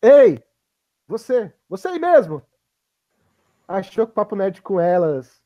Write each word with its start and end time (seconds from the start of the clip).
Ei, 0.00 0.42
você, 1.06 1.52
você 1.68 1.88
aí 1.88 1.98
mesmo. 1.98 2.42
Achou 3.66 4.06
que 4.06 4.12
o 4.12 4.14
Papo 4.14 4.36
Nerd 4.36 4.62
com 4.62 4.80
elas 4.80 5.42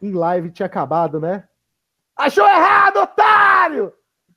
em 0.00 0.12
live 0.12 0.50
tinha 0.50 0.66
acabado, 0.66 1.20
né? 1.20 1.48
Achou 2.16 2.46
errado, 2.46 2.96
otário! 2.98 3.92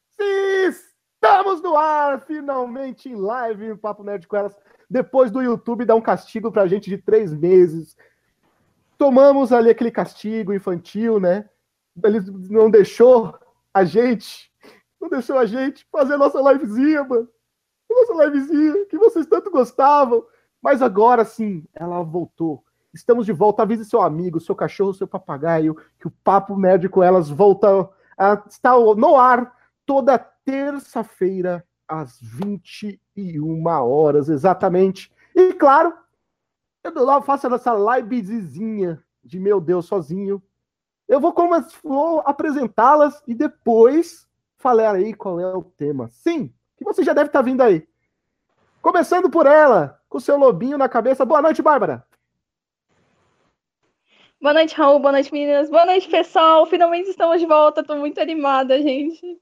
Sim, 0.09 0.67
estamos 0.67 1.61
no 1.61 1.75
ar, 1.77 2.21
finalmente 2.21 3.09
em 3.09 3.15
live, 3.15 3.71
o 3.71 3.77
Papo 3.77 4.03
Nerd 4.03 4.27
com 4.27 4.35
elas. 4.35 4.55
Depois 4.89 5.31
do 5.31 5.41
YouTube 5.41 5.85
dar 5.85 5.95
um 5.95 6.01
castigo 6.01 6.51
pra 6.51 6.67
gente 6.67 6.89
de 6.89 6.97
três 6.97 7.33
meses. 7.33 7.95
Tomamos 8.97 9.51
ali 9.53 9.69
aquele 9.69 9.89
castigo 9.89 10.53
infantil, 10.53 11.19
né? 11.19 11.49
Ele 12.03 12.19
não 12.49 12.69
deixou 12.69 13.39
a 13.73 13.83
gente, 13.83 14.51
não 15.01 15.09
deixou 15.09 15.37
a 15.37 15.45
gente 15.45 15.85
fazer 15.91 16.13
a 16.13 16.17
nossa 16.17 16.39
livezinha, 16.39 17.03
mano 17.03 17.27
nossa 17.93 18.25
livezinha, 18.25 18.85
que 18.85 18.97
vocês 18.97 19.25
tanto 19.25 19.51
gostavam. 19.51 20.25
Mas 20.61 20.81
agora 20.81 21.25
sim, 21.25 21.65
ela 21.73 22.01
voltou. 22.03 22.63
Estamos 22.93 23.25
de 23.25 23.33
volta. 23.33 23.63
Avise 23.63 23.85
seu 23.85 24.01
amigo, 24.01 24.39
seu 24.39 24.55
cachorro, 24.55 24.93
seu 24.93 25.07
papagaio, 25.07 25.75
que 25.99 26.07
o 26.07 26.13
Papo 26.23 26.55
com 26.89 27.03
elas 27.03 27.29
volta 27.29 27.89
a 28.17 28.43
estar 28.47 28.77
no 28.95 29.17
ar 29.17 29.55
toda 29.85 30.19
terça-feira, 30.19 31.65
às 31.87 32.19
21 32.21 33.65
horas, 33.67 34.29
exatamente. 34.29 35.11
E 35.35 35.53
claro, 35.53 35.93
eu 36.83 37.03
lá 37.03 37.21
faço 37.21 37.53
essa 37.53 37.73
livezinha 37.73 39.03
de 39.23 39.39
meu 39.39 39.59
Deus 39.59 39.85
sozinho. 39.85 40.41
Eu 41.07 41.19
vou, 41.19 41.33
vou 41.83 42.21
apresentá-las 42.21 43.21
e 43.27 43.33
depois 43.33 44.27
falar 44.61 44.95
aí 44.95 45.13
qual 45.13 45.39
é 45.39 45.55
o 45.55 45.63
tema. 45.63 46.07
Sim, 46.09 46.53
que 46.77 46.85
você 46.85 47.03
já 47.03 47.13
deve 47.13 47.27
estar 47.27 47.41
vindo 47.41 47.61
aí. 47.61 47.85
Começando 48.81 49.29
por 49.29 49.45
ela, 49.45 49.99
com 50.07 50.19
seu 50.19 50.37
lobinho 50.37 50.77
na 50.77 50.87
cabeça. 50.87 51.25
Boa 51.25 51.41
noite, 51.41 51.61
Bárbara. 51.61 52.05
Boa 54.41 54.55
noite, 54.55 54.73
Raul. 54.73 54.99
Boa 54.99 55.11
noite, 55.11 55.31
meninas. 55.31 55.69
Boa 55.69 55.85
noite, 55.85 56.09
pessoal. 56.09 56.65
Finalmente 56.65 57.09
estamos 57.09 57.39
de 57.39 57.45
volta. 57.45 57.81
Estou 57.81 57.95
muito 57.97 58.19
animada, 58.19 58.81
gente. 58.81 59.39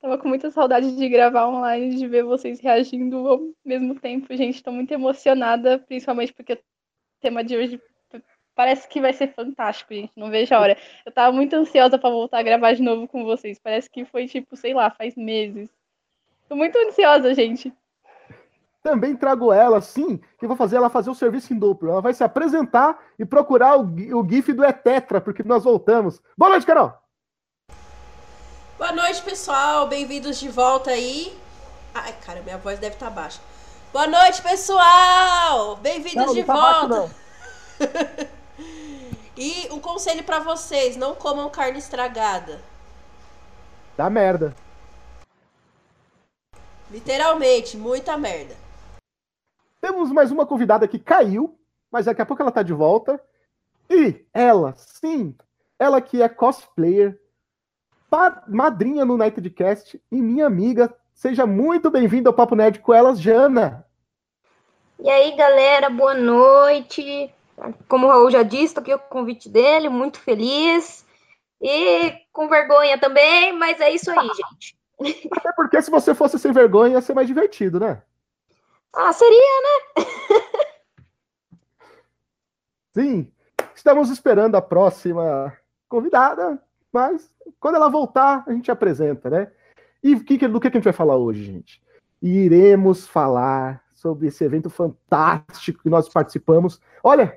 Tava 0.00 0.18
com 0.18 0.28
muita 0.28 0.50
saudade 0.50 0.96
de 0.96 1.08
gravar 1.08 1.46
online, 1.46 1.94
de 1.94 2.08
ver 2.08 2.24
vocês 2.24 2.58
reagindo 2.58 3.16
ao 3.28 3.40
mesmo 3.64 3.98
tempo. 4.00 4.26
Gente, 4.36 4.56
estou 4.56 4.72
muito 4.72 4.92
emocionada, 4.92 5.78
principalmente 5.78 6.32
porque 6.32 6.54
o 6.54 6.58
tema 7.20 7.44
de 7.44 7.56
hoje 7.56 7.80
parece 8.54 8.88
que 8.88 9.00
vai 9.00 9.12
ser 9.12 9.34
fantástico, 9.34 9.92
gente. 9.94 10.12
Não 10.16 10.30
vejo 10.30 10.54
a 10.54 10.60
hora. 10.60 10.78
Eu 11.04 11.10
estava 11.10 11.32
muito 11.32 11.54
ansiosa 11.54 11.98
para 11.98 12.10
voltar 12.10 12.38
a 12.38 12.42
gravar 12.42 12.72
de 12.74 12.82
novo 12.82 13.08
com 13.08 13.24
vocês. 13.24 13.58
Parece 13.58 13.90
que 13.90 14.04
foi 14.04 14.26
tipo, 14.26 14.56
sei 14.56 14.74
lá, 14.74 14.90
faz 14.90 15.16
meses. 15.16 15.68
Tô 16.48 16.56
muito 16.56 16.76
ansiosa, 16.78 17.34
gente. 17.34 17.72
Também 18.82 19.16
trago 19.16 19.50
ela, 19.50 19.80
sim, 19.80 20.20
que 20.38 20.46
vou 20.46 20.56
fazer 20.56 20.76
ela 20.76 20.90
fazer 20.90 21.08
o 21.08 21.14
serviço 21.14 21.54
em 21.54 21.58
duplo. 21.58 21.90
Ela 21.90 22.02
vai 22.02 22.12
se 22.12 22.22
apresentar 22.22 23.02
e 23.18 23.24
procurar 23.24 23.78
o, 23.78 23.82
o 23.82 24.28
GIF 24.28 24.52
do 24.52 24.62
Etetra, 24.62 25.22
porque 25.22 25.42
nós 25.42 25.64
voltamos. 25.64 26.20
Boa 26.36 26.50
noite, 26.50 26.66
Carol! 26.66 26.92
Boa 28.76 28.92
noite, 28.92 29.22
pessoal. 29.22 29.88
Bem-vindos 29.88 30.38
de 30.38 30.50
volta 30.50 30.90
aí. 30.90 31.34
Ai, 31.94 32.12
cara, 32.26 32.42
minha 32.42 32.58
voz 32.58 32.78
deve 32.78 32.96
estar 32.96 33.06
tá 33.06 33.12
baixa. 33.12 33.40
Boa 33.90 34.06
noite, 34.06 34.42
pessoal! 34.42 35.76
Bem-vindos 35.76 36.34
de 36.34 36.44
tá 36.44 36.52
volta. 36.52 37.10
Baixo, 37.78 38.28
e 39.36 39.68
um 39.70 39.80
conselho 39.80 40.22
para 40.24 40.38
vocês: 40.38 40.96
não 40.96 41.14
comam 41.14 41.50
carne 41.50 41.78
estragada. 41.78 42.60
Dá 43.96 44.08
merda. 44.10 44.54
Literalmente, 46.90 47.76
muita 47.76 48.16
merda. 48.16 48.54
Temos 49.80 50.10
mais 50.10 50.30
uma 50.30 50.46
convidada 50.46 50.88
que 50.88 50.98
caiu, 50.98 51.58
mas 51.90 52.06
daqui 52.06 52.22
a 52.22 52.26
pouco 52.26 52.42
ela 52.42 52.52
tá 52.52 52.62
de 52.62 52.72
volta. 52.72 53.20
E 53.90 54.24
ela, 54.32 54.74
sim, 54.76 55.36
ela 55.78 56.00
que 56.00 56.22
é 56.22 56.28
cosplayer, 56.28 57.20
madrinha 58.48 59.04
no 59.04 59.16
Nightcast 59.16 60.00
e 60.10 60.16
minha 60.16 60.46
amiga. 60.46 60.94
Seja 61.12 61.46
muito 61.46 61.90
bem-vinda 61.90 62.30
ao 62.30 62.34
Papo 62.34 62.54
Nerd 62.54 62.78
com 62.80 62.94
elas, 62.94 63.20
Jana. 63.20 63.86
E 64.98 65.08
aí, 65.08 65.36
galera, 65.36 65.90
boa 65.90 66.14
noite. 66.14 67.32
Como 67.88 68.06
o 68.06 68.10
Raul 68.10 68.30
já 68.30 68.42
disse, 68.42 68.74
tô 68.74 68.80
aqui 68.80 68.96
com 68.96 69.04
o 69.04 69.08
convite 69.08 69.48
dele, 69.48 69.88
muito 69.88 70.18
feliz. 70.18 71.04
E 71.60 72.12
com 72.32 72.48
vergonha 72.48 72.98
também, 72.98 73.56
mas 73.56 73.80
é 73.80 73.90
isso 73.90 74.10
aí, 74.10 74.28
gente. 74.28 74.76
Até 75.32 75.52
porque 75.52 75.80
se 75.80 75.90
você 75.90 76.14
fosse 76.14 76.38
sem 76.38 76.52
vergonha, 76.52 76.94
ia 76.94 77.00
ser 77.00 77.14
mais 77.14 77.26
divertido, 77.26 77.80
né? 77.80 78.02
Ah, 78.92 79.12
seria, 79.12 79.38
né? 79.96 80.06
Sim, 82.94 83.32
estamos 83.74 84.10
esperando 84.10 84.54
a 84.56 84.62
próxima 84.62 85.56
convidada, 85.88 86.62
mas 86.92 87.28
quando 87.58 87.74
ela 87.76 87.88
voltar, 87.88 88.44
a 88.46 88.52
gente 88.52 88.70
apresenta, 88.70 89.28
né? 89.28 89.50
E 90.02 90.14
do 90.14 90.24
que, 90.24 90.46
do 90.46 90.60
que 90.60 90.68
a 90.68 90.70
gente 90.70 90.84
vai 90.84 90.92
falar 90.92 91.16
hoje, 91.16 91.44
gente? 91.44 91.82
Iremos 92.22 93.06
falar 93.06 93.82
sobre 93.94 94.28
esse 94.28 94.44
evento 94.44 94.70
fantástico 94.70 95.82
que 95.82 95.88
nós 95.88 96.08
participamos. 96.08 96.80
Olha, 97.02 97.36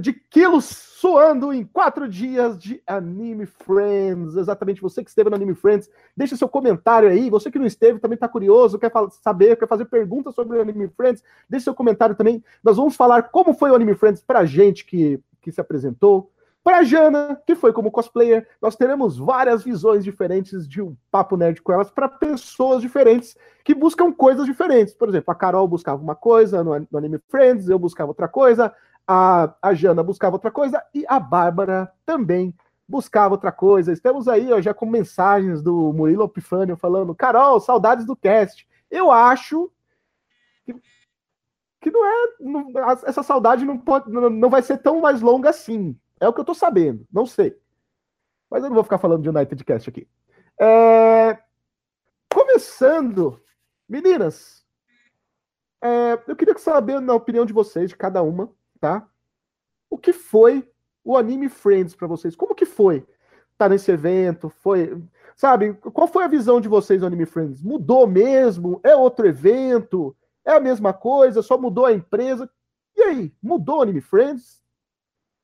de 0.00 0.12
quilos 0.12 0.64
suando 0.66 1.52
em 1.52 1.64
quatro 1.64 2.08
dias 2.08 2.56
de 2.56 2.80
Anime 2.86 3.46
Friends. 3.46 4.36
Exatamente, 4.36 4.80
você 4.80 5.02
que 5.02 5.10
esteve 5.10 5.28
no 5.28 5.36
Anime 5.36 5.54
Friends, 5.54 5.90
deixe 6.16 6.36
seu 6.36 6.48
comentário 6.48 7.08
aí. 7.08 7.28
Você 7.28 7.50
que 7.50 7.58
não 7.58 7.66
esteve 7.66 7.98
também 7.98 8.14
está 8.14 8.28
curioso, 8.28 8.78
quer 8.78 8.92
saber, 9.22 9.56
quer 9.56 9.66
fazer 9.66 9.86
perguntas 9.86 10.34
sobre 10.34 10.58
o 10.58 10.62
Anime 10.62 10.88
Friends, 10.88 11.24
deixe 11.48 11.64
seu 11.64 11.74
comentário 11.74 12.14
também. 12.14 12.42
Nós 12.62 12.76
vamos 12.76 12.94
falar 12.94 13.24
como 13.24 13.52
foi 13.52 13.70
o 13.70 13.74
Anime 13.74 13.94
Friends 13.94 14.22
para 14.22 14.40
a 14.40 14.44
gente 14.44 14.84
que, 14.84 15.20
que 15.40 15.50
se 15.50 15.60
apresentou. 15.60 16.30
Para 16.62 16.84
Jana, 16.84 17.40
que 17.44 17.56
foi 17.56 17.72
como 17.72 17.90
cosplayer, 17.90 18.46
nós 18.60 18.76
teremos 18.76 19.18
várias 19.18 19.64
visões 19.64 20.04
diferentes 20.04 20.68
de 20.68 20.80
um 20.80 20.96
papo 21.10 21.36
nerd 21.36 21.60
com 21.60 21.72
elas 21.72 21.90
para 21.90 22.08
pessoas 22.08 22.80
diferentes 22.80 23.36
que 23.64 23.74
buscam 23.74 24.12
coisas 24.12 24.46
diferentes. 24.46 24.94
Por 24.94 25.08
exemplo, 25.08 25.32
a 25.32 25.34
Carol 25.34 25.66
buscava 25.66 26.00
uma 26.00 26.14
coisa 26.14 26.62
no, 26.62 26.78
no 26.88 26.98
Anime 26.98 27.18
Friends, 27.28 27.68
eu 27.68 27.80
buscava 27.80 28.12
outra 28.12 28.28
coisa, 28.28 28.72
a, 29.06 29.54
a 29.60 29.74
Jana 29.74 30.02
buscava 30.02 30.36
outra 30.36 30.50
coisa 30.50 30.82
e 30.94 31.04
a 31.08 31.18
Bárbara 31.18 31.92
também 32.06 32.54
buscava 32.88 33.34
outra 33.34 33.50
coisa. 33.50 33.92
Estamos 33.92 34.28
aí 34.28 34.52
ó, 34.52 34.60
já 34.60 34.74
com 34.74 34.86
mensagens 34.86 35.62
do 35.62 35.92
Murilo 35.92 36.24
Epifânio 36.24 36.76
falando: 36.76 37.14
Carol, 37.14 37.60
saudades 37.60 38.04
do 38.04 38.16
cast. 38.16 38.68
Eu 38.90 39.10
acho 39.10 39.70
que, 40.64 40.74
que 41.80 41.90
não 41.90 42.06
é. 42.06 42.28
Não, 42.40 42.90
essa 43.06 43.22
saudade 43.22 43.64
não, 43.64 43.78
pode, 43.78 44.10
não, 44.10 44.28
não 44.28 44.50
vai 44.50 44.62
ser 44.62 44.78
tão 44.78 45.00
mais 45.00 45.20
longa 45.22 45.50
assim. 45.50 45.98
É 46.20 46.28
o 46.28 46.32
que 46.32 46.40
eu 46.40 46.44
tô 46.44 46.54
sabendo, 46.54 47.06
não 47.12 47.26
sei. 47.26 47.58
Mas 48.50 48.62
eu 48.62 48.68
não 48.68 48.74
vou 48.74 48.84
ficar 48.84 48.98
falando 48.98 49.22
de 49.22 49.28
United 49.28 49.64
Cast 49.64 49.88
aqui. 49.88 50.06
É... 50.60 51.38
Começando, 52.32 53.42
meninas, 53.88 54.64
é... 55.82 56.22
eu 56.28 56.36
queria 56.36 56.56
saber 56.58 57.00
na 57.00 57.14
opinião 57.14 57.46
de 57.46 57.52
vocês, 57.52 57.88
de 57.88 57.96
cada 57.96 58.22
uma, 58.22 58.52
tá? 58.82 59.08
O 59.88 59.96
que 59.96 60.12
foi 60.12 60.68
o 61.04 61.16
Anime 61.16 61.48
Friends 61.48 61.94
para 61.94 62.08
vocês? 62.08 62.34
Como 62.34 62.54
que 62.54 62.66
foi 62.66 63.06
tá 63.56 63.68
nesse 63.68 63.92
evento? 63.92 64.48
Foi, 64.48 65.00
sabe, 65.36 65.74
qual 65.74 66.08
foi 66.08 66.24
a 66.24 66.28
visão 66.28 66.60
de 66.60 66.68
vocês 66.68 67.00
do 67.00 67.06
Anime 67.06 67.26
Friends? 67.26 67.62
Mudou 67.62 68.08
mesmo? 68.08 68.80
É 68.82 68.96
outro 68.96 69.24
evento? 69.26 70.16
É 70.44 70.52
a 70.52 70.60
mesma 70.60 70.92
coisa? 70.92 71.42
Só 71.42 71.56
mudou 71.56 71.86
a 71.86 71.92
empresa? 71.92 72.50
E 72.96 73.02
aí, 73.02 73.32
mudou 73.40 73.78
o 73.78 73.82
Anime 73.82 74.00
Friends? 74.00 74.60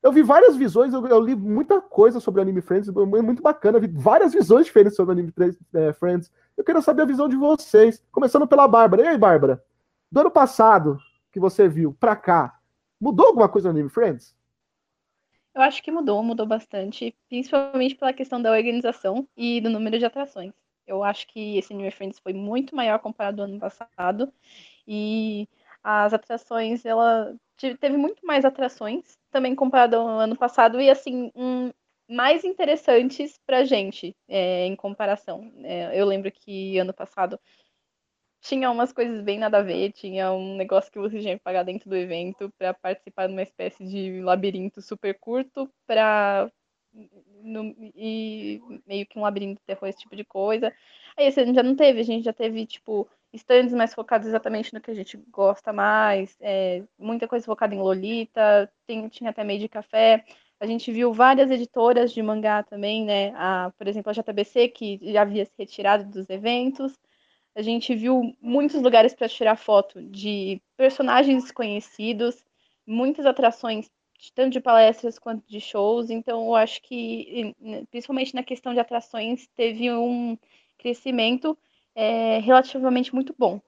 Eu 0.02 0.10
vi 0.10 0.22
várias 0.22 0.56
visões, 0.56 0.92
eu, 0.92 1.06
eu 1.06 1.20
li 1.20 1.36
muita 1.36 1.80
coisa 1.80 2.18
sobre 2.18 2.40
o 2.40 2.42
Anime 2.42 2.60
Friends, 2.60 2.88
muito 2.88 3.42
bacana, 3.42 3.80
vi 3.80 3.88
várias 3.88 4.32
visões 4.32 4.66
diferentes 4.66 4.96
sobre 4.96 5.12
o 5.12 5.18
Anime 5.18 5.32
é, 5.74 5.92
Friends. 5.92 6.30
Eu 6.56 6.64
quero 6.64 6.82
saber 6.82 7.02
a 7.02 7.06
visão 7.06 7.28
de 7.28 7.36
vocês, 7.36 8.02
começando 8.10 8.48
pela 8.48 8.66
Bárbara. 8.66 9.02
E 9.02 9.08
aí, 9.08 9.18
Bárbara? 9.18 9.62
Do 10.10 10.20
ano 10.20 10.30
passado 10.30 10.98
que 11.30 11.38
você 11.38 11.68
viu 11.68 11.96
pra 12.00 12.16
cá, 12.16 12.57
Mudou 13.00 13.26
alguma 13.26 13.48
coisa 13.48 13.68
no 13.68 13.74
Anime 13.74 13.90
Friends? 13.90 14.34
Eu 15.54 15.62
acho 15.62 15.82
que 15.82 15.90
mudou, 15.90 16.22
mudou 16.22 16.46
bastante, 16.46 17.14
principalmente 17.28 17.94
pela 17.94 18.12
questão 18.12 18.40
da 18.40 18.52
organização 18.52 19.26
e 19.36 19.60
do 19.60 19.70
número 19.70 19.98
de 19.98 20.04
atrações. 20.04 20.52
Eu 20.86 21.02
acho 21.04 21.26
que 21.26 21.58
esse 21.58 21.72
Anime 21.72 21.90
Friends 21.90 22.18
foi 22.18 22.32
muito 22.32 22.74
maior 22.74 22.98
comparado 22.98 23.42
ao 23.42 23.48
ano 23.48 23.58
passado 23.58 24.32
e 24.86 25.48
as 25.82 26.12
atrações, 26.12 26.84
ela 26.84 27.34
teve 27.56 27.96
muito 27.96 28.24
mais 28.24 28.44
atrações 28.44 29.18
também 29.30 29.54
comparado 29.54 29.96
ao 29.96 30.06
ano 30.06 30.36
passado 30.36 30.80
e 30.80 30.90
assim 30.90 31.30
um, 31.34 31.70
mais 32.08 32.44
interessantes 32.44 33.38
para 33.46 33.64
gente 33.64 34.16
é, 34.28 34.64
em 34.64 34.74
comparação. 34.74 35.52
É, 35.62 36.00
eu 36.00 36.06
lembro 36.06 36.30
que 36.32 36.78
ano 36.78 36.94
passado 36.94 37.38
tinha 38.40 38.70
umas 38.70 38.92
coisas 38.92 39.22
bem 39.22 39.38
nada 39.38 39.58
a 39.58 39.62
ver, 39.62 39.92
tinha 39.92 40.32
um 40.32 40.56
negócio 40.56 40.90
que 40.90 40.98
você 40.98 41.20
tinha 41.20 41.36
que 41.36 41.42
pagar 41.44 41.64
dentro 41.64 41.88
do 41.88 41.96
evento 41.96 42.52
para 42.58 42.72
participar 42.74 43.26
de 43.26 43.32
uma 43.32 43.42
espécie 43.42 43.84
de 43.84 44.20
labirinto 44.22 44.80
super 44.80 45.18
curto 45.18 45.70
para 45.86 46.50
e 47.94 48.60
meio 48.86 49.06
que 49.06 49.18
um 49.18 49.22
labirinto 49.22 49.60
de 49.60 49.66
terror, 49.66 49.88
esse 49.88 50.00
tipo 50.00 50.16
de 50.16 50.24
coisa. 50.24 50.72
Aí 51.16 51.26
esse 51.26 51.40
ano 51.40 51.54
já 51.54 51.62
não 51.62 51.76
teve, 51.76 52.00
a 52.00 52.04
gente 52.04 52.24
já 52.24 52.32
teve, 52.32 52.66
tipo, 52.66 53.08
stands 53.32 53.72
mais 53.72 53.94
focados 53.94 54.26
exatamente 54.28 54.72
no 54.72 54.80
que 54.80 54.90
a 54.90 54.94
gente 54.94 55.16
gosta 55.30 55.72
mais, 55.72 56.36
é, 56.40 56.82
muita 56.98 57.28
coisa 57.28 57.44
focada 57.44 57.74
em 57.74 57.78
Lolita, 57.78 58.70
tem, 58.86 59.08
tinha 59.08 59.30
até 59.30 59.44
meio 59.44 59.60
de 59.60 59.68
café. 59.68 60.24
A 60.60 60.66
gente 60.66 60.90
viu 60.90 61.12
várias 61.12 61.50
editoras 61.50 62.12
de 62.12 62.22
mangá 62.22 62.62
também, 62.64 63.04
né? 63.04 63.32
A, 63.36 63.72
por 63.78 63.86
exemplo, 63.86 64.10
a 64.10 64.12
JBC, 64.12 64.68
que 64.68 64.98
já 65.12 65.22
havia 65.22 65.44
se 65.44 65.52
retirado 65.56 66.04
dos 66.04 66.28
eventos. 66.28 66.94
A 67.58 67.62
gente 67.62 67.92
viu 67.92 68.36
muitos 68.40 68.80
lugares 68.80 69.12
para 69.12 69.28
tirar 69.28 69.56
foto 69.56 70.00
de 70.00 70.62
personagens 70.76 71.42
desconhecidos, 71.42 72.44
muitas 72.86 73.26
atrações, 73.26 73.90
tanto 74.32 74.52
de 74.52 74.60
palestras 74.60 75.18
quanto 75.18 75.44
de 75.44 75.60
shows. 75.60 76.08
Então, 76.08 76.46
eu 76.46 76.54
acho 76.54 76.80
que, 76.80 77.56
principalmente 77.90 78.32
na 78.32 78.44
questão 78.44 78.72
de 78.72 78.78
atrações, 78.78 79.48
teve 79.56 79.92
um 79.92 80.38
crescimento 80.78 81.58
é, 81.96 82.38
relativamente 82.38 83.12
muito 83.12 83.34
bom. 83.36 83.60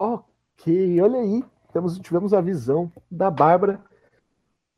Ok, 0.00 1.00
olha 1.00 1.20
aí 1.20 1.44
temos, 1.72 1.96
tivemos 2.00 2.34
a 2.34 2.40
visão 2.40 2.90
da 3.08 3.30
Bárbara. 3.30 3.84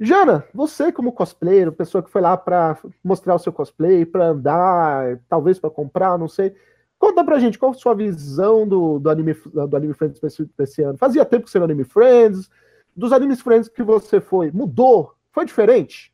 Jana, 0.01 0.47
você 0.55 0.93
como 0.93 1.11
cosplayer, 1.11 1.73
pessoa 1.73 2.03
que 2.03 2.11
foi 2.11 2.21
lá 2.21 2.37
para 2.37 2.79
mostrar 3.03 3.35
o 3.35 3.39
seu 3.39 3.53
cosplay, 3.53 4.07
para 4.07 4.29
andar, 4.29 5.19
talvez 5.29 5.59
para 5.59 5.71
comprar, 5.71 6.17
não 6.17 6.29
sei. 6.29 6.55
Conta 6.99 7.25
pra 7.25 7.39
gente 7.39 7.59
qual 7.59 7.73
a 7.73 7.75
sua 7.75 7.95
visão 7.95 8.67
do, 8.67 8.99
do, 9.01 9.11
anime, 9.11 9.35
do 9.35 9.77
Anime 9.77 9.95
Friends 9.95 10.21
desse 10.57 10.83
ano. 10.83 10.99
Fazia 10.99 11.25
tempo 11.25 11.45
que 11.45 11.51
você 11.51 11.59
era 11.59 11.65
Anime 11.65 11.85
Friends. 11.85 12.49
Dos 12.95 13.13
Anime 13.13 13.37
Friends 13.37 13.69
que 13.69 13.83
você 13.83 14.21
foi, 14.21 14.51
mudou? 14.53 15.15
Foi 15.33 15.45
diferente? 15.45 16.13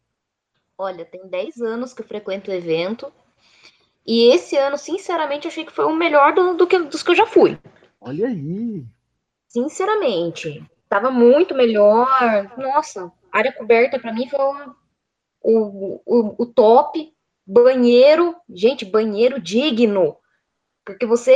Olha, 0.76 1.04
tem 1.04 1.26
10 1.26 1.60
anos 1.60 1.92
que 1.92 2.02
eu 2.02 2.06
frequento 2.06 2.50
o 2.50 2.54
evento. 2.54 3.12
E 4.06 4.34
esse 4.34 4.56
ano, 4.56 4.76
sinceramente, 4.76 5.48
achei 5.48 5.64
que 5.64 5.72
foi 5.72 5.84
o 5.84 5.94
melhor 5.94 6.34
do, 6.34 6.54
do 6.54 6.66
que, 6.66 6.78
dos 6.78 7.02
que 7.02 7.10
eu 7.10 7.14
já 7.14 7.26
fui. 7.26 7.58
Olha 8.00 8.28
aí. 8.28 8.84
Sinceramente 9.48 10.62
tava 10.94 11.10
muito 11.10 11.56
melhor. 11.56 12.06
Nossa, 12.56 13.10
área 13.32 13.52
coberta 13.52 13.98
para 13.98 14.12
mim 14.12 14.28
foi 14.28 14.38
o, 15.42 16.00
o, 16.06 16.34
o 16.38 16.46
top. 16.46 17.12
Banheiro, 17.44 18.36
gente, 18.48 18.84
banheiro 18.84 19.40
digno. 19.40 20.16
Porque 20.84 21.04
você 21.04 21.34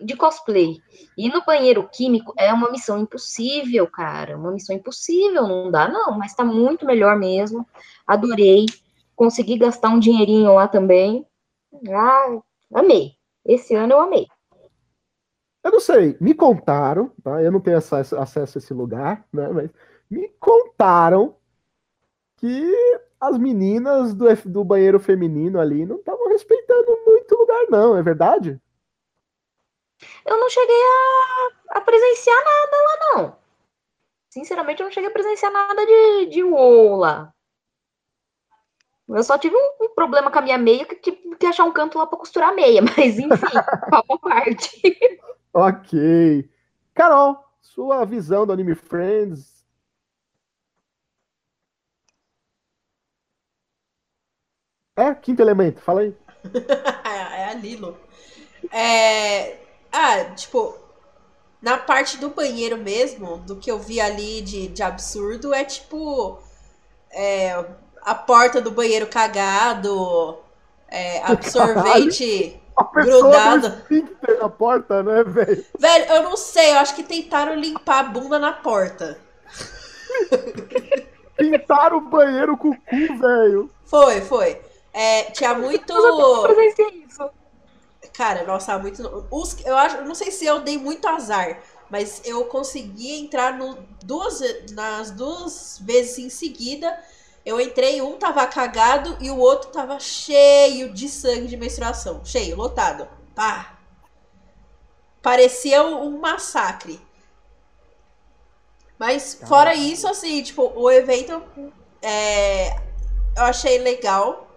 de 0.00 0.16
cosplay 0.16 0.76
ir 1.18 1.28
no 1.32 1.44
banheiro 1.44 1.88
químico 1.92 2.32
é 2.38 2.52
uma 2.52 2.70
missão 2.70 3.00
impossível, 3.00 3.84
cara. 3.88 4.38
Uma 4.38 4.52
missão 4.52 4.76
impossível, 4.76 5.48
não 5.48 5.72
dá, 5.72 5.88
não. 5.88 6.16
Mas 6.16 6.32
tá 6.32 6.44
muito 6.44 6.86
melhor 6.86 7.18
mesmo. 7.18 7.66
Adorei. 8.06 8.64
Consegui 9.16 9.58
gastar 9.58 9.88
um 9.88 9.98
dinheirinho 9.98 10.54
lá 10.54 10.68
também. 10.68 11.26
Ah, 11.90 12.38
amei. 12.72 13.16
Esse 13.44 13.74
ano 13.74 13.94
eu 13.94 14.00
amei. 14.00 14.28
Eu 15.64 15.72
não 15.72 15.80
sei, 15.80 16.14
me 16.20 16.34
contaram, 16.34 17.10
tá? 17.22 17.42
Eu 17.42 17.50
não 17.50 17.58
tenho 17.58 17.78
acesso, 17.78 18.16
acesso 18.18 18.58
a 18.58 18.60
esse 18.60 18.74
lugar, 18.74 19.26
né? 19.32 19.48
Mas 19.48 19.70
me 20.10 20.28
contaram 20.38 21.36
que 22.36 23.00
as 23.18 23.38
meninas 23.38 24.12
do, 24.14 24.26
do 24.44 24.62
banheiro 24.62 25.00
feminino 25.00 25.58
ali 25.58 25.86
não 25.86 25.96
estavam 25.96 26.28
respeitando 26.28 26.98
muito 27.06 27.34
lugar, 27.34 27.66
não, 27.70 27.96
é 27.96 28.02
verdade? 28.02 28.60
Eu 30.26 30.38
não 30.38 30.50
cheguei 30.50 30.76
a, 30.76 31.78
a 31.78 31.80
presenciar 31.80 32.36
nada 32.36 32.76
lá, 32.76 32.98
não. 33.14 33.36
Sinceramente, 34.28 34.82
eu 34.82 34.84
não 34.84 34.92
cheguei 34.92 35.08
a 35.08 35.12
presenciar 35.12 35.50
nada 35.50 35.86
de, 35.86 36.26
de 36.26 36.42
lá. 36.42 37.32
Eu 39.08 39.22
só 39.22 39.38
tive 39.38 39.54
um, 39.56 39.84
um, 39.84 39.94
problema 39.94 40.30
com 40.30 40.38
a 40.38 40.42
minha 40.42 40.58
meia 40.58 40.84
que 40.84 40.96
tive 40.96 41.36
que 41.36 41.46
achar 41.46 41.64
um 41.64 41.72
canto 41.72 41.98
lá 41.98 42.06
para 42.06 42.18
costurar 42.18 42.50
a 42.50 42.54
meia, 42.54 42.80
mas 42.96 43.18
enfim, 43.18 43.30
papo 43.90 44.18
parte. 44.18 44.82
Ok. 45.54 46.50
Carol, 46.92 47.36
sua 47.62 48.04
visão 48.04 48.44
do 48.44 48.52
Anime 48.52 48.74
Friends. 48.74 49.64
É, 54.96 55.14
quinto 55.14 55.40
elemento, 55.40 55.80
fala 55.80 56.00
aí. 56.00 56.16
é 57.04 57.44
a 57.44 57.54
Lilo. 57.54 57.96
É... 58.72 59.58
Ah, 59.92 60.24
tipo, 60.34 60.76
na 61.62 61.78
parte 61.78 62.18
do 62.18 62.30
banheiro 62.30 62.76
mesmo, 62.76 63.38
do 63.38 63.56
que 63.56 63.70
eu 63.70 63.78
vi 63.78 64.00
ali 64.00 64.40
de, 64.40 64.66
de 64.68 64.82
absurdo, 64.82 65.54
é 65.54 65.64
tipo. 65.64 66.42
É, 67.12 67.52
a 68.02 68.14
porta 68.14 68.60
do 68.60 68.72
banheiro 68.72 69.06
cagado, 69.06 70.36
é, 70.88 71.22
absorvente 71.24 72.60
a 72.76 72.84
grudado. 72.84 73.72
na 74.40 74.48
porta, 74.48 75.02
né, 75.02 75.24
velho? 75.24 75.64
Velho, 75.78 76.04
eu 76.12 76.22
não 76.22 76.36
sei, 76.36 76.72
eu 76.72 76.78
acho 76.78 76.94
que 76.94 77.02
tentaram 77.02 77.54
limpar 77.54 78.00
a 78.00 78.02
bunda 78.04 78.38
na 78.38 78.52
porta. 78.52 79.18
Pintaram 81.36 81.98
o 81.98 82.08
banheiro 82.08 82.56
com 82.56 82.70
o 82.70 82.76
cu, 82.76 83.18
velho. 83.18 83.70
Foi, 83.84 84.20
foi. 84.20 84.60
É, 84.92 85.24
tinha 85.30 85.54
muito. 85.54 85.92
Cara, 88.12 88.44
nossa, 88.44 88.78
muito. 88.78 89.26
Os, 89.30 89.64
eu 89.64 89.76
acho, 89.76 89.96
eu 89.96 90.04
não 90.04 90.14
sei 90.14 90.30
se 90.30 90.46
eu 90.46 90.60
dei 90.60 90.78
muito 90.78 91.06
azar, 91.08 91.58
mas 91.90 92.22
eu 92.24 92.44
consegui 92.44 93.20
entrar 93.20 93.58
no, 93.58 93.76
duas, 94.04 94.40
nas 94.72 95.10
duas 95.10 95.80
vezes 95.82 96.18
em 96.18 96.28
seguida 96.30 96.96
eu 97.44 97.60
entrei, 97.60 98.00
um 98.00 98.16
tava 98.16 98.46
cagado 98.46 99.16
e 99.20 99.30
o 99.30 99.38
outro 99.38 99.70
tava 99.70 100.00
cheio 100.00 100.92
de 100.92 101.08
sangue 101.08 101.46
de 101.46 101.56
menstruação. 101.56 102.24
Cheio, 102.24 102.56
lotado. 102.56 103.06
Pá. 103.34 103.78
Parecia 105.20 105.82
um 105.82 106.18
massacre. 106.18 107.00
Mas 108.98 109.34
fora 109.46 109.74
isso, 109.74 110.08
assim, 110.08 110.42
tipo, 110.42 110.72
o 110.74 110.90
evento 110.90 111.42
é, 112.00 112.76
eu 113.36 113.42
achei 113.42 113.78
legal. 113.78 114.48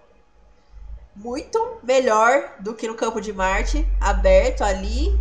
Muito 1.15 1.79
melhor 1.81 2.53
do 2.59 2.75
que 2.75 2.87
no 2.87 2.93
Campo 2.93 3.19
de 3.19 3.33
Marte, 3.33 3.85
aberto 3.99 4.61
ali. 4.61 5.19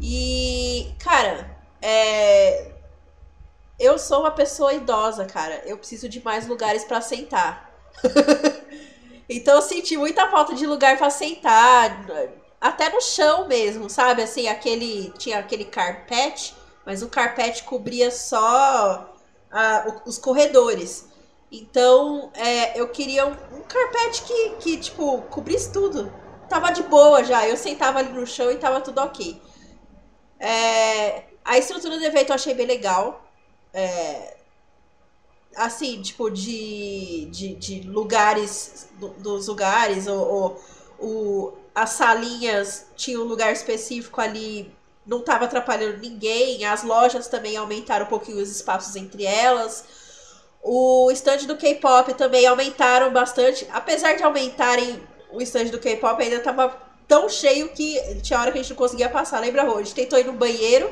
E, 0.00 0.92
cara, 0.98 1.56
é, 1.80 2.69
eu 3.80 3.98
sou 3.98 4.20
uma 4.20 4.30
pessoa 4.30 4.74
idosa, 4.74 5.24
cara. 5.24 5.62
Eu 5.64 5.78
preciso 5.78 6.08
de 6.08 6.22
mais 6.22 6.46
lugares 6.46 6.84
para 6.84 7.00
sentar. 7.00 7.72
então 9.28 9.56
eu 9.56 9.62
senti 9.62 9.96
muita 9.96 10.28
falta 10.28 10.54
de 10.54 10.66
lugar 10.66 10.98
para 10.98 11.08
sentar, 11.08 12.06
até 12.60 12.90
no 12.90 13.00
chão 13.00 13.48
mesmo, 13.48 13.88
sabe? 13.88 14.22
Assim, 14.22 14.48
aquele 14.48 15.10
tinha 15.16 15.38
aquele 15.38 15.64
carpete, 15.64 16.54
mas 16.84 17.02
o 17.02 17.08
carpete 17.08 17.64
cobria 17.64 18.10
só 18.10 19.14
os 20.04 20.18
corredores. 20.18 21.08
Então, 21.50 22.30
é, 22.34 22.78
eu 22.78 22.88
queria 22.88 23.26
um, 23.26 23.32
um 23.32 23.62
carpete 23.62 24.22
que, 24.22 24.50
que, 24.60 24.76
tipo, 24.76 25.22
cobrisse 25.22 25.72
tudo. 25.72 26.12
Tava 26.48 26.70
de 26.70 26.82
boa 26.82 27.24
já. 27.24 27.48
Eu 27.48 27.56
sentava 27.56 27.98
ali 27.98 28.12
no 28.12 28.26
chão 28.26 28.50
e 28.52 28.56
tava 28.56 28.80
tudo 28.80 29.00
ok. 29.00 29.40
É, 30.38 31.24
a 31.44 31.58
estrutura 31.58 31.98
do 31.98 32.04
evento 32.04 32.28
eu 32.28 32.34
achei 32.34 32.54
bem 32.54 32.66
legal. 32.66 33.24
É, 33.72 34.36
assim, 35.56 36.00
tipo, 36.02 36.30
de, 36.30 37.26
de, 37.30 37.54
de 37.54 37.80
lugares, 37.82 38.88
do, 38.98 39.08
dos 39.10 39.48
lugares, 39.48 40.06
ou, 40.06 40.60
ou, 40.98 41.58
as 41.74 41.90
salinhas 41.90 42.86
tinham 42.96 43.22
um 43.22 43.26
lugar 43.26 43.52
específico 43.52 44.20
ali, 44.20 44.72
não 45.06 45.20
estava 45.20 45.44
atrapalhando 45.44 45.98
ninguém, 45.98 46.64
as 46.64 46.82
lojas 46.82 47.28
também 47.28 47.56
aumentaram 47.56 48.06
um 48.06 48.08
pouquinho 48.08 48.38
os 48.38 48.50
espaços 48.50 48.96
entre 48.96 49.24
elas. 49.24 49.84
O 50.62 51.10
stand 51.12 51.46
do 51.46 51.56
K-pop 51.56 52.12
também 52.14 52.46
aumentaram 52.46 53.10
bastante, 53.12 53.66
apesar 53.72 54.14
de 54.14 54.22
aumentarem 54.22 55.02
o 55.32 55.40
stand 55.40 55.66
do 55.66 55.78
K-pop, 55.78 56.22
ainda 56.22 56.36
estava 56.36 56.76
tão 57.08 57.28
cheio 57.28 57.70
que 57.70 57.98
tinha 58.22 58.38
hora 58.38 58.52
que 58.52 58.58
a 58.58 58.62
gente 58.62 58.70
não 58.70 58.76
conseguia 58.76 59.08
passar. 59.08 59.40
Lembra, 59.40 59.64
Rô? 59.64 59.78
A 59.78 59.82
gente 59.82 59.94
tentou 59.94 60.18
ir 60.18 60.26
no 60.26 60.32
banheiro, 60.32 60.90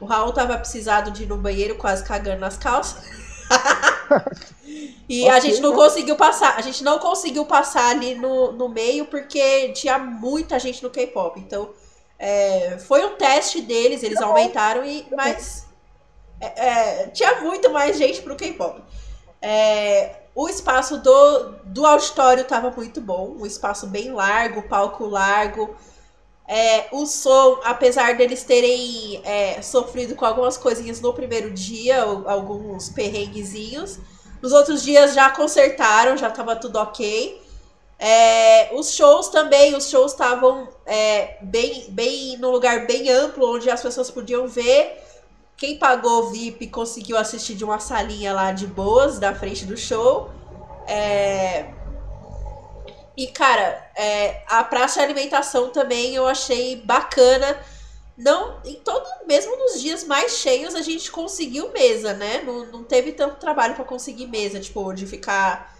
o 0.00 0.06
Raul 0.06 0.32
tava 0.32 0.56
precisado 0.56 1.10
de 1.10 1.24
ir 1.24 1.26
no 1.26 1.36
banheiro, 1.36 1.76
quase 1.76 2.02
cagando 2.02 2.40
nas 2.40 2.56
calças. 2.56 3.04
e 5.08 5.22
okay, 5.22 5.28
a 5.28 5.40
gente 5.40 5.60
não 5.60 5.70
né? 5.70 5.76
conseguiu 5.76 6.16
passar. 6.16 6.56
A 6.56 6.62
gente 6.62 6.82
não 6.82 6.98
conseguiu 6.98 7.44
passar 7.44 7.90
ali 7.90 8.14
no, 8.14 8.52
no 8.52 8.68
meio 8.68 9.04
porque 9.06 9.72
tinha 9.72 9.98
muita 9.98 10.58
gente 10.58 10.82
no 10.82 10.90
K-pop. 10.90 11.38
Então, 11.38 11.70
é, 12.18 12.78
foi 12.78 13.04
um 13.04 13.16
teste 13.16 13.60
deles, 13.60 14.02
eles 14.02 14.20
aumentaram 14.20 14.84
e 14.84 15.06
mas 15.14 15.66
é, 16.40 16.66
é, 16.66 17.06
tinha 17.08 17.40
muito 17.42 17.70
mais 17.70 17.98
gente 17.98 18.22
pro 18.22 18.36
K-pop. 18.36 18.82
É, 19.42 20.16
o 20.34 20.48
espaço 20.48 20.98
do, 20.98 21.48
do 21.64 21.86
auditório 21.86 22.44
tava 22.44 22.70
muito 22.70 23.00
bom, 23.00 23.36
um 23.38 23.44
espaço 23.46 23.86
bem 23.86 24.12
largo, 24.12 24.62
palco 24.62 25.06
largo. 25.06 25.74
É, 26.52 26.88
o 26.90 27.06
som, 27.06 27.60
apesar 27.62 28.16
deles 28.16 28.42
terem 28.42 29.22
é, 29.24 29.62
sofrido 29.62 30.16
com 30.16 30.26
algumas 30.26 30.56
coisinhas 30.56 31.00
no 31.00 31.14
primeiro 31.14 31.52
dia, 31.52 32.02
alguns 32.02 32.88
perrenguezinhos, 32.88 34.00
Nos 34.42 34.50
outros 34.50 34.82
dias 34.82 35.14
já 35.14 35.30
consertaram, 35.30 36.16
já 36.16 36.28
tava 36.28 36.56
tudo 36.56 36.76
ok. 36.76 37.40
É, 37.96 38.74
os 38.74 38.92
shows 38.94 39.28
também, 39.28 39.76
os 39.76 39.90
shows 39.90 40.10
estavam 40.10 40.66
é, 40.86 41.36
bem, 41.40 41.86
bem 41.90 42.36
no 42.38 42.50
lugar 42.50 42.84
bem 42.84 43.08
amplo, 43.10 43.54
onde 43.54 43.70
as 43.70 43.80
pessoas 43.80 44.10
podiam 44.10 44.48
ver. 44.48 44.98
Quem 45.56 45.78
pagou 45.78 46.32
VIP 46.32 46.66
conseguiu 46.66 47.16
assistir 47.16 47.54
de 47.54 47.62
uma 47.62 47.78
salinha 47.78 48.32
lá 48.32 48.50
de 48.50 48.66
boas, 48.66 49.20
da 49.20 49.32
frente 49.32 49.64
do 49.64 49.76
show. 49.76 50.30
É, 50.88 51.66
e, 53.20 53.26
cara, 53.26 53.78
é, 53.94 54.42
a 54.48 54.64
praça 54.64 54.98
de 54.98 55.04
alimentação 55.04 55.68
também 55.68 56.14
eu 56.14 56.26
achei 56.26 56.76
bacana. 56.76 57.54
Não, 58.16 58.56
em 58.64 58.76
todo, 58.76 59.06
mesmo 59.26 59.54
nos 59.58 59.78
dias 59.78 60.04
mais 60.04 60.38
cheios, 60.38 60.74
a 60.74 60.80
gente 60.80 61.12
conseguiu 61.12 61.70
mesa, 61.70 62.14
né? 62.14 62.40
Não, 62.40 62.64
não 62.72 62.82
teve 62.82 63.12
tanto 63.12 63.36
trabalho 63.36 63.74
para 63.74 63.84
conseguir 63.84 64.26
mesa, 64.26 64.58
tipo, 64.58 64.90
de 64.94 65.06
ficar 65.06 65.70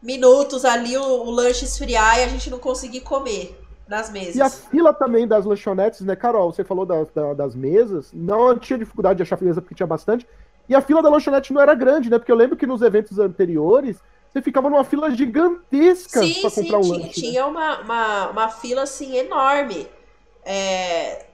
minutos 0.00 0.64
ali 0.64 0.96
o, 0.96 1.02
o, 1.02 1.32
lanche 1.32 1.64
esfriar 1.64 2.20
e 2.20 2.22
a 2.22 2.28
gente 2.28 2.48
não 2.48 2.60
conseguir 2.60 3.00
comer 3.00 3.60
nas 3.88 4.08
mesas. 4.08 4.36
E 4.36 4.40
a 4.40 4.48
fila 4.48 4.94
também 4.94 5.26
das 5.26 5.44
lanchonetes, 5.44 6.02
né, 6.02 6.14
Carol? 6.14 6.52
Você 6.52 6.62
falou 6.62 6.86
da, 6.86 7.02
da, 7.12 7.34
das 7.34 7.56
mesas. 7.56 8.12
Não 8.12 8.56
tinha 8.56 8.78
dificuldade 8.78 9.16
de 9.16 9.24
achar 9.24 9.42
mesa 9.42 9.60
porque 9.60 9.74
tinha 9.74 9.86
bastante. 9.86 10.24
E 10.68 10.76
a 10.76 10.80
fila 10.80 11.02
da 11.02 11.08
lanchonete 11.08 11.52
não 11.52 11.60
era 11.60 11.74
grande, 11.74 12.08
né? 12.08 12.20
Porque 12.20 12.30
eu 12.30 12.36
lembro 12.36 12.56
que 12.56 12.68
nos 12.68 12.82
eventos 12.82 13.18
anteriores 13.18 14.00
você 14.32 14.40
ficava 14.40 14.70
numa 14.70 14.84
fila 14.84 15.10
gigantesca 15.10 16.20
para 16.40 16.50
comprar 16.50 16.78
um 16.78 16.82
tinha, 16.82 16.98
lanche. 16.98 17.20
Tinha 17.20 17.42
né? 17.42 17.46
uma, 17.46 17.80
uma, 17.80 18.30
uma 18.30 18.48
fila 18.48 18.82
assim 18.82 19.16
enorme. 19.16 19.86
É, 20.44 21.26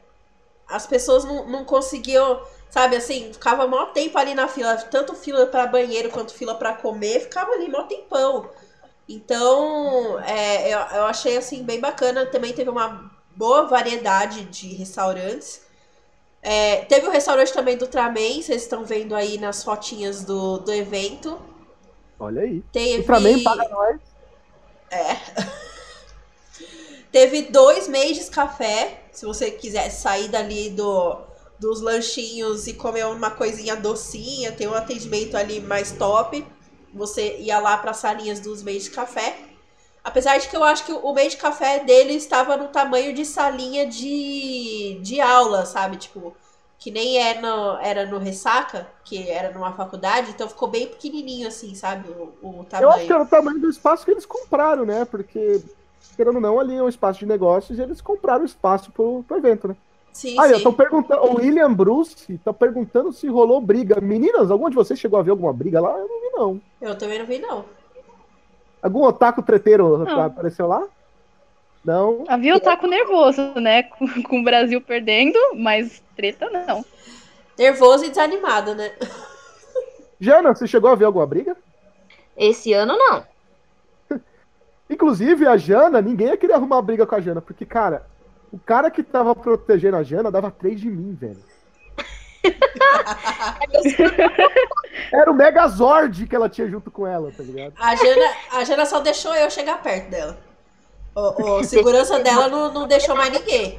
as 0.68 0.86
pessoas 0.86 1.24
não, 1.24 1.46
não 1.48 1.64
conseguiam, 1.64 2.42
sabe, 2.68 2.96
assim, 2.96 3.32
ficava 3.32 3.68
maior 3.68 3.92
tempo 3.92 4.18
ali 4.18 4.34
na 4.34 4.48
fila, 4.48 4.76
tanto 4.76 5.14
fila 5.14 5.46
para 5.46 5.66
banheiro 5.66 6.10
quanto 6.10 6.34
fila 6.34 6.56
para 6.56 6.74
comer, 6.74 7.20
ficava 7.20 7.52
ali 7.52 7.68
maior 7.68 7.86
tempão. 7.86 8.50
Então, 9.08 10.20
é, 10.20 10.68
eu, 10.68 10.78
eu 10.78 11.04
achei 11.04 11.36
assim 11.36 11.62
bem 11.62 11.80
bacana. 11.80 12.26
Também 12.26 12.52
teve 12.52 12.68
uma 12.68 13.10
boa 13.34 13.66
variedade 13.66 14.44
de 14.44 14.74
restaurantes. 14.74 15.62
É, 16.42 16.84
teve 16.84 17.06
o 17.06 17.10
restaurante 17.10 17.52
também 17.52 17.76
do 17.76 17.84
Ultraman, 17.86 18.42
vocês 18.42 18.62
estão 18.62 18.84
vendo 18.84 19.14
aí 19.14 19.38
nas 19.38 19.64
fotinhas 19.64 20.24
do, 20.24 20.58
do 20.58 20.72
evento. 20.72 21.40
Olha 22.18 22.42
aí. 22.42 22.62
Teve... 22.72 22.98
Ultraman 22.98 23.42
paga 23.42 23.68
nós. 23.68 24.00
É. 24.90 25.16
Teve 27.12 27.42
dois 27.42 27.88
meses 27.88 28.28
café, 28.28 29.04
se 29.12 29.24
você 29.24 29.50
quiser 29.50 29.88
sair 29.90 30.28
dali 30.28 30.70
do, 30.70 31.18
dos 31.58 31.80
lanchinhos 31.80 32.66
e 32.66 32.74
comer 32.74 33.06
uma 33.06 33.30
coisinha 33.30 33.74
docinha, 33.74 34.52
tem 34.52 34.68
um 34.68 34.74
atendimento 34.74 35.36
ali 35.36 35.60
mais 35.60 35.92
top. 35.92 36.44
Você 36.92 37.38
ia 37.38 37.58
lá 37.58 37.76
para 37.78 37.92
as 37.92 37.98
salinhas 37.98 38.40
dos 38.40 38.62
meios 38.62 38.84
de 38.84 38.90
café. 38.90 39.36
Apesar 40.04 40.38
de 40.38 40.48
que 40.48 40.56
eu 40.56 40.64
acho 40.64 40.84
que 40.84 40.92
o 40.92 41.12
meio 41.12 41.30
de 41.30 41.36
café 41.36 41.80
dele 41.80 42.14
estava 42.14 42.56
no 42.56 42.68
tamanho 42.68 43.12
de 43.12 43.24
salinha 43.24 43.86
de, 43.86 44.98
de 45.02 45.20
aula, 45.20 45.66
sabe? 45.66 45.96
Tipo, 45.96 46.34
que 46.78 46.90
nem 46.90 47.18
é 47.18 47.40
no, 47.40 47.76
era 47.78 48.06
no 48.06 48.18
Ressaca, 48.18 48.86
que 49.04 49.28
era 49.28 49.52
numa 49.52 49.72
faculdade, 49.72 50.30
então 50.30 50.48
ficou 50.48 50.68
bem 50.68 50.86
pequenininho 50.86 51.48
assim, 51.48 51.74
sabe? 51.74 52.08
O, 52.08 52.60
o 52.60 52.64
tamanho. 52.64 52.88
Eu 52.88 52.92
acho 52.92 53.06
que 53.06 53.12
era 53.12 53.22
o 53.22 53.26
tamanho 53.26 53.58
do 53.58 53.68
espaço 53.68 54.04
que 54.04 54.12
eles 54.12 54.24
compraram, 54.24 54.84
né? 54.84 55.04
Porque, 55.04 55.60
querendo 56.16 56.36
ou 56.36 56.40
não, 56.40 56.60
ali 56.60 56.76
é 56.76 56.82
um 56.82 56.88
espaço 56.88 57.18
de 57.18 57.26
negócios 57.26 57.78
e 57.78 57.82
eles 57.82 58.00
compraram 58.00 58.44
espaço 58.44 58.92
pro, 58.92 59.24
pro 59.26 59.36
evento, 59.36 59.68
né? 59.68 59.76
Sim, 60.12 60.36
ah, 60.38 60.46
sim. 60.46 60.54
eu 60.54 60.62
tô 60.62 60.72
perguntando, 60.72 61.22
o 61.22 61.36
William 61.36 61.72
Bruce 61.72 62.38
tá 62.38 62.52
perguntando 62.52 63.12
se 63.12 63.28
rolou 63.28 63.60
briga. 63.60 64.00
Meninas, 64.00 64.50
alguma 64.50 64.70
de 64.70 64.76
vocês 64.76 64.98
chegou 64.98 65.18
a 65.18 65.22
ver 65.22 65.30
alguma 65.30 65.52
briga 65.52 65.80
lá? 65.80 65.90
Eu 65.90 66.08
não 66.08 66.20
vi, 66.20 66.36
não. 66.36 66.60
Eu 66.80 66.98
também 66.98 67.18
não 67.18 67.26
vi, 67.26 67.38
não. 67.38 67.64
Algum 68.80 69.02
otaku 69.02 69.42
treteiro 69.42 69.98
Não. 69.98 70.22
apareceu 70.22 70.66
lá? 70.66 70.86
Não. 71.88 72.24
Havia 72.28 72.54
o 72.54 72.60
taco 72.60 72.86
nervoso, 72.86 73.54
né? 73.54 73.84
Com, 73.96 74.22
com 74.22 74.40
o 74.40 74.44
Brasil 74.44 74.78
perdendo, 74.78 75.38
mas 75.56 76.02
treta 76.14 76.50
não. 76.50 76.84
Nervoso 77.58 78.04
e 78.04 78.10
desanimado, 78.10 78.74
né? 78.74 78.92
Jana, 80.20 80.54
você 80.54 80.66
chegou 80.66 80.90
a 80.90 80.94
ver 80.94 81.06
alguma 81.06 81.26
briga? 81.26 81.56
Esse 82.36 82.74
ano 82.74 82.94
não. 82.94 83.24
Inclusive, 84.90 85.46
a 85.46 85.56
Jana, 85.56 86.02
ninguém 86.02 86.26
ia 86.26 86.36
querer 86.36 86.52
arrumar 86.52 86.82
briga 86.82 87.06
com 87.06 87.14
a 87.14 87.20
Jana, 87.22 87.40
porque, 87.40 87.64
cara, 87.64 88.04
o 88.52 88.58
cara 88.58 88.90
que 88.90 89.02
tava 89.02 89.34
protegendo 89.34 89.96
a 89.96 90.02
Jana 90.02 90.30
dava 90.30 90.50
três 90.50 90.78
de 90.78 90.90
mim, 90.90 91.14
velho. 91.14 91.42
Era 95.10 95.30
o 95.30 95.34
Megazord 95.34 96.26
que 96.26 96.36
ela 96.36 96.50
tinha 96.50 96.68
junto 96.68 96.90
com 96.90 97.06
ela, 97.06 97.32
tá 97.34 97.42
ligado? 97.42 97.72
A 97.78 97.96
Jana, 97.96 98.30
a 98.52 98.64
Jana 98.64 98.84
só 98.84 99.00
deixou 99.00 99.34
eu 99.34 99.50
chegar 99.50 99.82
perto 99.82 100.10
dela. 100.10 100.47
O, 101.18 101.58
o 101.60 101.64
segurança 101.64 102.20
dela 102.20 102.48
não, 102.48 102.72
não 102.72 102.86
deixou 102.86 103.16
mais 103.16 103.32
ninguém. 103.32 103.78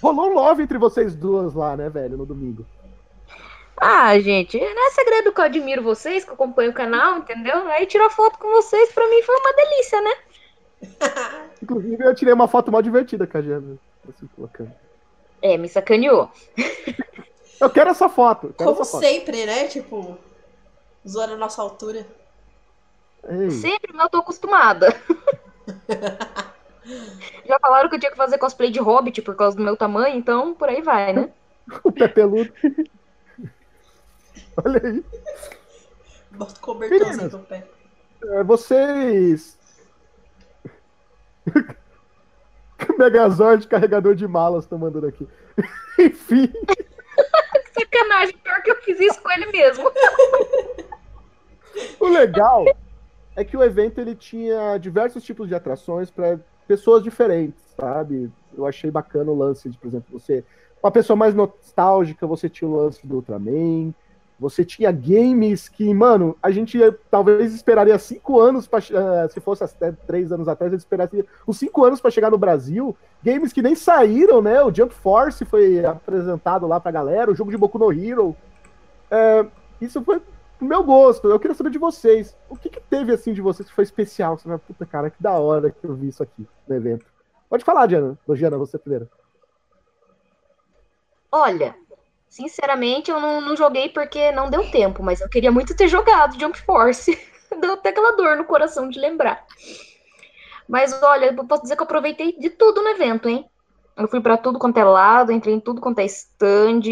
Rolou 0.00 0.30
um 0.30 0.34
love 0.34 0.62
entre 0.62 0.78
vocês 0.78 1.14
duas 1.14 1.54
lá, 1.54 1.76
né, 1.76 1.88
velho, 1.90 2.16
no 2.16 2.24
domingo. 2.24 2.64
Ah, 3.76 4.18
gente, 4.20 4.58
não 4.58 4.86
é 4.88 4.90
segredo 4.90 5.32
que 5.32 5.40
eu 5.40 5.44
admiro 5.44 5.82
vocês, 5.82 6.24
que 6.24 6.30
eu 6.30 6.34
acompanho 6.34 6.70
o 6.70 6.74
canal, 6.74 7.18
entendeu? 7.18 7.66
Aí 7.68 7.86
tirar 7.86 8.10
foto 8.10 8.38
com 8.38 8.48
vocês, 8.50 8.92
pra 8.92 9.08
mim 9.08 9.22
foi 9.22 9.36
uma 9.36 9.52
delícia, 9.52 10.00
né? 10.00 10.14
Inclusive, 11.62 12.04
eu 12.04 12.14
tirei 12.14 12.34
uma 12.34 12.48
foto 12.48 12.70
mal 12.70 12.82
divertida 12.82 13.26
com 13.26 13.38
a 13.38 13.42
Jana. 13.42 13.78
Assim. 14.08 14.68
É, 15.42 15.56
me 15.56 15.68
sacaneou. 15.68 16.30
Eu 17.60 17.68
quero 17.68 17.90
essa 17.90 18.08
foto. 18.08 18.46
eu 18.46 18.52
Quero 18.52 18.70
Como 18.70 18.82
essa 18.82 18.92
foto. 18.92 19.00
sempre, 19.04 19.44
né? 19.44 19.66
Tipo, 19.66 20.16
zoando 21.06 21.34
a 21.34 21.36
nossa 21.36 21.60
altura. 21.60 22.06
Ei, 23.28 23.50
Sempre, 23.50 23.92
mas 23.92 24.04
eu 24.04 24.10
tô 24.10 24.18
acostumada. 24.18 24.94
Já 27.46 27.58
falaram 27.60 27.88
que 27.88 27.96
eu 27.96 28.00
tinha 28.00 28.10
que 28.10 28.16
fazer 28.16 28.38
cosplay 28.38 28.70
de 28.70 28.78
Hobbit 28.80 29.20
por 29.22 29.34
causa 29.36 29.56
do 29.56 29.62
meu 29.62 29.76
tamanho, 29.76 30.16
então 30.16 30.54
por 30.54 30.68
aí 30.68 30.80
vai, 30.82 31.12
né? 31.12 31.30
o 31.84 31.92
pé 31.92 32.08
peludo. 32.08 32.52
Olha 34.64 34.80
aí. 34.84 35.04
Bota 36.32 36.74
Meninas. 36.74 37.32
no 37.32 37.40
pé. 37.40 37.66
É, 38.22 38.42
vocês. 38.42 39.58
Megazord 42.98 43.66
carregador 43.66 44.14
de 44.14 44.26
malas 44.26 44.64
estão 44.64 44.78
mandando 44.78 45.06
aqui. 45.06 45.28
Enfim, 45.98 46.52
Sacanagem, 47.72 48.36
pior 48.38 48.62
que 48.62 48.70
eu 48.70 48.76
fiz 48.82 49.00
isso 49.00 49.20
com 49.22 49.30
ele 49.30 49.46
mesmo. 49.46 49.90
o 52.00 52.08
legal 52.08 52.64
é 53.40 53.44
que 53.44 53.56
o 53.56 53.62
evento 53.62 54.00
ele 54.00 54.14
tinha 54.14 54.76
diversos 54.78 55.22
tipos 55.22 55.48
de 55.48 55.54
atrações 55.54 56.10
para 56.10 56.38
pessoas 56.66 57.02
diferentes, 57.02 57.60
sabe? 57.78 58.30
Eu 58.56 58.66
achei 58.66 58.90
bacana 58.90 59.30
o 59.30 59.36
lance 59.38 59.68
de, 59.68 59.78
por 59.78 59.86
exemplo, 59.88 60.18
você. 60.18 60.44
Uma 60.82 60.90
pessoa 60.90 61.16
mais 61.16 61.34
nostálgica, 61.34 62.26
você 62.26 62.48
tinha 62.48 62.68
o 62.68 62.76
lance 62.76 63.06
do 63.06 63.16
Ultraman. 63.16 63.92
Você 64.40 64.64
tinha 64.64 64.92
games 64.92 65.68
que, 65.68 65.92
mano, 65.92 66.36
a 66.40 66.52
gente 66.52 66.78
talvez 67.10 67.52
esperaria 67.52 67.98
cinco 67.98 68.38
anos, 68.40 68.68
pra, 68.68 68.80
che- 68.80 68.94
eh, 68.94 69.28
se 69.30 69.40
fosse 69.40 69.64
até 69.64 69.90
três 69.90 70.30
anos 70.30 70.46
atrás, 70.46 70.72
a 70.72 70.76
gente 70.76 70.84
esperaria 70.84 71.26
os 71.44 71.58
cinco 71.58 71.84
anos 71.84 72.00
para 72.00 72.12
chegar 72.12 72.30
no 72.30 72.38
Brasil. 72.38 72.96
Games 73.20 73.52
que 73.52 73.60
nem 73.60 73.74
saíram, 73.74 74.40
né? 74.40 74.62
O 74.62 74.72
Jump 74.72 74.94
Force 74.94 75.44
foi 75.44 75.84
apresentado 75.84 76.68
lá 76.68 76.78
pra 76.78 76.92
galera, 76.92 77.32
o 77.32 77.34
jogo 77.34 77.50
de 77.50 77.56
Boku 77.56 77.80
no 77.80 77.92
Hero. 77.92 78.36
É, 79.10 79.44
isso 79.80 80.00
foi 80.04 80.22
pro 80.58 80.66
meu 80.66 80.82
gosto. 80.82 81.28
Eu 81.28 81.38
queria 81.38 81.54
saber 81.54 81.70
de 81.70 81.78
vocês. 81.78 82.36
O 82.50 82.56
que, 82.56 82.68
que 82.68 82.80
teve 82.80 83.12
assim 83.12 83.32
de 83.32 83.40
vocês 83.40 83.68
que 83.68 83.74
foi 83.74 83.84
especial? 83.84 84.36
Você 84.36 84.48
vai, 84.48 84.58
puta 84.58 84.84
cara, 84.84 85.10
que 85.10 85.22
da 85.22 85.32
hora 85.32 85.70
que 85.70 85.84
eu 85.84 85.94
vi 85.94 86.08
isso 86.08 86.22
aqui 86.22 86.46
no 86.66 86.74
evento. 86.74 87.06
Pode 87.48 87.64
falar, 87.64 87.86
Diana. 87.86 88.18
Diana, 88.28 88.58
você 88.58 88.76
primeiro. 88.76 89.08
Olha, 91.30 91.74
sinceramente, 92.28 93.10
eu 93.10 93.20
não, 93.20 93.40
não 93.40 93.56
joguei 93.56 93.88
porque 93.88 94.32
não 94.32 94.50
deu 94.50 94.70
tempo, 94.70 95.02
mas 95.02 95.20
eu 95.20 95.28
queria 95.28 95.52
muito 95.52 95.76
ter 95.76 95.88
jogado 95.88 96.38
Jump 96.38 96.60
Force. 96.62 97.18
Deu 97.60 97.72
até 97.72 97.88
aquela 97.88 98.14
dor 98.14 98.36
no 98.36 98.44
coração 98.44 98.90
de 98.90 99.00
lembrar. 99.00 99.46
Mas 100.68 101.02
olha, 101.02 101.34
eu 101.34 101.44
posso 101.46 101.62
dizer 101.62 101.76
que 101.76 101.82
eu 101.82 101.86
aproveitei 101.86 102.38
de 102.38 102.50
tudo 102.50 102.82
no 102.82 102.90
evento, 102.90 103.26
hein? 103.26 103.48
Eu 103.96 104.06
fui 104.06 104.20
pra 104.20 104.36
tudo 104.36 104.58
quanto 104.58 104.76
é 104.78 104.84
lado, 104.84 105.32
entrei 105.32 105.54
em 105.54 105.60
tudo 105.60 105.80
quanto 105.80 105.98
é 105.98 106.04
stand, 106.04 106.82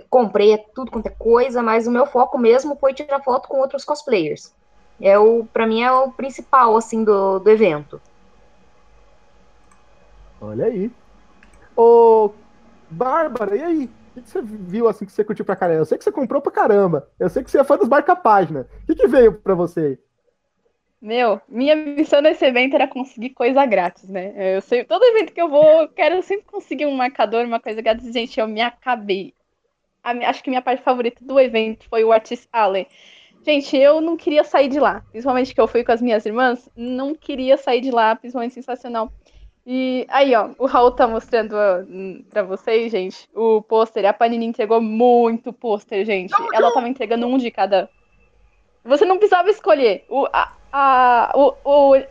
comprei 0.00 0.56
tudo 0.74 0.90
quanto 0.90 1.06
é 1.06 1.10
coisa, 1.10 1.62
mas 1.62 1.86
o 1.86 1.90
meu 1.90 2.06
foco 2.06 2.38
mesmo 2.38 2.76
foi 2.76 2.94
tirar 2.94 3.22
foto 3.22 3.48
com 3.48 3.58
outros 3.58 3.84
cosplayers. 3.84 4.52
É 5.00 5.18
o, 5.18 5.44
para 5.44 5.66
mim 5.66 5.82
é 5.82 5.90
o 5.90 6.12
principal 6.12 6.76
assim 6.76 7.04
do, 7.04 7.38
do 7.38 7.50
evento. 7.50 8.00
Olha 10.40 10.66
aí. 10.66 10.90
Ô, 11.76 12.30
Bárbara, 12.90 13.56
e 13.56 13.62
aí? 13.62 13.84
O 13.84 14.14
que, 14.14 14.22
que 14.22 14.30
você 14.30 14.42
viu 14.42 14.88
assim 14.88 15.04
que 15.04 15.12
você 15.12 15.24
curtiu 15.24 15.44
pra 15.44 15.56
caramba? 15.56 15.80
Eu 15.80 15.84
sei 15.84 15.98
que 15.98 16.04
você 16.04 16.12
comprou 16.12 16.40
pra 16.40 16.52
caramba. 16.52 17.08
Eu 17.18 17.28
sei 17.28 17.42
que 17.42 17.50
você 17.50 17.58
é 17.58 17.64
fã 17.64 17.76
dos 17.76 17.88
marca-página. 17.88 18.68
O 18.82 18.86
que, 18.86 18.94
que 18.94 19.08
veio 19.08 19.32
pra 19.32 19.54
você? 19.54 19.98
Meu, 21.02 21.40
minha 21.48 21.74
missão 21.76 22.22
nesse 22.22 22.44
evento 22.46 22.74
era 22.74 22.88
conseguir 22.88 23.30
coisa 23.30 23.66
grátis, 23.66 24.08
né? 24.08 24.56
Eu 24.56 24.62
sei, 24.62 24.84
todo 24.84 25.04
evento 25.04 25.34
que 25.34 25.42
eu 25.42 25.50
vou, 25.50 25.82
eu 25.82 25.88
quero 25.88 26.22
sempre 26.22 26.46
conseguir 26.46 26.86
um 26.86 26.96
marcador, 26.96 27.44
uma 27.44 27.60
coisa 27.60 27.82
grátis. 27.82 28.10
Gente, 28.12 28.38
eu 28.38 28.48
me 28.48 28.62
acabei. 28.62 29.34
A 30.04 30.10
acho 30.28 30.44
que 30.44 30.50
minha 30.50 30.62
parte 30.62 30.82
favorita 30.82 31.24
do 31.24 31.40
evento 31.40 31.88
foi 31.88 32.04
o 32.04 32.12
Artist 32.12 32.46
Alley. 32.52 32.86
Gente, 33.44 33.76
eu 33.76 34.00
não 34.00 34.16
queria 34.16 34.44
sair 34.44 34.68
de 34.68 34.78
lá. 34.78 35.02
Principalmente 35.10 35.54
que 35.54 35.60
eu 35.60 35.66
fui 35.66 35.82
com 35.82 35.92
as 35.92 36.00
minhas 36.00 36.24
irmãs. 36.24 36.68
Não 36.76 37.14
queria 37.14 37.56
sair 37.56 37.80
de 37.80 37.90
lá, 37.90 38.14
principalmente 38.14 38.54
sensacional. 38.54 39.10
E 39.66 40.06
aí, 40.10 40.34
ó, 40.34 40.50
o 40.58 40.66
Raul 40.66 40.90
tá 40.90 41.06
mostrando 41.08 41.52
uh, 41.52 42.24
pra 42.28 42.42
vocês, 42.42 42.92
gente, 42.92 43.28
o 43.34 43.62
pôster. 43.62 44.04
A 44.04 44.12
Panini 44.12 44.44
entregou 44.44 44.80
muito 44.80 45.52
pôster, 45.52 46.04
gente. 46.04 46.34
Ela 46.52 46.72
tava 46.72 46.88
entregando 46.88 47.26
um 47.26 47.38
de 47.38 47.50
cada. 47.50 47.88
Você 48.84 49.06
não 49.06 49.16
precisava 49.16 49.48
escolher. 49.48 50.04
O, 50.08 50.26
a, 50.30 50.52
a, 50.70 51.32
o, 51.34 51.54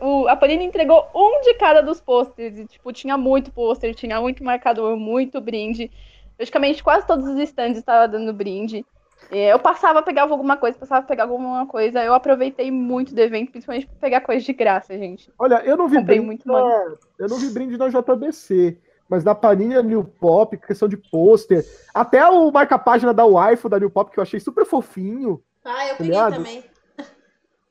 o, 0.00 0.28
a 0.28 0.34
Panini 0.34 0.64
entregou 0.64 1.06
um 1.14 1.40
de 1.42 1.54
cada 1.54 1.80
dos 1.80 2.00
pôsteres. 2.00 2.58
E, 2.58 2.66
tipo, 2.66 2.92
tinha 2.92 3.16
muito 3.16 3.52
pôster, 3.52 3.94
tinha 3.94 4.20
muito 4.20 4.42
marcador, 4.42 4.96
muito 4.96 5.40
brinde. 5.40 5.90
Praticamente 6.36 6.82
quase 6.82 7.06
todos 7.06 7.26
os 7.26 7.38
stands 7.38 7.78
estavam 7.78 8.08
dando 8.08 8.32
brinde. 8.32 8.84
É, 9.30 9.52
eu 9.52 9.58
passava, 9.58 10.02
pegava 10.02 10.32
alguma 10.32 10.56
coisa, 10.56 10.78
passava, 10.78 11.06
pegava 11.06 11.32
alguma 11.32 11.66
coisa. 11.66 12.02
Eu 12.02 12.14
aproveitei 12.14 12.70
muito 12.70 13.14
do 13.14 13.20
evento, 13.20 13.52
principalmente 13.52 13.86
pra 13.86 13.96
pegar 14.00 14.20
coisa 14.20 14.44
de 14.44 14.52
graça, 14.52 14.96
gente. 14.98 15.32
Olha, 15.38 15.62
eu 15.64 15.76
não 15.76 15.88
vi 15.88 15.96
Comprei 15.96 16.18
brinde 16.18 16.26
muito 16.26 16.46
na, 16.46 16.52
mano. 16.52 16.98
eu 17.18 17.28
não 17.28 17.38
vi 17.38 17.50
brinde 17.50 17.76
na 17.76 17.88
JBC, 17.88 18.76
mas 19.08 19.24
da 19.24 19.34
Panini 19.34 19.80
New 19.82 20.04
Pop, 20.04 20.56
questão 20.58 20.88
de 20.88 20.96
pôster, 20.96 21.64
até 21.92 22.26
o 22.28 22.50
marca-página 22.50 23.14
da 23.14 23.24
waifu 23.24 23.68
da 23.68 23.78
New 23.78 23.90
Pop, 23.90 24.10
que 24.10 24.18
eu 24.18 24.22
achei 24.22 24.40
super 24.40 24.66
fofinho. 24.66 25.42
Ah, 25.64 25.88
eu 25.88 25.96
peguei 25.96 26.12
Ligado? 26.12 26.36
também. 26.36 26.62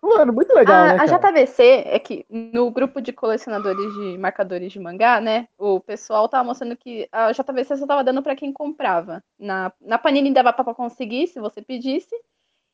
Mano, 0.04 0.34
muito 0.34 0.54
legal, 0.54 0.76
a, 0.76 0.94
né, 0.94 0.98
a? 1.00 1.06
JVC 1.06 1.84
é 1.86 1.98
que 1.98 2.26
no 2.30 2.70
grupo 2.70 3.00
de 3.00 3.14
colecionadores 3.14 3.94
de 3.94 4.18
marcadores 4.18 4.70
de 4.70 4.78
mangá, 4.78 5.22
né? 5.22 5.48
O 5.58 5.80
pessoal 5.80 6.28
tava 6.28 6.44
mostrando 6.44 6.76
que 6.76 7.08
a 7.10 7.32
JVC 7.32 7.78
só 7.78 7.88
tava 7.88 8.04
dando 8.04 8.22
pra 8.22 8.36
quem 8.36 8.52
comprava. 8.52 9.24
Na, 9.40 9.72
na 9.80 9.98
Panini 9.98 10.34
dava 10.34 10.52
pra 10.52 10.74
conseguir, 10.74 11.28
se 11.28 11.40
você 11.40 11.62
pedisse. 11.62 12.14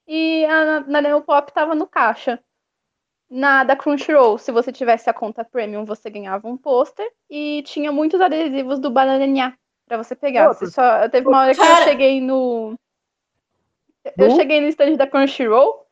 E 0.08 0.44
a, 0.46 0.80
na 0.82 1.02
Neo 1.02 1.22
Pop 1.22 1.54
tava 1.54 1.76
no 1.76 1.86
caixa. 1.86 2.40
Na 3.30 3.64
da 3.64 3.76
Crunchyroll, 3.76 4.40
se 4.40 4.52
você 4.52 4.72
tivesse 4.72 5.08
a 5.08 5.14
conta 5.14 5.46
premium, 5.46 5.86
você 5.86 6.10
ganhava 6.10 6.48
um 6.48 6.58
pôster. 6.58 7.08
E 7.30 7.62
tinha 7.62 7.92
muitos 7.92 8.20
adesivos 8.20 8.80
do 8.80 8.90
Banannha 8.90 9.56
pra 9.88 9.98
você 9.98 10.16
pegar. 10.16 10.48
Você 10.48 10.66
só, 10.66 11.08
teve 11.10 11.28
uma 11.28 11.42
hora 11.42 11.54
que 11.54 11.62
eu 11.62 11.76
cheguei 11.84 12.20
no. 12.20 12.74
Eu 14.18 14.32
cheguei 14.32 14.60
no 14.62 14.68
stand 14.68 14.96
da 14.96 15.06
Crunchyroll. 15.06 15.86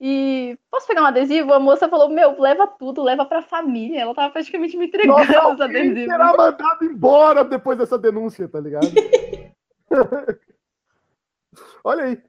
E 0.00 0.58
posso 0.70 0.86
pegar 0.86 1.02
um 1.02 1.06
adesivo? 1.06 1.52
A 1.52 1.60
moça 1.60 1.88
falou: 1.88 2.08
Meu, 2.08 2.40
leva 2.40 2.66
tudo, 2.66 3.02
leva 3.02 3.26
pra 3.26 3.42
família. 3.42 4.00
Ela 4.00 4.14
tava 4.14 4.32
praticamente 4.32 4.76
me 4.76 4.86
entregando 4.86 5.18
Nossa, 5.18 5.52
os 5.52 5.60
adesivos. 5.60 6.04
será 6.04 6.34
mandado 6.34 6.84
embora 6.84 7.44
depois 7.44 7.76
dessa 7.76 7.98
denúncia, 7.98 8.48
tá 8.48 8.58
ligado? 8.58 8.86
Olha 11.84 12.04
aí. 12.04 12.22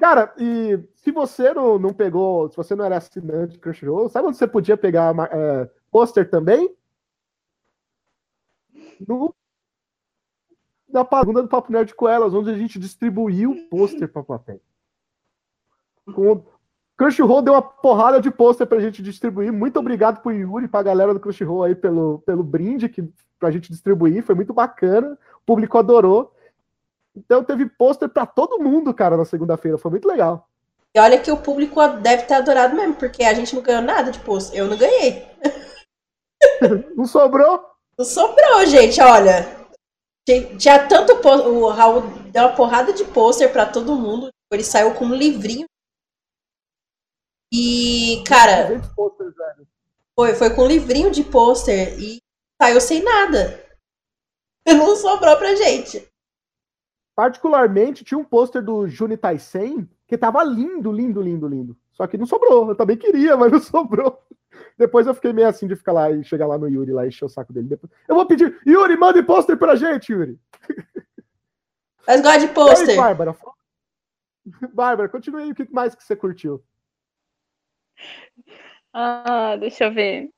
Cara, 0.00 0.32
e 0.38 0.78
se 0.94 1.10
você 1.10 1.52
não, 1.52 1.78
não 1.78 1.92
pegou, 1.92 2.48
se 2.48 2.56
você 2.56 2.74
não 2.74 2.84
era 2.84 2.96
assinante 2.96 3.54
de 3.54 3.58
Crunchyroll, 3.58 4.08
sabe 4.08 4.28
onde 4.28 4.38
você 4.38 4.46
podia 4.46 4.76
pegar 4.76 5.14
é, 5.30 5.70
pôster 5.90 6.30
também? 6.30 6.74
No, 9.06 9.34
na 10.88 11.04
pergunta 11.04 11.42
do 11.42 11.48
Papo 11.48 11.70
Nerd 11.70 11.94
com 11.94 12.08
elas, 12.08 12.32
onde 12.32 12.50
a 12.50 12.56
gente 12.56 12.78
distribuiu 12.78 13.68
pôster 13.70 14.10
pra 14.10 14.22
plateia. 14.22 14.60
Com, 16.14 16.42
Crunchyroll 16.98 17.42
deu 17.42 17.54
uma 17.54 17.62
porrada 17.62 18.20
de 18.20 18.28
pôster 18.28 18.66
pra 18.66 18.80
gente 18.80 19.00
distribuir. 19.00 19.52
Muito 19.52 19.78
obrigado 19.78 20.20
pro 20.20 20.32
Yuri 20.32 20.64
e 20.64 20.68
pra 20.68 20.82
galera 20.82 21.14
do 21.14 21.20
Crunchyroll 21.20 21.62
aí 21.62 21.74
pelo, 21.76 22.18
pelo 22.26 22.42
brinde 22.42 22.88
que, 22.88 23.08
pra 23.38 23.52
gente 23.52 23.70
distribuir. 23.70 24.24
Foi 24.24 24.34
muito 24.34 24.52
bacana. 24.52 25.16
O 25.36 25.46
público 25.46 25.78
adorou. 25.78 26.34
Então 27.16 27.44
teve 27.44 27.66
pôster 27.66 28.08
pra 28.08 28.26
todo 28.26 28.58
mundo, 28.58 28.92
cara, 28.92 29.16
na 29.16 29.24
segunda-feira. 29.24 29.78
Foi 29.78 29.92
muito 29.92 30.08
legal. 30.08 30.48
E 30.92 30.98
olha 30.98 31.20
que 31.20 31.30
o 31.30 31.36
público 31.36 31.86
deve 32.00 32.24
ter 32.24 32.34
adorado 32.34 32.74
mesmo, 32.74 32.96
porque 32.96 33.22
a 33.22 33.32
gente 33.32 33.54
não 33.54 33.62
ganhou 33.62 33.82
nada 33.82 34.10
de 34.10 34.18
post. 34.18 34.56
Eu 34.56 34.66
não 34.66 34.76
ganhei. 34.76 35.24
Não 36.96 37.04
sobrou? 37.04 37.60
Não 37.98 38.04
sobrou, 38.04 38.64
gente, 38.66 39.00
olha. 39.00 39.44
Tinha 40.24 40.86
tanto 40.86 41.16
pôster. 41.16 41.48
O 41.48 41.68
Raul 41.68 42.02
deu 42.30 42.44
uma 42.44 42.54
porrada 42.54 42.92
de 42.92 43.04
pôster 43.04 43.52
pra 43.52 43.66
todo 43.66 43.96
mundo. 43.96 44.28
Ele 44.52 44.62
saiu 44.62 44.94
com 44.94 45.06
um 45.06 45.14
livrinho. 45.14 45.66
E, 47.52 48.22
cara, 48.26 48.64
200 48.68 48.88
pôsteres, 48.94 49.34
velho. 49.34 49.66
foi, 50.14 50.34
foi 50.34 50.50
com 50.50 50.64
um 50.64 50.68
livrinho 50.68 51.10
de 51.10 51.24
pôster 51.24 51.98
e 51.98 52.20
saiu 52.60 52.80
sem 52.80 53.02
nada. 53.02 53.64
Não 54.66 54.94
sobrou 54.96 55.36
pra 55.36 55.54
gente. 55.54 56.06
Particularmente, 57.16 58.04
tinha 58.04 58.18
um 58.18 58.24
pôster 58.24 58.62
do 58.62 58.86
Juni 58.86 59.16
Taisen 59.16 59.88
que 60.06 60.16
tava 60.16 60.42
lindo, 60.44 60.92
lindo, 60.92 61.20
lindo, 61.20 61.48
lindo. 61.48 61.76
Só 61.92 62.06
que 62.06 62.18
não 62.18 62.26
sobrou. 62.26 62.68
Eu 62.68 62.76
também 62.76 62.96
queria, 62.96 63.36
mas 63.36 63.50
não 63.50 63.60
sobrou. 63.60 64.22
Depois 64.76 65.06
eu 65.06 65.14
fiquei 65.14 65.32
meio 65.32 65.48
assim 65.48 65.66
de 65.66 65.74
ficar 65.74 65.92
lá 65.92 66.10
e 66.10 66.22
chegar 66.22 66.46
lá 66.46 66.56
no 66.56 66.68
Yuri 66.68 66.92
lá 66.92 67.04
e 67.04 67.08
encher 67.08 67.24
o 67.24 67.28
saco 67.28 67.52
dele. 67.52 67.68
Depois... 67.68 67.92
Eu 68.06 68.14
vou 68.14 68.26
pedir, 68.26 68.60
Yuri, 68.66 68.96
manda 68.96 69.22
pôster 69.24 69.58
pra 69.58 69.74
gente, 69.74 70.12
Yuri. 70.12 70.38
Mas 72.06 72.20
gosta 72.20 72.38
de 72.38 72.44
E 72.46 72.48
pôster. 72.48 72.96
Bárbara? 72.96 73.36
Bárbara, 74.72 75.08
continue 75.08 75.42
aí. 75.42 75.50
O 75.50 75.54
que 75.54 75.68
mais 75.72 75.94
que 75.94 76.04
você 76.04 76.14
curtiu? 76.14 76.62
Ah, 78.92 79.56
deixa 79.56 79.84
eu 79.84 79.92
ver. 79.92 80.30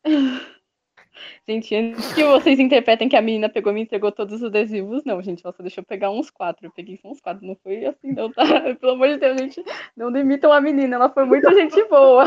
Gente, 1.48 1.74
antes 1.74 2.12
que 2.12 2.24
vocês 2.24 2.58
interpretem 2.58 3.08
que 3.08 3.16
a 3.16 3.22
menina 3.22 3.48
pegou 3.48 3.72
e 3.72 3.74
me 3.74 3.82
entregou 3.82 4.12
todos 4.12 4.36
os 4.36 4.44
adesivos, 4.44 5.04
não, 5.04 5.20
gente, 5.22 5.44
ela 5.44 5.52
só 5.52 5.62
deixou 5.62 5.82
eu 5.82 5.86
pegar 5.86 6.10
uns 6.10 6.30
quatro. 6.30 6.66
Eu 6.66 6.70
peguei 6.70 6.96
só 6.96 7.08
uns 7.08 7.20
quatro, 7.20 7.46
não 7.46 7.56
foi 7.56 7.84
assim, 7.86 8.12
não, 8.12 8.30
tá? 8.32 8.42
Pelo 8.80 8.92
amor 8.92 9.08
de 9.08 9.16
Deus, 9.18 9.40
gente, 9.40 9.64
não 9.96 10.12
demitam 10.12 10.52
a 10.52 10.60
menina, 10.60 10.96
ela 10.96 11.08
foi 11.08 11.24
muito 11.24 11.52
gente 11.52 11.82
boa. 11.88 12.24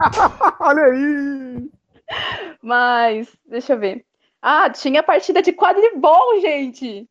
Olha 0.60 0.84
aí! 0.84 1.70
Mas, 2.62 3.34
deixa 3.46 3.74
eu 3.74 3.78
ver. 3.78 4.04
Ah, 4.42 4.68
tinha 4.70 5.02
partida 5.02 5.40
de 5.40 5.52
quadribol, 5.52 6.40
gente! 6.40 7.08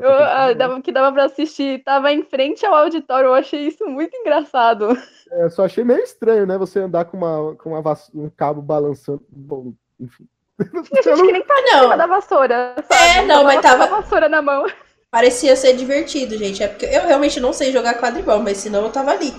Tinha 0.00 0.10
Eu, 0.10 0.24
ah, 0.24 0.46
né? 0.48 0.54
dava, 0.54 0.80
que 0.82 0.92
dava 0.92 1.12
pra 1.12 1.24
assistir, 1.24 1.82
tava 1.84 2.12
em 2.12 2.22
frente 2.22 2.64
ao 2.64 2.74
auditório, 2.74 3.28
eu 3.28 3.34
achei 3.34 3.66
isso 3.66 3.86
muito 3.86 4.16
engraçado. 4.16 4.96
É, 5.30 5.48
só 5.50 5.64
achei 5.64 5.84
meio 5.84 6.00
estranho, 6.02 6.46
né? 6.46 6.56
Você 6.58 6.80
andar 6.80 7.04
com, 7.04 7.16
uma, 7.16 7.54
com 7.56 7.70
uma 7.78 7.96
um 8.14 8.30
cabo 8.30 8.62
balançando. 8.62 9.22
Bom, 9.28 9.72
enfim. 10.00 10.26
Tinha 10.58 11.02
gente 11.16 11.26
que 11.26 11.32
nem 11.32 11.42
tá 11.42 11.54
Não. 11.72 11.96
da 11.96 12.06
vassoura, 12.06 12.74
sabe? 12.90 13.18
É, 13.18 13.26
não, 13.26 13.44
mas 13.44 13.60
com 13.60 13.66
a 13.66 13.70
tava- 13.70 13.86
vassoura 13.86 14.28
na 14.28 14.42
mão. 14.42 14.64
Parecia 15.10 15.56
ser 15.56 15.74
divertido, 15.74 16.36
gente. 16.36 16.62
É 16.62 16.68
porque 16.68 16.84
eu 16.86 17.06
realmente 17.06 17.40
não 17.40 17.52
sei 17.52 17.72
jogar 17.72 17.98
quadribol, 17.98 18.40
mas 18.40 18.58
senão 18.58 18.82
eu 18.82 18.90
tava 18.92 19.12
ali. 19.12 19.32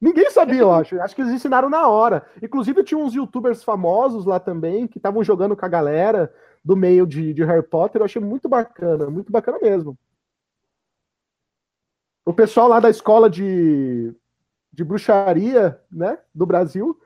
Ninguém 0.00 0.30
sabia, 0.30 0.60
eu 0.60 0.72
acho. 0.72 1.00
Acho 1.00 1.14
que 1.14 1.22
eles 1.22 1.32
ensinaram 1.32 1.70
na 1.70 1.88
hora. 1.88 2.26
Inclusive, 2.42 2.84
tinha 2.84 2.98
uns 2.98 3.14
youtubers 3.14 3.64
famosos 3.64 4.26
lá 4.26 4.38
também 4.38 4.86
que 4.86 4.98
estavam 4.98 5.24
jogando 5.24 5.56
com 5.56 5.64
a 5.64 5.68
galera 5.68 6.32
do 6.64 6.76
meio 6.76 7.06
de, 7.06 7.32
de 7.32 7.44
Harry 7.44 7.62
Potter. 7.62 8.00
Eu 8.00 8.04
achei 8.04 8.20
muito 8.20 8.48
bacana, 8.48 9.08
muito 9.08 9.32
bacana 9.32 9.58
mesmo. 9.60 9.98
O 12.24 12.32
pessoal 12.32 12.68
lá 12.68 12.80
da 12.80 12.90
escola 12.90 13.30
de, 13.30 14.12
de 14.72 14.84
bruxaria, 14.84 15.80
né, 15.90 16.18
do 16.34 16.44
Brasil. 16.44 17.00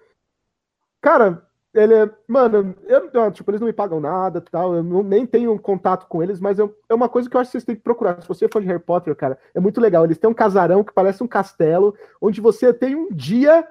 Cara, 1.00 1.46
ele 1.72 1.94
é. 1.94 2.10
Mano, 2.26 2.74
eu, 2.86 3.30
tipo, 3.30 3.50
eles 3.50 3.60
não 3.60 3.66
me 3.66 3.72
pagam 3.72 4.00
nada 4.00 4.40
tal. 4.40 4.74
Eu 4.74 4.82
não, 4.82 5.02
nem 5.02 5.24
tenho 5.26 5.58
contato 5.58 6.06
com 6.06 6.22
eles, 6.22 6.40
mas 6.40 6.58
eu- 6.58 6.74
é 6.88 6.94
uma 6.94 7.08
coisa 7.08 7.28
que 7.28 7.36
eu 7.36 7.40
acho 7.40 7.48
que 7.48 7.52
vocês 7.52 7.64
têm 7.64 7.76
que 7.76 7.82
procurar. 7.82 8.20
Se 8.20 8.28
você 8.28 8.44
é 8.46 8.48
fã 8.48 8.60
de 8.60 8.66
Harry 8.66 8.80
Potter, 8.80 9.14
cara, 9.14 9.38
é 9.54 9.60
muito 9.60 9.80
legal. 9.80 10.04
Eles 10.04 10.18
têm 10.18 10.28
um 10.28 10.34
casarão 10.34 10.82
que 10.82 10.92
parece 10.92 11.22
um 11.22 11.28
castelo, 11.28 11.94
onde 12.20 12.40
você 12.40 12.72
tem 12.72 12.94
um 12.96 13.08
dia 13.12 13.66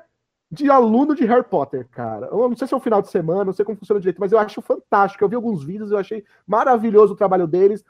de 0.52 0.70
aluno 0.70 1.14
de 1.14 1.26
Harry 1.26 1.44
Potter, 1.44 1.88
cara. 1.92 2.28
Eu 2.28 2.50
não 2.50 2.56
sei 2.56 2.68
se 2.68 2.74
é 2.74 2.78
um 2.78 2.82
final 2.82 3.02
de 3.02 3.10
semana, 3.10 3.46
não 3.46 3.54
sei 3.54 3.64
como 3.64 3.78
funciona 3.78 4.00
direito, 4.00 4.20
mas 4.20 4.32
eu 4.32 4.40
acho 4.40 4.62
fantástico. 4.62 5.24
Eu 5.24 5.30
vi 5.30 5.36
alguns 5.36 5.64
vídeos, 5.64 5.92
eu 5.92 5.98
achei 5.98 6.24
maravilhoso 6.48 7.14
o 7.14 7.18
trabalho 7.18 7.46
deles. 7.46 7.84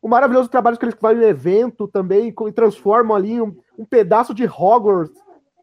O 0.00 0.08
maravilhoso 0.08 0.48
trabalho 0.48 0.78
que 0.78 0.84
eles 0.84 0.94
fazem 0.98 1.18
no 1.18 1.26
evento 1.26 1.88
também, 1.88 2.32
e 2.46 2.52
transformam 2.52 3.16
ali 3.16 3.40
um, 3.40 3.54
um 3.76 3.84
pedaço 3.84 4.32
de 4.32 4.46
Hogwarts 4.46 5.20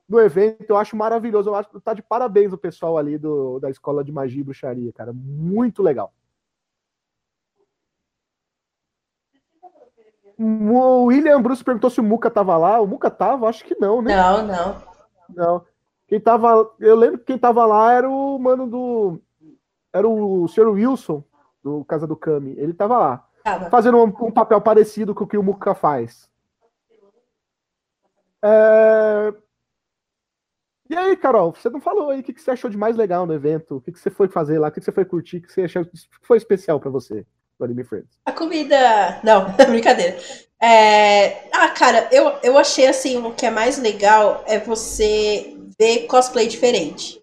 no 0.07 0.19
evento. 0.19 0.65
Eu 0.69 0.77
acho 0.77 0.95
maravilhoso. 0.95 1.49
Eu 1.49 1.55
acho 1.55 1.69
que 1.69 1.79
tá 1.79 1.93
de 1.93 2.01
parabéns 2.01 2.53
o 2.53 2.57
pessoal 2.57 2.97
ali 2.97 3.17
do, 3.17 3.59
da 3.59 3.69
escola 3.69 4.03
de 4.03 4.11
magia 4.11 4.41
e 4.41 4.43
bruxaria, 4.43 4.91
cara. 4.93 5.13
Muito 5.13 5.81
legal. 5.81 6.13
O 10.37 11.05
William 11.05 11.41
Bruce 11.41 11.63
perguntou 11.63 11.89
se 11.89 11.99
o 11.99 12.03
Muca 12.03 12.29
tava 12.29 12.57
lá. 12.57 12.81
O 12.81 12.87
Muca 12.87 13.09
tava? 13.09 13.47
Acho 13.47 13.63
que 13.63 13.75
não, 13.79 14.01
né? 14.01 14.15
Não, 14.15 14.47
não. 14.47 14.83
Não. 15.29 15.65
Quem 16.07 16.19
tava. 16.19 16.71
Eu 16.79 16.95
lembro 16.95 17.19
que 17.19 17.25
quem 17.25 17.37
tava 17.37 17.65
lá 17.65 17.93
era 17.93 18.09
o 18.09 18.37
mano 18.39 18.67
do. 18.67 19.21
Era 19.91 20.07
o 20.07 20.47
Sr. 20.47 20.69
Wilson, 20.69 21.23
do 21.63 21.85
Casa 21.85 22.07
do 22.07 22.15
Kami. 22.15 22.55
Ele 22.57 22.73
tava 22.73 22.97
lá. 22.97 23.27
Tava. 23.43 23.69
Fazendo 23.69 23.97
um, 23.97 24.05
um 24.05 24.31
papel 24.31 24.59
parecido 24.59 25.13
com 25.13 25.23
o 25.23 25.27
que 25.27 25.37
o 25.37 25.43
Muka 25.43 25.75
faz. 25.75 26.29
É, 28.41 29.33
E 30.93 30.95
aí, 30.95 31.17
Carol, 31.17 31.51
você 31.51 31.71
não 31.71 31.81
falou 31.81 32.11
aí 32.11 32.19
o 32.19 32.23
que, 32.23 32.31
que 32.31 32.39
você 32.39 32.51
achou 32.51 32.69
de 32.69 32.77
mais 32.77 32.95
legal 32.95 33.25
no 33.25 33.33
evento? 33.33 33.77
O 33.77 33.81
que, 33.81 33.91
que 33.91 33.99
você 33.99 34.11
foi 34.11 34.27
fazer 34.27 34.59
lá? 34.59 34.67
O 34.67 34.71
que, 34.71 34.79
que 34.79 34.85
você 34.85 34.91
foi 34.91 35.03
curtir? 35.03 35.37
O 35.37 35.41
que 35.41 35.51
você 35.51 35.63
achou 35.63 35.83
que 35.83 35.91
foi 36.21 36.37
especial 36.37 36.79
pra 36.79 36.91
você? 36.91 37.25
A 38.27 38.31
comida. 38.31 39.19
Não, 39.23 39.47
brincadeira. 39.69 40.15
É... 40.61 41.49
Ah, 41.51 41.69
cara, 41.69 42.07
eu, 42.11 42.33
eu 42.43 42.59
achei 42.59 42.85
assim, 42.85 43.17
o 43.17 43.31
que 43.31 43.43
é 43.43 43.49
mais 43.49 43.79
legal 43.79 44.43
é 44.45 44.59
você 44.59 45.57
ver 45.79 46.05
cosplay 46.05 46.47
diferente. 46.47 47.19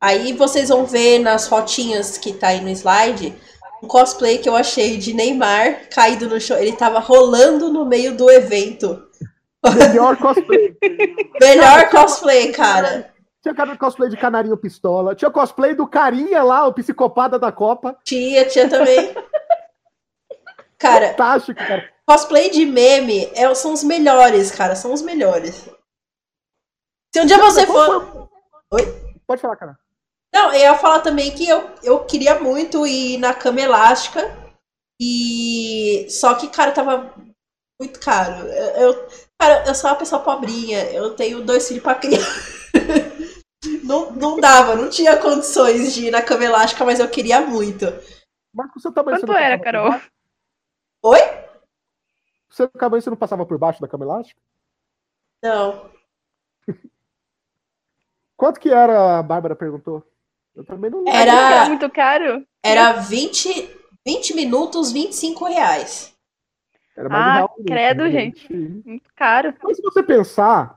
Aí 0.00 0.32
vocês 0.32 0.68
vão 0.68 0.86
ver 0.86 1.18
nas 1.18 1.48
fotinhas 1.48 2.16
que 2.16 2.32
tá 2.32 2.48
aí 2.48 2.60
no 2.60 2.70
slide 2.70 3.34
um 3.82 3.88
cosplay 3.88 4.38
que 4.38 4.48
eu 4.48 4.54
achei 4.54 4.98
de 4.98 5.12
Neymar 5.12 5.88
caído 5.90 6.28
no 6.28 6.40
chão. 6.40 6.56
Ele 6.56 6.76
tava 6.76 7.00
rolando 7.00 7.72
no 7.72 7.84
meio 7.84 8.16
do 8.16 8.30
evento. 8.30 9.02
Melhor 9.76 10.16
cosplay. 10.16 10.76
Melhor 11.40 11.90
cosplay, 11.90 12.52
cara. 12.52 13.12
Tinha 13.42 13.54
cara 13.54 13.76
cosplay 13.76 14.10
de 14.10 14.16
Canarinho 14.16 14.56
Pistola. 14.56 15.14
Tinha 15.14 15.30
cosplay 15.30 15.74
do 15.74 15.86
Carinha 15.86 16.42
lá, 16.42 16.66
o 16.66 16.72
psicopata 16.74 17.38
da 17.38 17.50
Copa. 17.50 17.96
Tinha, 18.04 18.46
tinha 18.46 18.68
também. 18.68 19.14
Cara, 20.78 21.08
Fantástico, 21.10 21.58
cara. 21.58 21.90
cosplay 22.06 22.50
de 22.50 22.64
meme 22.64 23.30
é, 23.34 23.52
são 23.54 23.72
os 23.72 23.82
melhores, 23.84 24.50
cara. 24.50 24.74
São 24.74 24.92
os 24.92 25.02
melhores. 25.02 25.68
Se 27.14 27.20
um 27.20 27.26
dia 27.26 27.38
você 27.38 27.66
Qual 27.66 28.00
for. 28.00 28.30
Oi? 28.72 28.82
Pode 29.26 29.42
falar, 29.42 29.56
cara. 29.56 29.78
Não, 30.32 30.52
eu 30.54 30.60
ia 30.60 30.74
falar 30.78 31.00
também 31.00 31.30
que 31.34 31.48
eu, 31.48 31.70
eu 31.82 32.04
queria 32.04 32.38
muito 32.38 32.86
ir 32.86 33.18
na 33.18 33.34
cama 33.34 33.60
elástica. 33.60 34.30
E. 35.00 36.06
Só 36.10 36.34
que, 36.34 36.48
cara, 36.48 36.72
tava 36.72 37.12
muito 37.80 37.98
caro. 38.00 38.46
Eu, 38.46 38.92
eu- 38.92 39.08
cara, 39.40 39.64
eu 39.66 39.74
sou 39.74 39.90
uma 39.90 39.96
pessoa 39.96 40.22
pobrinha. 40.22 40.84
Eu 40.92 41.14
tenho 41.16 41.42
dois 41.44 41.66
filhos 41.66 41.82
pra 41.82 41.94
criar. 41.94 42.20
Não, 43.84 44.12
não 44.12 44.40
dava, 44.40 44.74
não 44.76 44.88
tinha 44.88 45.16
condições 45.18 45.92
de 45.92 46.06
ir 46.06 46.10
na 46.10 46.22
cama 46.22 46.44
elástica, 46.44 46.84
mas 46.84 46.98
eu 47.00 47.10
queria 47.10 47.40
muito. 47.42 47.84
Mas 48.54 48.70
tamanho 48.94 49.18
você 49.18 49.26
Quanto 49.26 49.26
não 49.26 49.36
era, 49.36 49.58
Carol? 49.58 50.00
Oi? 51.02 51.18
Seu 52.48 52.68
tamanho 52.68 53.02
você 53.02 53.10
não 53.10 53.16
passava 53.16 53.44
por 53.44 53.58
baixo 53.58 53.80
da 53.80 53.88
cama 53.88 54.04
elástica? 54.04 54.40
Não. 55.42 55.90
Quanto 58.36 58.60
que 58.60 58.70
era, 58.70 59.18
a 59.18 59.22
Bárbara 59.22 59.54
perguntou? 59.56 60.06
Eu 60.54 60.64
também 60.64 60.90
não 60.90 61.00
lembro. 61.00 61.12
Era- 61.20 61.32
Era 61.32 61.64
muito 61.66 61.90
caro. 61.90 62.46
Era 62.62 62.92
20, 62.92 63.76
20 64.06 64.34
minutos, 64.34 64.92
25 64.92 65.44
reais. 65.46 66.14
Era 67.00 67.08
mais 67.08 67.24
Ah, 67.26 67.32
real 67.32 67.54
credo, 67.66 68.02
né, 68.04 68.10
gente. 68.10 68.54
Muito 68.84 69.10
caro. 69.16 69.54
Mas 69.64 69.76
se 69.78 69.82
você 69.82 70.02
pensar, 70.02 70.76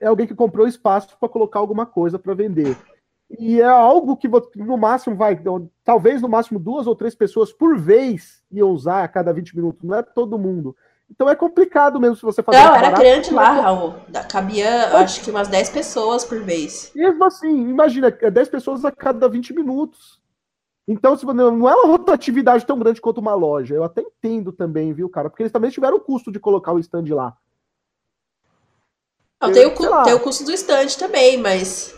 é 0.00 0.06
alguém 0.06 0.28
que 0.28 0.34
comprou 0.34 0.64
espaço 0.64 1.16
para 1.18 1.28
colocar 1.28 1.58
alguma 1.58 1.84
coisa 1.84 2.20
para 2.20 2.34
vender. 2.34 2.78
E 3.36 3.60
é 3.60 3.64
algo 3.64 4.16
que 4.16 4.28
no 4.54 4.78
máximo 4.78 5.16
vai, 5.16 5.36
talvez 5.82 6.22
no 6.22 6.28
máximo 6.28 6.60
duas 6.60 6.86
ou 6.86 6.94
três 6.94 7.16
pessoas 7.16 7.52
por 7.52 7.76
vez 7.76 8.44
iam 8.48 8.70
usar 8.70 9.02
a 9.02 9.08
cada 9.08 9.32
20 9.32 9.56
minutos, 9.56 9.82
não 9.82 9.96
é 9.96 10.02
todo 10.02 10.38
mundo. 10.38 10.76
Então 11.10 11.28
é 11.28 11.34
complicado 11.34 11.98
mesmo 11.98 12.14
se 12.14 12.22
você 12.22 12.40
fazer 12.42 12.58
Não, 12.58 12.74
era 12.76 12.80
barato, 12.90 13.02
grande 13.02 13.34
lá, 13.34 13.58
é 13.58 13.60
Raul. 13.60 13.94
Da- 14.08 14.22
Cabia, 14.24 14.96
acho 14.98 15.20
que 15.24 15.30
umas 15.32 15.48
10 15.48 15.68
pessoas 15.68 16.24
por 16.24 16.40
vez. 16.44 16.92
Mesmo 16.94 17.24
assim, 17.24 17.68
imagina, 17.68 18.16
é 18.20 18.30
10 18.30 18.48
pessoas 18.48 18.84
a 18.84 18.92
cada 18.92 19.28
20 19.28 19.52
minutos. 19.52 20.22
Então, 20.86 21.16
não 21.34 21.68
é 21.68 21.74
uma 21.74 21.86
rotatividade 21.86 22.66
tão 22.66 22.78
grande 22.78 23.00
quanto 23.00 23.18
uma 23.18 23.34
loja. 23.34 23.74
Eu 23.74 23.84
até 23.84 24.02
entendo 24.02 24.52
também, 24.52 24.92
viu, 24.92 25.08
cara? 25.08 25.30
Porque 25.30 25.42
eles 25.42 25.52
também 25.52 25.70
tiveram 25.70 25.96
o 25.96 26.00
custo 26.00 26.30
de 26.30 26.38
colocar 26.38 26.72
o 26.72 26.78
stand 26.78 27.06
lá. 27.08 27.36
Não, 29.40 29.48
Eu- 29.48 29.54
tem, 29.54 29.66
o, 29.66 30.02
tem 30.04 30.14
o 30.14 30.20
custo 30.20 30.44
do 30.44 30.52
estande 30.52 30.96
também, 30.98 31.38
mas. 31.38 31.94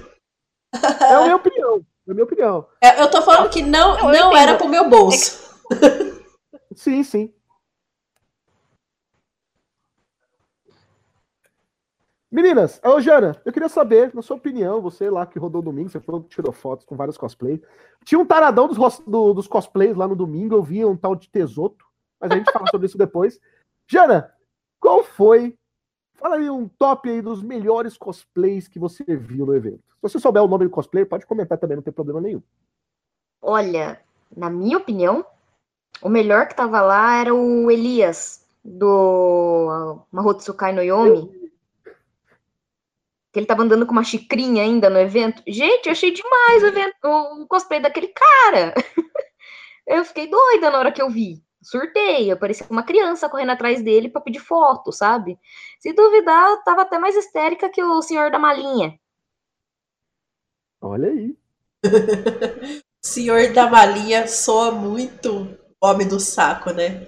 É 1.01 1.15
a 1.15 1.23
minha 1.23 1.37
opinião. 1.37 1.85
É 2.07 2.11
a 2.11 2.15
minha 2.15 2.25
opinião. 2.25 2.67
É, 2.81 3.03
Eu 3.03 3.11
tô 3.11 3.23
falando 3.23 3.51
que 3.51 3.63
não, 3.63 3.97
Não, 3.97 4.13
não 4.13 4.37
era 4.37 4.57
pro 4.57 4.69
meu 4.69 4.89
bolso. 4.89 5.45
Sim, 6.77 7.03
sim. 7.03 7.33
Meninas, 12.37 12.79
ô 12.85 13.01
Jana, 13.01 13.35
eu 13.47 13.51
queria 13.51 13.67
saber, 13.67 14.15
na 14.15 14.21
sua 14.21 14.37
opinião, 14.37 14.79
você 14.83 15.09
lá 15.09 15.25
que 15.25 15.39
rodou 15.39 15.63
domingo, 15.63 15.89
você 15.89 15.99
falou 15.99 16.23
que 16.23 16.29
tirou 16.29 16.53
fotos 16.53 16.85
com 16.85 16.95
vários 16.95 17.17
cosplays. 17.17 17.63
Tinha 18.05 18.19
um 18.19 18.27
taradão 18.27 18.69
dos, 18.69 18.99
do- 19.07 19.33
dos 19.33 19.49
cosplays 19.49 19.97
lá 19.97 20.07
no 20.07 20.15
domingo, 20.15 20.55
eu 20.55 20.63
vi 20.63 20.85
um 20.85 20.95
tal 20.95 21.17
de 21.17 21.31
Tesoto, 21.31 21.83
mas 22.21 22.31
a 22.31 22.35
gente 22.37 22.53
fala 22.53 22.67
sobre 22.71 22.89
isso 22.89 22.99
depois. 22.99 23.41
Jana, 23.89 24.31
qual 24.79 25.03
foi? 25.03 25.57
Fala 26.17 26.37
aí 26.37 26.51
um 26.51 26.69
top 26.69 27.09
aí 27.09 27.23
dos 27.23 27.43
melhores 27.43 27.97
cosplays 27.97 28.69
que 28.69 28.79
você 28.79 29.03
viu 29.17 29.47
no 29.47 29.55
evento. 29.55 29.79
Se 29.79 30.03
você 30.03 30.19
souber 30.19 30.43
o 30.43 30.47
nome 30.47 30.67
do 30.67 30.71
cosplay, 30.71 31.07
pode 31.07 31.25
comentar 31.25 31.57
também, 31.57 31.77
não 31.77 31.83
tem 31.83 31.91
problema 31.91 32.21
nenhum. 32.21 32.43
Olha, 33.41 33.99
na 34.37 34.51
minha 34.51 34.77
opinião, 34.77 35.25
o 36.03 36.11
melhor 36.11 36.49
que 36.49 36.55
tava 36.55 36.83
lá 36.83 37.19
era 37.19 37.35
o 37.35 37.71
Elias, 37.71 38.47
do 38.63 40.01
Mahotsukai 40.13 40.75
no 40.75 40.83
Yomi. 40.83 41.36
Que 43.37 43.41
ele 43.41 43.47
tava 43.47 43.65
andando 43.65 43.85
com 43.85 43.93
uma 43.93 44.03
xicrinha 44.03 44.63
ainda 44.63 44.89
no 44.89 44.99
evento. 44.99 45.43
Gente, 45.47 45.85
eu 45.85 45.93
achei 45.93 46.11
demais 46.11 46.63
o, 46.63 46.67
evento, 46.69 46.95
o 47.05 47.47
cosplay 47.47 47.79
daquele 47.79 48.09
cara. 48.09 48.73
Eu 49.87 50.07
fiquei 50.07 50.27
doida 50.27 50.71
na 50.71 50.79
hora 50.79 50.91
que 50.91 51.01
eu 51.01 51.11
vi. 51.11 51.45
Surtei, 51.63 52.33
eu 52.33 52.37
parecia 52.37 52.67
uma 52.69 52.83
criança 52.83 53.29
correndo 53.29 53.51
atrás 53.51 53.81
dele 53.81 54.09
pra 54.09 54.21
pedir 54.21 54.41
foto, 54.41 54.91
sabe? 54.91 55.39
Se 55.79 55.93
duvidar, 55.93 56.49
eu 56.51 56.57
tava 56.65 56.83
até 56.83 56.99
mais 56.99 57.15
histérica 57.15 57.69
que 57.69 57.81
o 57.81 58.03
senhor 58.03 58.33
da 58.33 58.39
malinha. 58.39 58.99
Olha 60.81 61.09
aí. 61.09 61.37
Senhor 63.01 63.53
da 63.53 63.71
malinha 63.71 64.27
soa 64.27 64.73
muito 64.73 65.57
homem 65.81 66.09
do 66.09 66.19
saco, 66.19 66.73
né? 66.73 67.07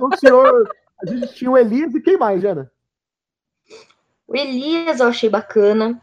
O 0.00 0.16
senhor, 0.16 0.70
a 1.02 1.06
gente 1.06 1.34
tinha 1.34 1.50
o 1.50 1.58
Elias 1.58 1.94
e 1.94 2.00
quem 2.00 2.16
mais, 2.16 2.40
Jana? 2.40 2.72
O 4.30 4.36
Elias 4.36 5.00
eu 5.00 5.08
achei 5.08 5.28
bacana. 5.28 6.00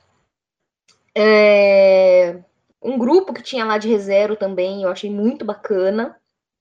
É, 1.16 2.38
Um 2.82 2.98
grupo 2.98 3.34
que 3.34 3.42
tinha 3.42 3.64
lá 3.64 3.78
de 3.78 3.88
ReZero 3.88 4.36
também, 4.36 4.84
eu 4.84 4.90
achei 4.90 5.10
muito 5.10 5.46
bacana. 5.46 6.18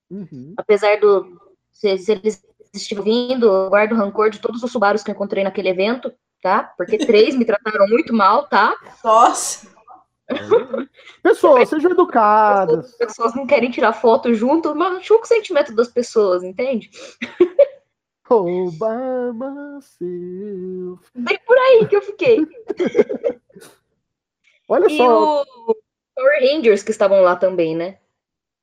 Uhum. 0.09 0.53
Apesar 0.55 0.97
do. 0.97 1.37
Se, 1.73 1.97
se 1.97 2.13
eles 2.13 2.41
estiverem 2.73 3.27
vindo, 3.27 3.47
eu 3.47 3.69
guardo 3.69 3.95
rancor 3.95 4.29
de 4.29 4.39
todos 4.39 4.63
os 4.63 4.71
Subarus 4.71 5.03
que 5.03 5.11
eu 5.11 5.13
encontrei 5.13 5.43
naquele 5.43 5.67
evento, 5.67 6.11
tá? 6.41 6.63
Porque 6.77 6.97
três 7.05 7.35
me 7.35 7.43
trataram 7.43 7.85
muito 7.89 8.13
mal, 8.13 8.47
tá? 8.47 8.73
Nossa, 9.03 9.67
Pessoas, 11.21 11.67
sejam 11.69 11.91
educadas. 11.91 12.85
As 12.85 12.97
pessoas 12.97 13.35
não 13.35 13.45
querem 13.45 13.71
tirar 13.71 13.91
foto 13.91 14.33
junto, 14.33 14.73
mas 14.73 14.93
machuca 14.93 15.25
o 15.25 15.27
sentimento 15.27 15.75
das 15.75 15.89
pessoas, 15.89 16.43
entende? 16.43 16.89
Roubar 18.27 19.33
myself. 19.33 21.09
Aí 21.67 21.87
que 21.87 21.95
eu 21.95 22.01
fiquei. 22.01 22.37
Olha 24.67 24.87
E 24.87 24.97
só, 24.97 25.41
o 25.41 25.75
Power 26.15 26.39
Rangers 26.41 26.83
que 26.83 26.91
estavam 26.91 27.21
lá 27.21 27.35
também, 27.35 27.75
né? 27.75 27.99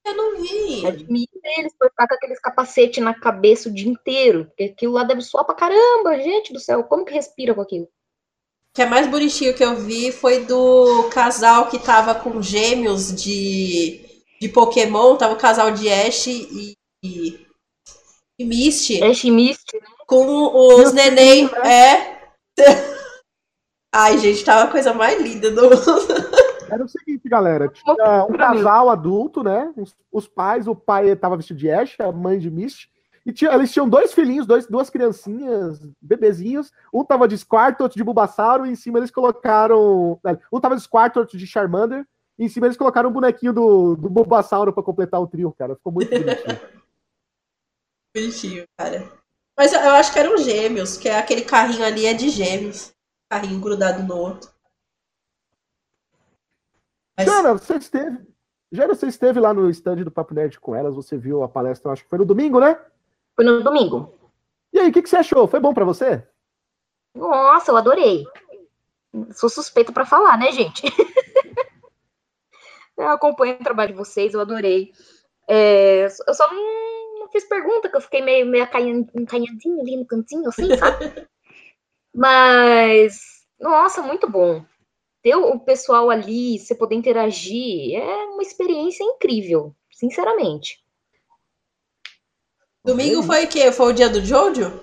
eu 0.07 0.15
não 0.15 0.37
vi. 0.37 0.87
Admiro 0.87 1.31
eles 1.59 1.73
por 1.79 1.89
ficar 1.89 2.07
com 2.07 2.15
aqueles 2.15 2.41
capacete 2.41 3.01
na 3.01 3.15
cabeça 3.15 3.69
o 3.69 3.75
dia 3.75 3.89
inteiro. 3.89 4.47
Porque 4.47 4.65
aquilo 4.65 4.93
lá 4.93 5.05
deve 5.05 5.23
suar 5.23 5.45
pra 5.45 5.55
caramba, 5.55 6.19
gente 6.21 6.53
do 6.53 6.61
céu. 6.61 6.85
Como 6.85 7.05
que 7.05 7.15
respira 7.15 7.55
com 7.55 7.63
aquilo? 7.63 7.85
O 7.85 7.89
que 8.75 8.83
é 8.83 8.87
mais 8.87 9.07
bonitinho 9.07 9.55
que 9.55 9.65
eu 9.65 9.77
vi 9.77 10.13
foi 10.13 10.45
do 10.45 11.09
casal 11.11 11.71
que 11.71 11.79
tava 11.79 12.15
com 12.15 12.43
gêmeos 12.43 13.15
de, 13.15 14.05
de 14.41 14.49
Pokémon. 14.49 15.17
Tava 15.17 15.35
o 15.35 15.39
casal 15.39 15.71
de 15.71 15.89
Ash 15.89 16.27
e, 16.27 16.77
e, 17.03 17.47
e 18.39 18.45
Misty. 18.45 19.03
Ash 19.03 19.25
Mist, 19.25 19.73
né? 19.75 19.81
Com 20.07 20.27
os 20.83 20.93
Meu 20.93 20.93
neném. 20.93 21.49
filho, 21.49 21.65
É. 21.65 22.21
Ai, 23.97 24.19
gente, 24.19 24.45
tava 24.45 24.65
a 24.65 24.73
coisa 24.73 24.93
mais 24.93 25.23
linda 25.23 25.53
do 25.53 25.63
mundo. 25.63 25.79
era 26.69 26.85
o 26.85 26.89
seguinte, 26.89 27.29
galera. 27.29 27.69
Tinha 27.69 28.25
um 28.25 28.37
casal 28.37 28.91
adulto, 28.91 29.45
né? 29.45 29.73
Os, 29.77 29.95
os 30.11 30.27
pais, 30.27 30.67
o 30.67 30.75
pai 30.75 31.11
estava 31.11 31.37
vestido 31.37 31.61
de 31.61 31.71
Ash, 31.71 31.95
a 32.01 32.11
mãe 32.11 32.41
de 32.41 32.51
Misty. 32.51 32.91
E 33.25 33.33
tinha, 33.33 33.55
eles 33.55 33.73
tinham 33.73 33.89
dois 33.89 34.13
filhinhos, 34.13 34.49
dois, 34.49 34.67
duas 34.67 34.91
criancinhas, 34.91 35.81
bebezinhos. 36.03 36.73
Um 36.93 37.05
tava 37.05 37.29
de 37.29 37.39
Squirtle, 37.39 37.85
outro 37.85 37.97
de 37.97 38.03
Bulbasauro, 38.03 38.67
e 38.67 38.71
em 38.71 38.75
cima 38.75 38.99
eles 38.99 39.13
colocaram. 39.13 40.19
Um 40.53 40.61
tava 40.61 40.75
de 40.75 40.83
Squirtle, 40.83 41.21
outro 41.21 41.39
de 41.39 41.47
Charmander. 41.47 42.05
E 42.37 42.45
em 42.45 42.49
cima 42.49 42.67
eles 42.67 42.77
colocaram 42.77 43.11
um 43.11 43.13
bonequinho 43.13 43.53
do, 43.53 43.95
do 43.95 44.11
Bulbasauro 44.11 44.73
pra 44.73 44.83
completar 44.83 45.21
o 45.21 45.29
trio, 45.29 45.55
cara. 45.57 45.77
Ficou 45.77 45.93
muito 45.93 46.11
bonitinho. 46.11 46.61
Bonitinho, 48.17 48.65
cara. 48.77 49.09
Mas 49.57 49.73
eu, 49.73 49.81
eu 49.81 49.93
acho 49.93 50.13
que 50.13 50.19
eram 50.19 50.37
gêmeos, 50.37 50.97
que 50.97 51.09
é 51.09 51.19
aquele 51.19 51.43
carrinho 51.43 51.85
ali 51.85 52.07
é 52.07 52.15
de 52.15 52.29
gêmeos. 52.29 52.94
Carrinho 53.29 53.61
grudado 53.61 54.03
no 54.03 54.17
outro. 54.17 54.51
Mas- 57.17 57.27
Jana, 57.27 57.53
você 57.53 57.77
esteve. 57.77 58.27
Jana, 58.73 58.95
você 58.95 59.07
esteve 59.07 59.39
lá 59.39 59.55
no 59.55 59.71
stand 59.71 59.97
do 59.97 60.11
Papo 60.11 60.35
Nerd 60.35 60.59
com 60.59 60.75
elas, 60.75 60.95
você 60.95 61.17
viu 61.17 61.43
a 61.43 61.49
palestra, 61.49 61.93
acho 61.93 62.03
que 62.03 62.09
foi 62.11 62.19
no 62.19 62.25
domingo, 62.25 62.59
né? 62.59 62.79
Foi 63.37 63.45
no 63.45 63.63
domingo. 63.63 64.19
E 64.73 64.81
aí, 64.81 64.91
o 64.91 64.93
que, 64.93 65.03
que 65.03 65.09
você 65.09 65.17
achou? 65.17 65.47
Foi 65.47 65.61
bom 65.61 65.73
pra 65.73 65.85
você? 65.85 66.27
Nossa, 67.15 67.71
eu 67.71 67.77
adorei. 67.77 68.25
Sou 69.33 69.49
suspeita 69.49 69.93
pra 69.93 70.05
falar, 70.05 70.37
né, 70.37 70.51
gente? 70.51 70.83
eu 72.97 73.09
acompanho 73.09 73.55
o 73.55 73.63
trabalho 73.63 73.93
de 73.93 73.99
vocês, 73.99 74.35
eu 74.35 74.41
adorei. 74.41 74.93
É, 75.49 76.07
eu 76.07 76.35
só 76.35 76.53
não 76.53 77.29
fiz 77.29 77.45
pergunta, 77.45 77.89
que 77.89 77.97
eu 77.97 78.01
fiquei 78.01 78.23
meio, 78.23 78.47
meio 78.47 78.67
encanhadinho 79.15 79.81
ali 79.81 79.97
no 79.97 80.07
cantinho, 80.07 80.49
assim, 80.49 80.77
sabe? 80.77 81.29
Mas, 82.15 83.19
nossa, 83.59 84.03
muito 84.03 84.31
bom. 84.31 84.65
Ter 85.23 85.35
o 85.35 85.59
pessoal 85.59 86.11
ali, 86.11 86.59
você 86.59 86.75
poder 86.75 86.95
interagir, 86.95 87.97
é 87.97 88.25
uma 88.27 88.43
experiência 88.43 89.03
incrível, 89.03 89.75
sinceramente. 89.91 90.79
Domingo 92.85 93.23
foi 93.23 93.47
o 93.47 93.49
quê? 93.49 93.73
Foi 93.73 93.93
o 93.93 93.95
dia 93.95 94.11
do 94.11 94.23
Jojo? 94.23 94.81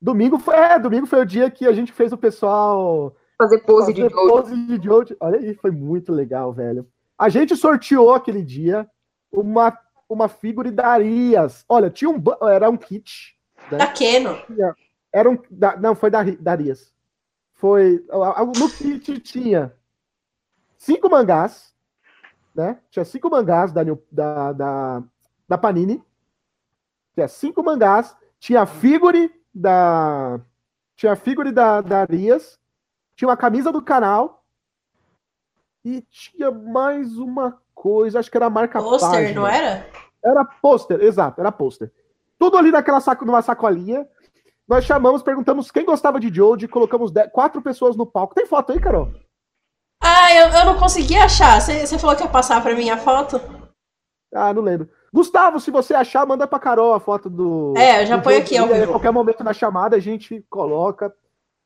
Domingo 0.00 0.38
foi, 0.38 0.54
é, 0.54 0.78
domingo 0.78 1.06
foi 1.06 1.20
o 1.20 1.26
dia 1.26 1.50
que 1.50 1.66
a 1.66 1.72
gente 1.72 1.92
fez 1.92 2.12
o 2.12 2.16
pessoal 2.16 3.16
fazer 3.36 3.58
pose 3.60 3.92
fazer 3.92 4.08
de 4.08 4.14
Jojo. 4.14 4.28
Pose 4.28 4.56
de 4.56 4.84
Jojo. 4.84 5.16
Olha 5.20 5.38
aí, 5.38 5.54
foi 5.54 5.72
muito 5.72 6.12
legal, 6.12 6.52
velho. 6.52 6.88
A 7.18 7.28
gente 7.28 7.56
sorteou 7.56 8.14
aquele 8.14 8.42
dia 8.42 8.88
uma, 9.32 9.76
uma 10.08 10.28
figura 10.28 10.70
da 10.70 10.86
Arias. 10.86 11.64
Olha, 11.68 11.90
tinha 11.90 12.08
um 12.08 12.22
era 12.48 12.70
um 12.70 12.76
kit. 12.76 13.36
Né? 13.70 13.78
Da 13.78 13.88
Keno. 13.88 14.38
Era 15.12 15.30
um, 15.30 15.38
da, 15.50 15.76
não, 15.76 15.94
foi 15.94 16.10
da, 16.10 16.22
da 16.22 16.52
Arias. 16.52 16.92
Foi 17.54 18.04
no 18.58 18.70
kit 18.70 19.18
tinha 19.20 19.74
cinco 20.76 21.08
mangás, 21.08 21.74
né? 22.54 22.78
Tinha 22.90 23.04
cinco 23.04 23.30
mangás 23.30 23.72
da, 23.72 23.82
da, 24.10 24.52
da, 24.52 25.02
da 25.48 25.58
Panini. 25.58 26.04
Tinha 27.14 27.28
cinco 27.28 27.62
mangás. 27.62 28.16
Tinha 28.38 28.62
a 28.62 28.66
figure 28.66 29.32
da. 29.54 30.38
Tinha 30.94 31.12
a 31.12 31.16
figure 31.16 31.50
da, 31.50 31.80
da 31.80 32.00
Arias. 32.00 32.58
Tinha 33.14 33.28
uma 33.28 33.36
camisa 33.36 33.72
do 33.72 33.80
canal. 33.80 34.44
E 35.84 36.02
tinha 36.02 36.50
mais 36.50 37.16
uma 37.16 37.58
coisa, 37.74 38.18
acho 38.18 38.30
que 38.30 38.36
era 38.36 38.46
a 38.46 38.50
marca 38.50 38.80
Pôster, 38.80 39.34
não 39.34 39.46
era? 39.46 39.88
Era 40.24 40.44
pôster, 40.44 41.00
exato, 41.00 41.40
era 41.40 41.52
pôster. 41.52 41.92
Tudo 42.36 42.56
ali 42.56 42.72
naquela 42.72 43.00
saco, 43.00 43.24
numa 43.24 43.42
sacolinha. 43.42 44.08
Nós 44.68 44.84
chamamos, 44.84 45.22
perguntamos 45.22 45.70
quem 45.70 45.84
gostava 45.84 46.18
de 46.18 46.34
Joe, 46.34 46.66
colocamos 46.66 47.12
dez, 47.12 47.30
quatro 47.30 47.62
pessoas 47.62 47.96
no 47.96 48.04
palco. 48.04 48.34
Tem 48.34 48.46
foto 48.46 48.72
aí, 48.72 48.80
Carol? 48.80 49.12
Ah, 50.02 50.34
eu, 50.34 50.48
eu 50.48 50.66
não 50.66 50.78
consegui 50.78 51.16
achar. 51.16 51.60
Você 51.60 51.98
falou 51.98 52.16
que 52.16 52.22
ia 52.22 52.28
passar 52.28 52.62
pra 52.62 52.74
mim 52.74 52.90
a 52.90 52.96
foto? 52.96 53.40
Ah, 54.34 54.52
não 54.52 54.62
lembro. 54.62 54.88
Gustavo, 55.12 55.60
se 55.60 55.70
você 55.70 55.94
achar, 55.94 56.26
manda 56.26 56.46
pra 56.46 56.58
Carol 56.58 56.92
a 56.92 57.00
foto 57.00 57.30
do. 57.30 57.74
É, 57.76 58.02
eu 58.02 58.06
já 58.06 58.20
ponho 58.20 58.38
aqui. 58.38 58.56
Ao 58.56 58.66
a 58.66 58.86
qualquer 58.86 59.10
momento 59.10 59.42
na 59.42 59.52
chamada 59.52 59.96
a 59.96 60.00
gente 60.00 60.44
coloca. 60.50 61.14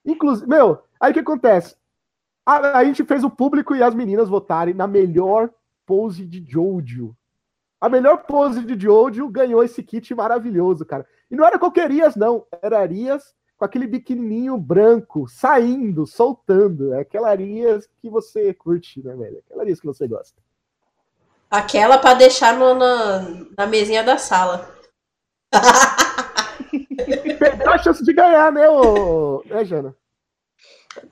Inclusive, 0.05 0.49
meu, 0.49 0.83
aí 1.01 1.11
o 1.11 1.15
que 1.15 1.21
acontece? 1.21 1.75
A, 2.47 2.79
a, 2.79 2.85
gente 2.85 3.05
fez 3.05 3.25
o 3.25 3.31
público 3.31 3.75
e 3.75 3.83
as 3.83 3.95
meninas 3.95 4.29
votarem 4.29 4.75
na 4.75 4.87
melhor 4.87 5.51
pose 5.85 6.25
de 6.25 6.45
Jojo. 6.47 7.17
A 7.81 7.89
melhor 7.89 8.19
pose 8.25 8.63
de 8.63 8.79
Jojo 8.79 9.29
ganhou 9.29 9.65
esse 9.65 9.83
kit 9.83 10.15
maravilhoso, 10.15 10.85
cara. 10.85 11.07
E 11.31 11.37
não 11.37 11.45
era 11.45 11.59
qualquer 11.59 11.91
Ias, 11.91 12.17
não. 12.17 12.47
Era 12.61 12.81
Arias 12.81 13.35
com 13.57 13.65
aquele 13.65 13.87
biquininho 13.87 14.57
branco, 14.57 15.29
saindo, 15.29 16.07
soltando. 16.07 16.95
É 16.95 17.01
aquela 17.01 17.29
Arias 17.29 17.87
que 18.01 18.09
você 18.09 18.55
curte, 18.55 19.03
né, 19.03 19.15
velho? 19.15 19.43
Aquela 19.45 19.63
Arias 19.63 19.81
que 19.81 19.87
você 19.87 20.09
gosta. 20.09 20.41
Aquela 21.51 21.99
para 21.99 22.15
deixar 22.15 22.57
no, 22.57 22.75
na, 22.75 23.21
na 23.59 23.67
mesinha 23.67 24.03
da 24.03 24.17
sala. 24.17 24.75
Perdeu 27.39 27.73
a 27.73 27.79
chance 27.79 28.05
de 28.05 28.13
ganhar, 28.13 28.53
né, 28.53 28.69
ô... 28.69 29.43
né, 29.45 29.65
Jana? 29.65 29.95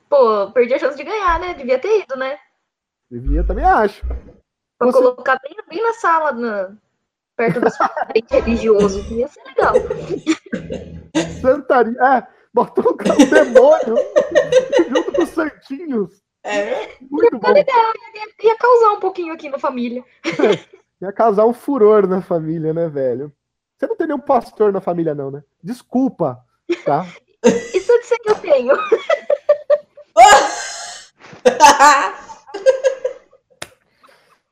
Pô, 0.08 0.50
perdi 0.52 0.74
a 0.74 0.78
chance 0.78 0.96
de 0.96 1.04
ganhar, 1.04 1.38
né? 1.38 1.54
Devia 1.54 1.78
ter 1.78 2.00
ido, 2.00 2.16
né? 2.16 2.38
Devia, 3.10 3.44
também 3.44 3.64
acho. 3.64 4.06
Pra 4.78 4.86
Você... 4.86 4.98
colocar 4.98 5.38
bem, 5.42 5.56
bem 5.68 5.82
na 5.82 5.92
sala, 5.94 6.32
na... 6.32 6.76
perto 7.38 7.60
dos 7.60 7.78
parentes 7.78 8.30
religiosos. 8.30 9.10
Ia 9.10 9.28
ser 9.28 9.40
legal. 9.44 9.74
Santaria. 11.40 11.96
É, 12.02 12.26
botou 12.52 12.92
um 12.92 12.96
demônio 13.30 13.96
junto 14.88 15.12
com 15.12 15.22
os 15.22 15.28
santinhos. 15.30 16.20
É. 16.42 16.88
Muito 17.08 17.38
bom. 17.38 17.52
Legal. 17.52 17.92
Ia, 18.14 18.48
ia 18.48 18.56
causar 18.56 18.90
um 18.90 19.00
pouquinho 19.00 19.32
aqui 19.32 19.48
na 19.48 19.58
família. 19.58 20.04
ia 21.00 21.12
causar 21.12 21.46
um 21.46 21.54
furor 21.54 22.06
na 22.08 22.20
família, 22.20 22.74
né, 22.74 22.88
velho? 22.88 23.32
Você 23.76 23.86
não 23.86 23.96
tem 23.96 24.08
nenhum 24.08 24.18
pastor 24.18 24.72
na 24.72 24.80
família, 24.80 25.14
não, 25.14 25.30
né? 25.30 25.44
Desculpa, 25.62 26.44
tá? 26.84 27.06
Isso 27.72 27.92
eu 27.92 28.02
sei 28.02 28.18
que 28.18 28.30
eu 28.30 28.34
tenho. 28.34 28.76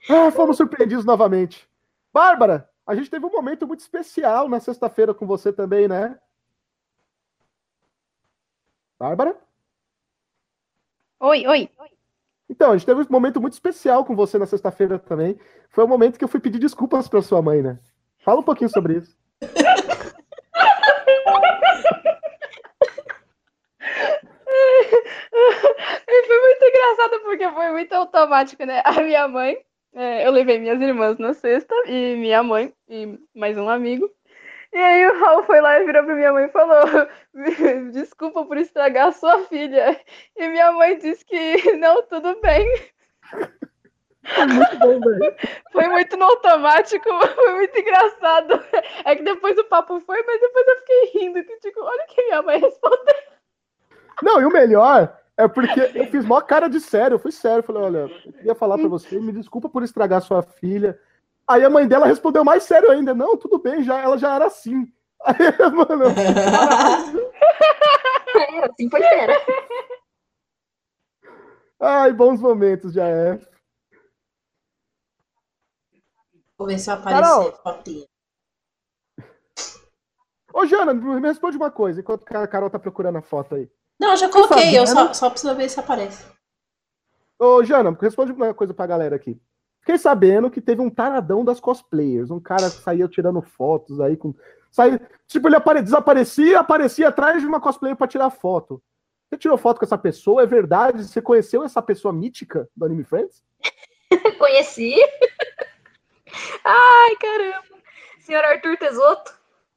ah, 0.09 0.31
fomos 0.31 0.57
surpreendidos 0.57 1.05
novamente. 1.05 1.68
Bárbara, 2.12 2.70
a 2.87 2.94
gente 2.94 3.11
teve 3.11 3.27
um 3.27 3.31
momento 3.31 3.66
muito 3.66 3.81
especial 3.81 4.49
na 4.49 4.61
sexta-feira 4.61 5.12
com 5.12 5.27
você 5.27 5.53
também, 5.53 5.88
né? 5.88 6.18
Bárbara? 8.99 9.37
Oi, 11.20 11.46
oi. 11.46 11.70
Então, 12.49 12.70
a 12.70 12.77
gente 12.77 12.87
teve 12.87 13.01
um 13.03 13.07
momento 13.11 13.40
muito 13.40 13.55
especial 13.55 14.05
com 14.05 14.14
você 14.14 14.38
na 14.38 14.46
sexta-feira 14.46 14.99
também. 14.99 15.38
Foi 15.68 15.85
o 15.85 15.88
momento 15.88 16.16
que 16.16 16.25
eu 16.25 16.29
fui 16.29 16.38
pedir 16.38 16.61
desculpas 16.61 17.09
para 17.09 17.20
sua 17.20 17.42
mãe, 17.42 17.61
né? 17.61 17.79
Fala 18.18 18.40
um 18.40 18.44
pouquinho 18.44 18.70
sobre 18.70 18.99
isso. 18.99 19.18
foi 26.27 26.40
muito 26.40 26.64
engraçado 26.64 27.20
porque 27.25 27.51
foi 27.51 27.72
muito 27.72 27.92
automático, 27.92 28.64
né? 28.64 28.83
A 28.85 29.01
minha 29.03 29.27
mãe, 29.27 29.59
é, 29.97 30.27
eu 30.27 30.31
levei 30.31 30.59
minhas 30.59 30.79
irmãs 30.79 31.17
na 31.19 31.33
sexta 31.33 31.75
e 31.87 32.17
minha 32.17 32.43
mãe 32.43 32.71
e 32.87 33.19
mais 33.35 33.57
um 33.57 33.67
amigo. 33.67 34.11
E 34.71 34.77
aí 34.77 35.07
o 35.07 35.19
Raul 35.21 35.43
foi 35.45 35.59
lá 35.59 35.81
e 35.81 35.87
virou 35.87 36.05
pra 36.05 36.15
minha 36.15 36.35
mãe 36.35 36.45
e 36.45 36.51
falou: 36.51 36.85
Desculpa 37.93 38.45
por 38.45 38.59
estragar 38.59 39.09
a 39.09 39.13
sua 39.13 39.45
filha. 39.45 39.99
E 40.37 40.49
minha 40.49 40.71
mãe 40.73 40.99
disse 40.99 41.25
que 41.25 41.73
não, 41.81 42.03
tudo 42.03 42.39
bem. 42.43 42.67
Foi 44.35 44.47
muito 44.47 44.79
bom, 44.81 45.01
velho. 45.01 45.37
Foi 45.73 45.89
muito 45.89 46.17
no 46.19 46.25
automático, 46.25 47.09
foi 47.09 47.55
muito 47.55 47.79
engraçado. 47.79 48.63
É 49.05 49.17
que 49.17 49.23
depois 49.23 49.57
o 49.57 49.65
papo 49.65 50.01
foi, 50.01 50.23
mas 50.25 50.41
depois 50.41 50.67
eu 50.67 50.77
fiquei 50.79 51.21
rindo. 51.21 51.45
Que, 51.45 51.57
tipo, 51.61 51.83
olha 51.83 52.05
o 52.05 52.07
que 52.09 52.23
minha 52.23 52.43
mãe 52.43 52.59
respondeu. 52.59 53.17
Não, 54.23 54.41
e 54.41 54.45
o 54.45 54.51
melhor 54.51 55.17
é 55.38 55.46
porque 55.46 55.81
eu 55.94 56.07
fiz 56.07 56.25
maior 56.25 56.40
cara 56.42 56.68
de 56.68 56.81
sério, 56.81 57.16
eu 57.16 57.18
fui 57.18 57.31
sério. 57.31 57.62
Falei, 57.62 57.83
olha, 57.83 57.99
eu 58.25 58.33
queria 58.33 58.55
falar 58.55 58.79
pra 58.79 58.88
você, 58.88 59.20
me 59.20 59.33
desculpa 59.33 59.68
por 59.68 59.83
estragar 59.83 60.22
sua 60.22 60.42
filha. 60.42 60.99
Aí 61.46 61.64
a 61.64 61.70
mãe 61.70 61.87
dela 61.87 62.07
respondeu 62.07 62.42
mais 62.42 62.62
sério 62.62 62.90
ainda. 62.90 63.14
Não, 63.14 63.37
tudo 63.37 63.59
bem, 63.59 63.83
já, 63.85 64.01
ela 64.01 64.16
já 64.16 64.35
era 64.35 64.46
assim. 64.46 64.90
Aí, 65.25 65.37
mano. 65.70 66.05
é, 68.37 68.64
assim 68.64 68.88
foi 68.90 69.01
sério. 69.01 69.35
Ai, 71.79 72.12
bons 72.12 72.40
momentos, 72.40 72.94
já 72.94 73.07
é. 73.07 73.38
Se 76.79 76.87
vai 76.87 76.94
aparecer 76.94 77.53
fotinha. 77.62 78.07
Ô, 80.55 80.64
Jana, 80.64 80.94
me 80.94 81.20
responde 81.20 81.59
uma 81.59 81.70
coisa, 81.70 82.01
enquanto 82.01 82.25
a 82.35 82.49
Carol 82.49 82.70
tá 82.70 82.79
procurando 82.79 83.18
a 83.18 83.22
foto 83.22 83.57
aí. 83.57 83.70
Não, 83.99 84.11
eu 84.11 84.17
já 84.17 84.29
coloquei, 84.29 84.79
eu 84.79 84.87
só, 84.87 85.13
só 85.15 85.31
preciso 85.31 85.55
ver 85.55 85.69
se 85.69 85.81
aparece. 85.81 86.25
Ô, 87.39 87.63
Jana, 87.65 87.97
responde 88.01 88.33
uma 88.33 88.55
coisa 88.55 88.73
pra 88.73 88.87
galera 88.87 89.17
aqui. 89.17 89.41
Fiquei 89.81 89.99
sabendo 89.99 90.51
que 90.51 90.61
teve 90.61 90.83
um 90.83 90.91
taradão 90.91 91.45
das 91.45 91.61
cosplayers. 91.61 92.31
Um 92.31 92.41
cara 92.41 92.71
que 92.71 92.79
saía 92.79 93.07
tirando 93.09 93.41
fotos 93.41 94.01
aí 94.01 94.17
com. 94.17 94.35
Saía, 94.71 95.01
tipo, 95.27 95.49
ele 95.49 95.57
apare... 95.57 95.81
desaparecia 95.81 96.59
aparecia 96.59 97.09
atrás 97.09 97.41
de 97.41 97.47
uma 97.47 97.61
cosplayer 97.61 97.97
para 97.97 98.09
tirar 98.09 98.31
foto. 98.31 98.83
Você 99.29 99.39
tirou 99.39 99.57
foto 99.57 99.79
com 99.79 99.85
essa 99.85 99.99
pessoa? 99.99 100.43
É 100.43 100.47
verdade? 100.47 101.05
Você 101.05 101.23
conheceu 101.23 101.63
essa 101.63 101.81
pessoa 101.81 102.13
mítica 102.13 102.69
do 102.77 102.85
Anime 102.85 103.05
Friends? 103.05 103.45
Conheci. 104.39 104.95
Ai, 106.65 107.17
caramba. 107.17 107.77
Senhor 108.21 108.45
Arthur 108.45 108.77
Tesoto, 108.77 109.33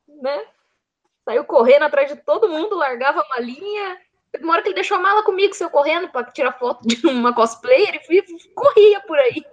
né? 0.07 0.43
Saiu 1.23 1.45
correndo 1.45 1.83
atrás 1.83 2.09
de 2.09 2.15
todo 2.15 2.49
mundo, 2.49 2.75
largava 2.75 3.21
uma 3.21 3.39
uma 4.41 4.53
hora 4.53 4.61
que 4.61 4.69
ele 4.69 4.75
deixou 4.75 4.97
a 4.97 5.01
mala 5.01 5.23
comigo, 5.23 5.53
saiu 5.53 5.69
correndo 5.69 6.09
para 6.09 6.31
tirar 6.31 6.57
foto 6.59 6.87
de 6.87 7.05
uma 7.07 7.33
cosplayer 7.33 7.99
e 8.09 8.53
corria 8.53 9.01
por 9.01 9.17
aí. 9.17 9.43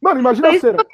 Mano, 0.00 0.20
imagina 0.20 0.48
a 0.48 0.58
cena. 0.58 0.84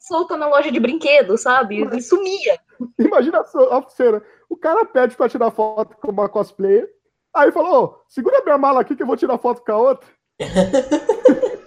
solta 0.00 0.36
na 0.36 0.48
loja 0.48 0.70
de 0.72 0.80
brinquedo, 0.80 1.38
sabe? 1.38 1.80
Ele 1.80 2.02
sumia. 2.02 2.58
Imagina 2.98 3.40
a 3.40 3.82
cena. 3.88 4.22
O 4.48 4.56
cara 4.56 4.84
pede 4.84 5.16
para 5.16 5.28
tirar 5.28 5.50
foto 5.52 5.96
com 5.96 6.10
uma 6.10 6.28
cosplayer. 6.28 6.92
Aí 7.32 7.52
falou: 7.52 7.84
oh, 7.84 8.04
segura 8.08 8.42
minha 8.42 8.58
mala 8.58 8.80
aqui 8.80 8.96
que 8.96 9.02
eu 9.02 9.06
vou 9.06 9.16
tirar 9.16 9.38
foto 9.38 9.62
com 9.62 9.72
a 9.72 9.78
outra. 9.78 10.08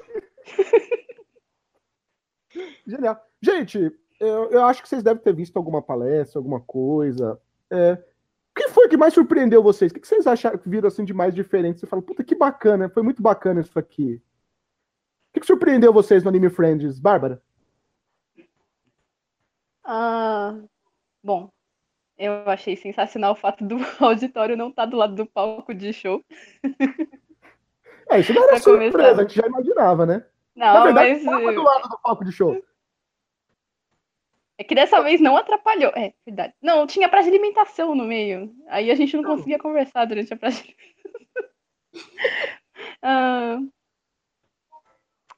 Genial. 2.85 3.17
Gente, 3.41 3.91
eu, 4.19 4.49
eu, 4.49 4.65
acho 4.65 4.81
que 4.81 4.89
vocês 4.89 5.03
devem 5.03 5.23
ter 5.23 5.33
visto 5.33 5.55
alguma 5.55 5.81
palestra, 5.81 6.39
alguma 6.39 6.59
coisa. 6.59 7.39
É, 7.71 7.97
que 8.59 8.69
foi 8.69 8.89
que 8.89 8.97
mais 8.97 9.13
surpreendeu 9.13 9.63
vocês? 9.63 9.91
O 9.91 9.95
que 9.95 10.07
vocês 10.07 10.27
acharam 10.27 10.57
que 10.57 10.69
viram 10.69 10.87
assim 10.87 11.05
de 11.05 11.13
mais 11.13 11.33
diferente? 11.33 11.79
Você 11.79 11.87
fala, 11.87 12.01
puta, 12.01 12.23
que 12.23 12.35
bacana, 12.35 12.89
foi 12.89 13.03
muito 13.03 13.21
bacana 13.21 13.61
isso 13.61 13.77
aqui. 13.79 14.21
O 15.35 15.39
que, 15.39 15.45
surpreendeu 15.45 15.93
vocês 15.93 16.23
no 16.23 16.29
Anime 16.29 16.49
Friends, 16.49 16.99
Bárbara? 16.99 17.41
Ah, 19.83 20.59
Bom, 21.23 21.51
eu 22.17 22.49
achei 22.49 22.75
sensacional 22.75 23.33
o 23.33 23.35
fato 23.35 23.63
do 23.65 23.77
auditório 23.99 24.57
não 24.57 24.69
estar 24.69 24.83
tá 24.83 24.89
do 24.89 24.97
lado 24.97 25.15
do 25.15 25.25
palco 25.25 25.73
de 25.73 25.91
show. 25.93 26.23
É, 28.09 28.19
isso 28.19 28.33
não 28.33 28.43
era 28.47 28.59
surpresa, 28.59 28.91
começar. 28.91 29.21
a 29.21 29.21
gente 29.23 29.35
já 29.35 29.47
imaginava, 29.47 30.05
né? 30.05 30.25
Não, 30.55 30.73
Na 30.73 30.83
verdade, 30.83 31.23
mas... 31.23 31.55
do 31.55 31.61
lado 31.61 31.89
do 31.89 31.99
palco 32.01 32.25
de 32.25 32.31
show. 32.31 32.61
É 34.59 34.63
que 34.65 34.75
dessa 34.75 35.01
vez 35.01 35.21
não 35.21 35.37
atrapalhou. 35.37 35.93
É, 35.95 36.13
verdade. 36.25 36.53
Não, 36.61 36.85
tinha 36.85 37.07
praça 37.07 37.31
de 37.31 37.37
alimentação 37.37 37.95
no 37.95 38.03
meio. 38.03 38.53
Aí 38.67 38.91
a 38.91 38.95
gente 38.95 39.15
não, 39.15 39.23
não. 39.23 39.37
conseguia 39.37 39.57
conversar 39.57 40.03
durante 40.03 40.33
a 40.33 40.37
praça 40.37 40.61
de 40.61 40.75
ah, 43.01 43.57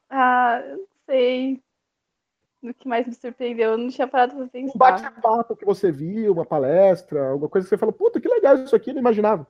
ah, 0.10 0.64
não 0.66 0.88
sei. 1.06 1.62
O 2.64 2.74
que 2.74 2.88
mais 2.88 3.06
me 3.06 3.14
surpreendeu, 3.14 3.72
eu 3.72 3.78
não 3.78 3.90
tinha 3.90 4.08
parado 4.08 4.36
pra 4.36 4.48
pensar. 4.48 4.74
Um 4.74 4.78
bate-papo 4.80 5.56
que 5.56 5.66
você 5.66 5.92
viu, 5.92 6.34
uma 6.34 6.46
palestra, 6.46 7.30
alguma 7.30 7.50
coisa 7.50 7.66
que 7.66 7.70
você 7.70 7.78
falou, 7.78 7.94
puta, 7.94 8.20
que 8.20 8.28
legal 8.28 8.56
isso 8.56 8.76
aqui, 8.76 8.92
não 8.92 9.02
imaginava. 9.02 9.48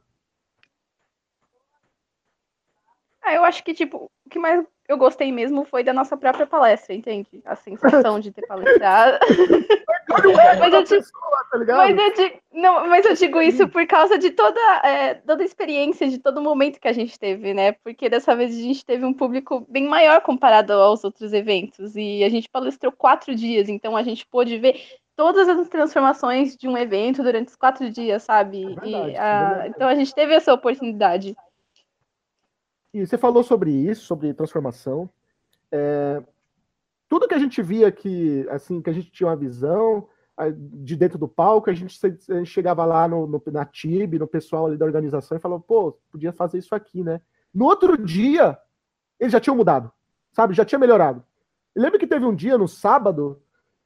Ah, 3.24 3.34
eu 3.36 3.44
acho 3.44 3.64
que, 3.64 3.74
tipo, 3.74 4.10
o 4.26 4.30
que 4.30 4.40
mais 4.40 4.66
eu 4.92 4.98
gostei 4.98 5.32
mesmo 5.32 5.64
foi 5.64 5.84
da 5.84 5.94
nossa 5.94 6.18
própria 6.18 6.46
palestra, 6.46 6.94
entende? 6.94 7.42
A 7.46 7.56
sensação 7.56 8.20
de 8.20 8.30
ter 8.30 8.46
palestrado. 8.46 9.20
mas, 10.60 10.74
eu 10.74 10.84
digo, 10.84 11.06
tá 11.66 11.78
mas, 11.78 11.98
eu 11.98 12.14
digo, 12.14 12.40
não, 12.52 12.88
mas 12.90 13.06
eu 13.06 13.14
digo 13.14 13.42
isso 13.42 13.70
por 13.70 13.88
causa 13.88 14.18
de 14.18 14.32
toda, 14.32 14.60
é, 14.84 15.14
toda 15.14 15.44
a 15.44 15.46
experiência, 15.46 16.10
de 16.10 16.18
todo 16.18 16.42
momento 16.42 16.80
que 16.80 16.90
a 16.90 16.94
gente 16.94 17.18
teve, 17.18 17.54
né? 17.54 17.72
Porque 17.84 18.10
dessa 18.10 18.36
vez 18.36 18.54
a 18.54 18.62
gente 18.62 18.86
teve 18.86 19.06
um 19.06 19.14
público 19.14 19.66
bem 19.70 19.88
maior 19.88 20.20
comparado 20.22 20.74
aos 20.74 21.06
outros 21.06 21.32
eventos. 21.32 21.96
E 21.96 22.24
a 22.24 22.30
gente 22.30 22.50
palestrou 22.50 22.92
quatro 22.92 23.34
dias, 23.34 23.70
então 23.70 23.96
a 23.96 24.04
gente 24.04 24.28
pôde 24.28 24.58
ver 24.58 24.82
todas 25.16 25.48
as 25.48 25.70
transformações 25.70 26.58
de 26.58 26.68
um 26.68 26.78
evento 26.78 27.24
durante 27.24 27.50
os 27.50 27.56
quatro 27.56 27.90
dias, 27.90 28.24
sabe? 28.24 28.64
É 28.64 28.68
verdade, 28.68 29.12
e, 29.12 29.18
a, 29.18 29.68
então 29.68 29.88
a 29.88 29.96
gente 29.96 30.14
teve 30.14 30.34
essa 30.34 30.54
oportunidade. 30.54 31.34
E 32.94 33.06
você 33.06 33.18
falou 33.18 33.44
sobre 33.44 33.72
isso, 33.72 34.06
sobre 34.06 34.34
transformação. 34.34 35.10
É, 35.72 36.22
tudo 37.08 37.28
que 37.28 37.34
a 37.34 37.40
gente 37.40 37.62
via 37.62 37.92
que, 37.92 38.46
assim, 38.50 38.82
que 38.82 38.90
a 38.90 38.94
gente 38.94 39.12
tinha 39.12 39.28
uma 39.28 39.36
visão 39.36 40.08
de 40.50 40.96
dentro 40.96 41.18
do 41.20 41.28
palco, 41.28 41.70
a 41.70 41.74
gente, 41.74 42.00
a 42.06 42.34
gente 42.36 42.50
chegava 42.50 42.86
lá 42.86 43.08
no, 43.08 43.28
no, 43.28 43.42
na 43.48 43.66
TIB, 43.66 44.18
no 44.18 44.28
pessoal 44.28 44.66
ali 44.66 44.78
da 44.78 44.86
organização 44.86 45.38
e 45.38 45.42
falava, 45.42 45.62
pô, 45.62 45.98
podia 46.12 46.32
fazer 46.32 46.58
isso 46.58 46.74
aqui, 46.74 47.04
né? 47.04 47.22
No 47.54 47.66
outro 47.66 47.98
dia, 47.98 48.58
eles 49.20 49.32
já 49.32 49.40
tinham 49.40 49.56
mudado, 49.56 49.92
sabe? 50.32 50.54
Já 50.54 50.66
tinha 50.66 50.80
melhorado. 50.80 51.24
Eu 51.76 51.84
lembro 51.84 52.00
que 52.00 52.08
teve 52.08 52.26
um 52.26 52.34
dia, 52.34 52.58
no 52.58 52.68
sábado, 52.68 53.42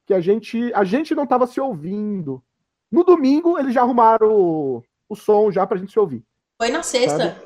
que 0.06 0.14
a 0.14 0.20
gente, 0.20 0.72
a 0.72 0.84
gente 0.84 1.14
não 1.14 1.24
estava 1.24 1.46
se 1.46 1.60
ouvindo. 1.60 2.42
No 2.90 3.04
domingo, 3.04 3.58
eles 3.58 3.74
já 3.74 3.82
arrumaram 3.82 4.32
o, 4.32 4.84
o 5.08 5.16
som 5.16 5.50
já 5.50 5.66
pra 5.66 5.76
gente 5.76 5.92
se 5.92 5.98
ouvir. 5.98 6.24
Foi 6.56 6.70
na 6.70 6.82
sexta. 6.82 7.34
Sabe? 7.34 7.45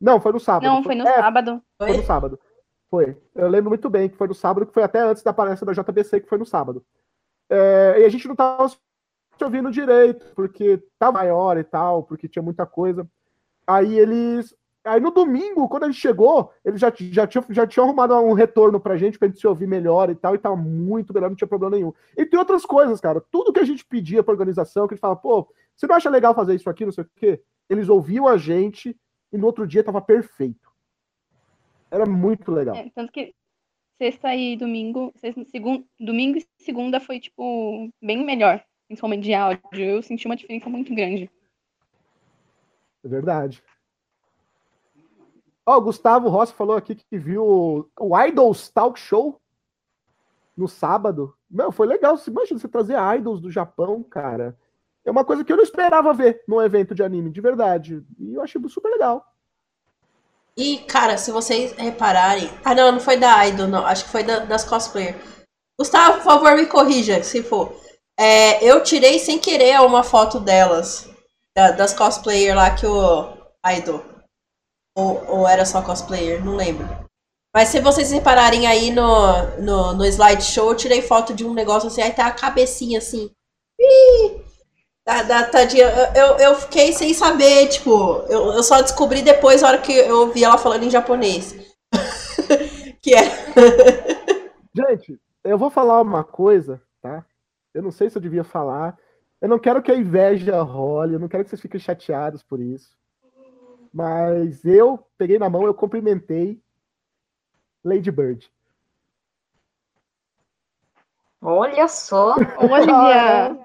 Não, 0.00 0.20
foi 0.20 0.32
no 0.32 0.40
sábado. 0.40 0.64
Não, 0.64 0.82
foi 0.82 0.94
no 0.94 1.06
é, 1.06 1.16
sábado. 1.16 1.62
Foi? 1.76 1.96
no 1.96 2.02
sábado. 2.04 2.40
Foi. 2.90 3.16
Eu 3.34 3.48
lembro 3.48 3.70
muito 3.70 3.90
bem 3.90 4.08
que 4.08 4.16
foi 4.16 4.28
no 4.28 4.34
sábado, 4.34 4.66
que 4.66 4.72
foi 4.72 4.82
até 4.82 5.00
antes 5.00 5.22
da 5.22 5.32
palestra 5.32 5.66
da 5.66 5.82
JBC, 5.82 6.20
que 6.20 6.28
foi 6.28 6.38
no 6.38 6.46
sábado. 6.46 6.84
É, 7.50 7.96
e 8.00 8.04
a 8.04 8.08
gente 8.08 8.26
não 8.26 8.34
estava 8.34 8.68
se 8.68 8.78
ouvindo 9.44 9.70
direito, 9.70 10.26
porque 10.34 10.82
tá 10.98 11.12
maior 11.12 11.56
e 11.58 11.64
tal, 11.64 12.02
porque 12.02 12.28
tinha 12.28 12.42
muita 12.42 12.66
coisa. 12.66 13.08
Aí 13.66 13.98
eles. 13.98 14.56
Aí 14.84 15.00
no 15.00 15.10
domingo, 15.10 15.68
quando 15.68 15.82
a 15.82 15.86
gente 15.90 16.00
chegou, 16.00 16.50
eles 16.64 16.80
já, 16.80 16.90
já, 16.96 17.26
tinham, 17.26 17.44
já 17.50 17.66
tinham 17.66 17.84
arrumado 17.84 18.14
um 18.14 18.32
retorno 18.32 18.80
pra 18.80 18.96
gente, 18.96 19.18
pra 19.18 19.28
gente 19.28 19.40
se 19.40 19.46
ouvir 19.46 19.66
melhor 19.66 20.08
e 20.08 20.14
tal, 20.14 20.34
e 20.34 20.38
tava 20.38 20.56
muito 20.56 21.12
melhor, 21.12 21.28
não 21.28 21.36
tinha 21.36 21.48
problema 21.48 21.76
nenhum. 21.76 21.92
E 22.16 22.24
tem 22.24 22.38
outras 22.38 22.64
coisas, 22.64 22.98
cara. 23.00 23.22
Tudo 23.30 23.52
que 23.52 23.60
a 23.60 23.64
gente 23.64 23.84
pedia 23.84 24.22
pra 24.22 24.32
organização, 24.32 24.86
que 24.86 24.94
eles 24.94 25.00
falavam, 25.00 25.20
pô, 25.20 25.48
você 25.76 25.86
não 25.86 25.96
acha 25.96 26.08
legal 26.08 26.34
fazer 26.34 26.54
isso 26.54 26.70
aqui, 26.70 26.86
não 26.86 26.92
sei 26.92 27.04
o 27.04 27.10
quê? 27.16 27.42
Eles 27.68 27.88
ouviam 27.90 28.26
a 28.26 28.38
gente 28.38 28.96
e 29.32 29.38
no 29.38 29.46
outro 29.46 29.66
dia 29.66 29.84
tava 29.84 30.00
perfeito. 30.00 30.68
Era 31.90 32.06
muito 32.06 32.50
legal. 32.52 32.76
É, 32.76 32.90
tanto 32.90 33.12
que 33.12 33.34
sexta 33.96 34.34
e 34.34 34.56
domingo, 34.56 35.12
sexta, 35.16 35.44
segundo, 35.44 35.86
domingo 35.98 36.38
e 36.38 36.46
segunda 36.62 37.00
foi, 37.00 37.18
tipo, 37.18 37.90
bem 38.00 38.24
melhor, 38.24 38.62
principalmente 38.86 39.24
de 39.24 39.34
áudio. 39.34 39.62
Eu 39.74 40.02
senti 40.02 40.26
uma 40.26 40.36
diferença 40.36 40.68
muito 40.68 40.94
grande. 40.94 41.30
É 43.04 43.08
verdade. 43.08 43.62
Ó, 45.66 45.74
oh, 45.74 45.78
o 45.78 45.82
Gustavo 45.82 46.28
Rossi 46.28 46.54
falou 46.54 46.76
aqui 46.76 46.94
que 46.94 47.18
viu 47.18 47.90
o 47.98 48.26
Idols 48.26 48.70
Talk 48.70 48.98
Show 48.98 49.40
no 50.56 50.66
sábado. 50.66 51.34
Meu, 51.50 51.70
foi 51.70 51.86
legal. 51.86 52.18
Imagina 52.26 52.58
você 52.58 52.68
trazer 52.68 52.96
idols 53.16 53.40
do 53.40 53.50
Japão, 53.50 54.02
cara. 54.02 54.58
É 55.08 55.10
uma 55.10 55.24
coisa 55.24 55.42
que 55.42 55.50
eu 55.50 55.56
não 55.56 55.64
esperava 55.64 56.12
ver 56.12 56.42
num 56.46 56.60
evento 56.60 56.94
de 56.94 57.02
anime, 57.02 57.30
de 57.30 57.40
verdade. 57.40 58.04
E 58.18 58.34
eu 58.34 58.42
achei 58.42 58.60
super 58.68 58.90
legal. 58.90 59.24
E, 60.54 60.80
cara, 60.80 61.16
se 61.16 61.32
vocês 61.32 61.72
repararem. 61.72 62.50
Ah, 62.62 62.74
não, 62.74 62.92
não 62.92 63.00
foi 63.00 63.16
da 63.16 63.46
Idol, 63.46 63.66
não. 63.66 63.86
Acho 63.86 64.04
que 64.04 64.10
foi 64.10 64.22
da, 64.22 64.40
das 64.40 64.64
cosplayer. 64.64 65.16
Gustavo, 65.80 66.18
por 66.18 66.24
favor, 66.24 66.54
me 66.54 66.66
corrija, 66.66 67.22
se 67.22 67.42
for. 67.42 67.74
É, 68.18 68.62
eu 68.62 68.82
tirei 68.82 69.18
sem 69.18 69.38
querer 69.38 69.80
uma 69.80 70.02
foto 70.02 70.38
delas. 70.38 71.08
Da, 71.56 71.70
das 71.70 71.94
cosplayer 71.94 72.54
lá 72.54 72.74
que 72.74 72.86
o 72.86 73.32
Idol. 73.78 74.04
Ou, 74.94 75.38
ou 75.38 75.48
era 75.48 75.64
só 75.64 75.80
cosplayer, 75.80 76.44
não 76.44 76.54
lembro. 76.54 76.86
Mas 77.54 77.68
se 77.68 77.80
vocês 77.80 78.10
repararem 78.10 78.66
aí 78.66 78.90
no, 78.90 79.56
no, 79.62 79.94
no 79.94 80.04
slideshow, 80.04 80.68
eu 80.68 80.76
tirei 80.76 81.00
foto 81.00 81.32
de 81.32 81.46
um 81.46 81.54
negócio 81.54 81.86
assim, 81.86 82.02
aí 82.02 82.12
tá 82.12 82.26
a 82.26 82.32
cabecinha 82.32 82.98
assim. 82.98 83.30
Ih, 83.80 84.47
da, 85.08 85.22
da 85.22 85.44
tadinha, 85.44 85.86
eu, 86.14 86.36
eu 86.36 86.54
fiquei 86.56 86.92
sem 86.92 87.14
saber, 87.14 87.68
tipo, 87.68 87.90
eu, 88.28 88.52
eu 88.52 88.62
só 88.62 88.82
descobri 88.82 89.22
depois, 89.22 89.62
a 89.62 89.68
hora 89.68 89.78
que 89.78 89.90
eu 89.90 90.20
ouvi 90.20 90.44
ela 90.44 90.58
falando 90.58 90.82
em 90.82 90.90
japonês. 90.90 91.56
que 93.00 93.14
é. 93.14 93.24
Gente, 94.74 95.18
eu 95.42 95.56
vou 95.56 95.70
falar 95.70 96.02
uma 96.02 96.22
coisa, 96.22 96.82
tá? 97.00 97.24
Eu 97.72 97.82
não 97.82 97.90
sei 97.90 98.10
se 98.10 98.18
eu 98.18 98.22
devia 98.22 98.44
falar. 98.44 98.98
Eu 99.40 99.48
não 99.48 99.58
quero 99.58 99.82
que 99.82 99.90
a 99.90 99.96
inveja 99.96 100.60
role, 100.60 101.14
eu 101.14 101.18
não 101.18 101.28
quero 101.28 101.42
que 101.42 101.48
vocês 101.48 101.62
fiquem 101.62 101.80
chateados 101.80 102.42
por 102.42 102.60
isso. 102.60 102.90
Mas 103.90 104.62
eu 104.66 105.02
peguei 105.16 105.38
na 105.38 105.48
mão, 105.48 105.64
eu 105.64 105.72
cumprimentei 105.72 106.60
Lady 107.82 108.10
Bird. 108.10 108.52
Olha 111.40 111.88
só! 111.88 112.34
Olha! 112.58 113.56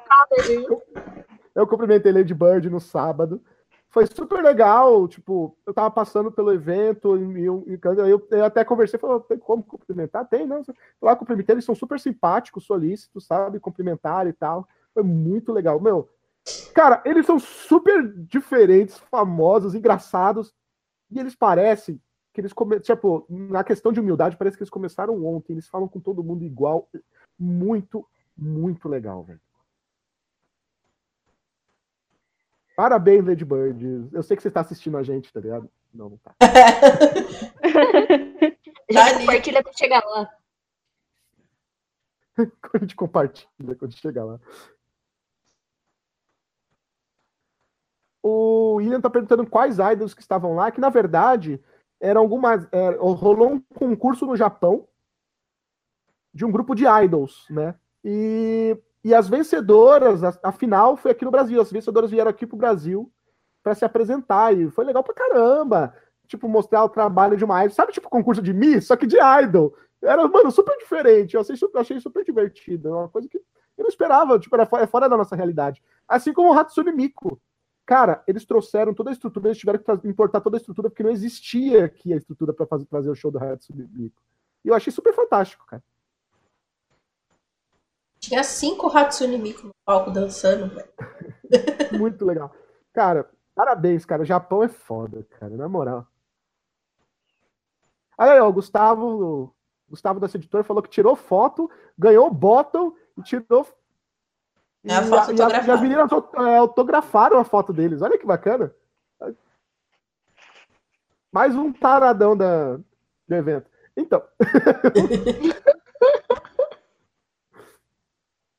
Eu 1.55 1.67
cumprimentei 1.67 2.11
Lady 2.11 2.33
Bird 2.33 2.69
no 2.69 2.79
sábado. 2.79 3.41
Foi 3.89 4.07
super 4.07 4.43
legal, 4.43 5.07
tipo, 5.07 5.55
eu 5.67 5.73
tava 5.73 5.91
passando 5.91 6.31
pelo 6.31 6.51
evento 6.51 7.15
e 7.15 7.45
eu, 7.45 7.63
eu, 8.07 8.27
eu 8.31 8.43
até 8.43 8.65
conversei, 8.65 8.99
falei, 8.99 9.19
tem 9.29 9.37
como 9.37 9.63
cumprimentar? 9.63 10.27
Tem, 10.27 10.47
não. 10.47 10.63
Lá 10.99 11.15
cumprimentei, 11.15 11.53
eles 11.53 11.65
são 11.65 11.75
super 11.75 11.99
simpáticos, 11.99 12.65
solícitos, 12.65 13.27
sabe? 13.27 13.59
Cumprimentar 13.59 14.25
e 14.25 14.33
tal. 14.33 14.67
Foi 14.95 15.03
muito 15.03 15.51
legal. 15.51 15.79
Meu, 15.79 16.09
cara, 16.73 17.03
eles 17.05 17.27
são 17.27 17.37
super 17.37 18.11
diferentes, 18.25 18.97
famosos, 19.11 19.75
engraçados, 19.75 20.51
e 21.11 21.19
eles 21.19 21.35
parecem 21.35 22.01
que 22.33 22.41
eles 22.41 22.51
começaram, 22.51 22.83
tipo, 22.83 23.27
na 23.29 23.63
questão 23.63 23.93
de 23.93 23.99
humildade, 23.99 24.37
parece 24.37 24.57
que 24.57 24.63
eles 24.63 24.71
começaram 24.71 25.23
ontem, 25.23 25.53
eles 25.53 25.67
falam 25.67 25.87
com 25.87 25.99
todo 25.99 26.23
mundo 26.23 26.43
igual. 26.43 26.89
Muito, 27.37 28.07
muito 28.35 28.89
legal, 28.89 29.23
velho. 29.23 29.39
Parabéns, 32.75 33.25
Lady 33.25 33.45
Bird. 33.45 34.09
Eu 34.11 34.23
sei 34.23 34.35
que 34.35 34.41
você 34.41 34.47
está 34.47 34.61
assistindo 34.61 34.97
a 34.97 35.03
gente, 35.03 35.31
tá 35.31 35.39
ligado? 35.39 35.69
Não, 35.93 36.09
não 36.09 36.17
tá. 36.17 36.35
Já 38.89 39.19
compartilha 39.19 39.63
pra 39.63 39.73
chegar 39.73 40.03
lá. 40.05 40.29
quando 42.35 42.75
a 42.75 42.79
gente 42.79 42.95
compartilha, 42.95 43.75
quando 43.77 43.95
chegar 43.95 44.25
lá. 44.25 44.39
O 48.21 48.79
Ian 48.81 49.01
tá 49.01 49.09
perguntando 49.09 49.45
quais 49.45 49.79
idols 49.79 50.13
que 50.13 50.21
estavam 50.21 50.55
lá, 50.55 50.71
que 50.71 50.79
na 50.79 50.89
verdade 50.89 51.61
eram 51.99 52.21
algumas. 52.21 52.67
É, 52.71 52.91
rolou 52.97 53.51
um 53.51 53.59
concurso 53.59 54.25
no 54.25 54.35
Japão 54.35 54.87
de 56.33 56.45
um 56.45 56.51
grupo 56.51 56.73
de 56.73 56.85
idols, 56.85 57.45
né? 57.49 57.75
E 58.03 58.77
e 59.03 59.13
as 59.13 59.27
vencedoras, 59.27 60.23
a, 60.23 60.51
final 60.51 60.95
foi 60.95 61.11
aqui 61.11 61.25
no 61.25 61.31
Brasil. 61.31 61.59
As 61.59 61.71
vencedoras 61.71 62.09
vieram 62.09 62.31
aqui 62.31 62.47
pro 62.47 62.55
Brasil 62.55 63.11
para 63.61 63.75
se 63.75 63.83
apresentar. 63.83 64.57
E 64.57 64.69
foi 64.71 64.85
legal 64.85 65.03
pra 65.03 65.13
caramba. 65.13 65.93
Tipo, 66.25 66.47
mostrar 66.47 66.85
o 66.85 66.89
trabalho 66.89 67.35
de 67.35 67.43
uma 67.43 67.63
idol. 67.65 67.75
Sabe, 67.75 67.91
tipo, 67.91 68.09
concurso 68.09 68.41
de 68.41 68.53
Miss, 68.53 68.87
só 68.87 68.95
que 68.95 69.05
de 69.05 69.17
idol. 69.43 69.75
Era, 70.01 70.25
mano, 70.27 70.51
super 70.51 70.77
diferente. 70.77 71.33
Eu 71.33 71.41
achei, 71.41 71.55
super, 71.57 71.79
achei 71.79 71.99
super 71.99 72.23
divertido. 72.23 72.87
É 72.87 72.91
uma 72.91 73.09
coisa 73.09 73.27
que 73.27 73.37
eu 73.37 73.43
não 73.83 73.89
esperava. 73.89 74.39
Tipo, 74.39 74.55
era 74.55 74.65
fora, 74.65 74.83
é 74.83 74.87
fora 74.87 75.09
da 75.09 75.17
nossa 75.17 75.35
realidade. 75.35 75.83
Assim 76.07 76.31
como 76.31 76.53
o 76.53 76.57
Hatsune 76.57 76.93
Miku. 76.93 77.41
Cara, 77.85 78.23
eles 78.25 78.45
trouxeram 78.45 78.93
toda 78.93 79.09
a 79.09 79.13
estrutura, 79.13 79.49
eles 79.49 79.57
tiveram 79.57 79.79
que 79.79 80.07
importar 80.07 80.39
toda 80.39 80.55
a 80.55 80.59
estrutura, 80.59 80.89
porque 80.89 81.03
não 81.03 81.09
existia 81.09 81.83
aqui 81.83 82.13
a 82.13 82.15
estrutura 82.15 82.53
para 82.53 82.65
fazer 82.65 82.85
trazer 82.85 83.09
o 83.09 83.15
show 83.15 83.29
do 83.29 83.37
Hatsune 83.37 83.85
Miku. 83.91 84.21
E 84.63 84.69
eu 84.69 84.73
achei 84.73 84.93
super 84.93 85.13
fantástico, 85.13 85.65
cara. 85.65 85.83
Tinha 88.33 88.43
cinco 88.43 88.87
Hatsune 88.87 89.37
Miku 89.37 89.67
no 89.67 89.75
palco 89.85 90.09
dançando, 90.09 90.67
velho. 90.73 90.89
Muito 92.01 92.25
legal. 92.25 92.51
Cara, 92.91 93.29
parabéns, 93.53 94.05
cara. 94.05 94.23
O 94.23 94.25
Japão 94.25 94.63
é 94.63 94.67
foda, 94.67 95.23
cara, 95.39 95.55
na 95.55 95.69
moral. 95.69 96.07
Aí, 98.17 98.39
ó, 98.39 98.49
o 98.49 98.53
Gustavo, 98.53 99.05
o 99.05 99.53
Gustavo 99.87 100.19
dessa 100.19 100.37
editora 100.37 100.63
falou 100.63 100.81
que 100.81 100.89
tirou 100.89 101.15
foto, 101.15 101.69
ganhou 101.95 102.27
bottom 102.33 102.95
e 103.15 103.21
tirou. 103.21 103.67
É 104.83 104.95
a 104.95 105.03
foto 105.03 105.31
e, 105.31 105.39
a, 105.39 105.49
e 105.49 105.53
as 105.53 105.69
autografada. 105.69 105.81
meninas 105.83 106.11
é, 106.11 106.57
autografaram 106.57 107.37
a 107.37 107.43
foto 107.43 107.71
deles. 107.71 108.01
Olha 108.01 108.17
que 108.17 108.25
bacana. 108.25 108.73
Mais 111.31 111.55
um 111.55 111.71
taradão 111.71 112.35
da, 112.35 112.77
do 113.27 113.35
evento. 113.35 113.69
Então. 113.95 114.23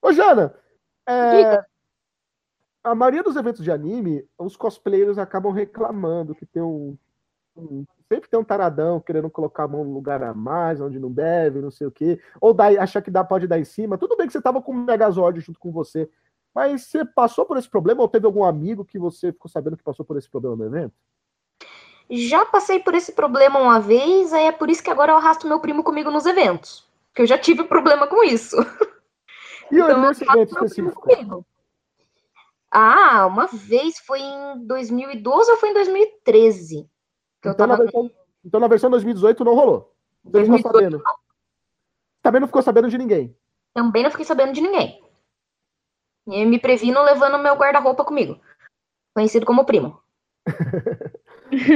Ô, 0.04 0.12
Jana, 0.12 0.54
é, 1.08 1.64
a 2.82 2.94
maioria 2.94 3.22
dos 3.22 3.36
eventos 3.36 3.64
de 3.64 3.70
anime, 3.72 4.28
os 4.38 4.54
cosplayers 4.54 5.16
acabam 5.16 5.50
reclamando 5.50 6.34
que 6.34 6.44
tem 6.44 6.60
um, 6.62 6.94
um- 7.56 7.86
Sempre 8.06 8.28
tem 8.28 8.38
um 8.38 8.44
taradão 8.44 9.00
querendo 9.00 9.30
colocar 9.30 9.64
a 9.64 9.68
mão 9.68 9.82
no 9.82 9.94
lugar 9.94 10.22
a 10.22 10.34
mais, 10.34 10.78
onde 10.78 11.00
não 11.00 11.10
deve, 11.10 11.62
não 11.62 11.70
sei 11.70 11.86
o 11.86 11.90
quê. 11.90 12.20
Ou 12.38 12.52
dá, 12.52 12.66
achar 12.82 13.00
que 13.00 13.10
dá, 13.10 13.24
pode 13.24 13.46
dar 13.46 13.58
em 13.58 13.64
cima. 13.64 13.96
Tudo 13.96 14.14
bem 14.14 14.26
que 14.26 14.32
você 14.34 14.42
tava 14.42 14.60
com 14.60 14.72
o 14.72 14.74
Megazord 14.74 15.40
junto 15.40 15.58
com 15.58 15.72
você. 15.72 16.08
Mas 16.54 16.82
você 16.82 17.02
passou 17.02 17.46
por 17.46 17.56
esse 17.56 17.68
problema 17.68 18.02
ou 18.02 18.08
teve 18.08 18.26
algum 18.26 18.44
amigo 18.44 18.84
que 18.84 18.98
você 18.98 19.32
ficou 19.32 19.50
sabendo 19.50 19.78
que 19.78 19.82
passou 19.82 20.04
por 20.04 20.18
esse 20.18 20.28
problema 20.28 20.54
no 20.54 20.66
evento? 20.66 20.92
Já 22.10 22.44
passei 22.44 22.78
por 22.78 22.94
esse 22.94 23.12
problema 23.12 23.58
uma 23.58 23.80
vez, 23.80 24.34
aí 24.34 24.44
é 24.44 24.52
por 24.52 24.68
isso 24.68 24.82
que 24.84 24.90
agora 24.90 25.12
eu 25.12 25.16
arrasto 25.16 25.48
meu 25.48 25.58
primo 25.60 25.82
comigo 25.82 26.10
nos 26.10 26.26
eventos. 26.26 26.86
Porque 27.08 27.22
eu 27.22 27.26
já 27.26 27.38
tive 27.38 27.64
problema 27.64 28.06
com 28.06 28.22
isso. 28.22 28.54
E 29.74 29.80
Então, 29.80 30.00
nesse 30.00 30.24
evento 30.24 30.54
específico? 30.54 31.46
Ah, 32.70 33.26
uma 33.26 33.46
vez 33.46 33.98
foi 33.98 34.20
em 34.20 34.66
2012 34.66 35.50
ou 35.50 35.56
foi 35.56 35.70
em 35.70 35.74
2013? 35.74 36.88
Que 37.40 37.48
eu 37.48 37.52
Então 37.52 37.66
na, 37.66 37.74
tava 37.74 37.84
versão, 37.84 38.10
então 38.44 38.60
na 38.60 38.68
versão 38.68 38.90
2018 38.90 39.44
não 39.44 39.54
rolou. 39.54 39.94
Não 40.24 40.32
ficou 40.32 40.72
2018 40.72 40.72
sabendo. 40.72 41.02
Também 42.22 42.40
não 42.40 42.48
ficou 42.48 42.62
sabendo 42.62 42.88
de 42.88 42.98
ninguém. 42.98 43.36
Também 43.74 44.02
não 44.02 44.10
fiquei 44.10 44.24
sabendo 44.24 44.52
de 44.52 44.60
ninguém. 44.60 45.02
E 46.26 46.44
me 46.46 46.58
previno 46.58 47.02
levando 47.02 47.38
meu 47.38 47.54
guarda-roupa 47.54 48.04
comigo. 48.04 48.40
Conhecido 49.12 49.44
como 49.44 49.64
primo. 49.64 50.00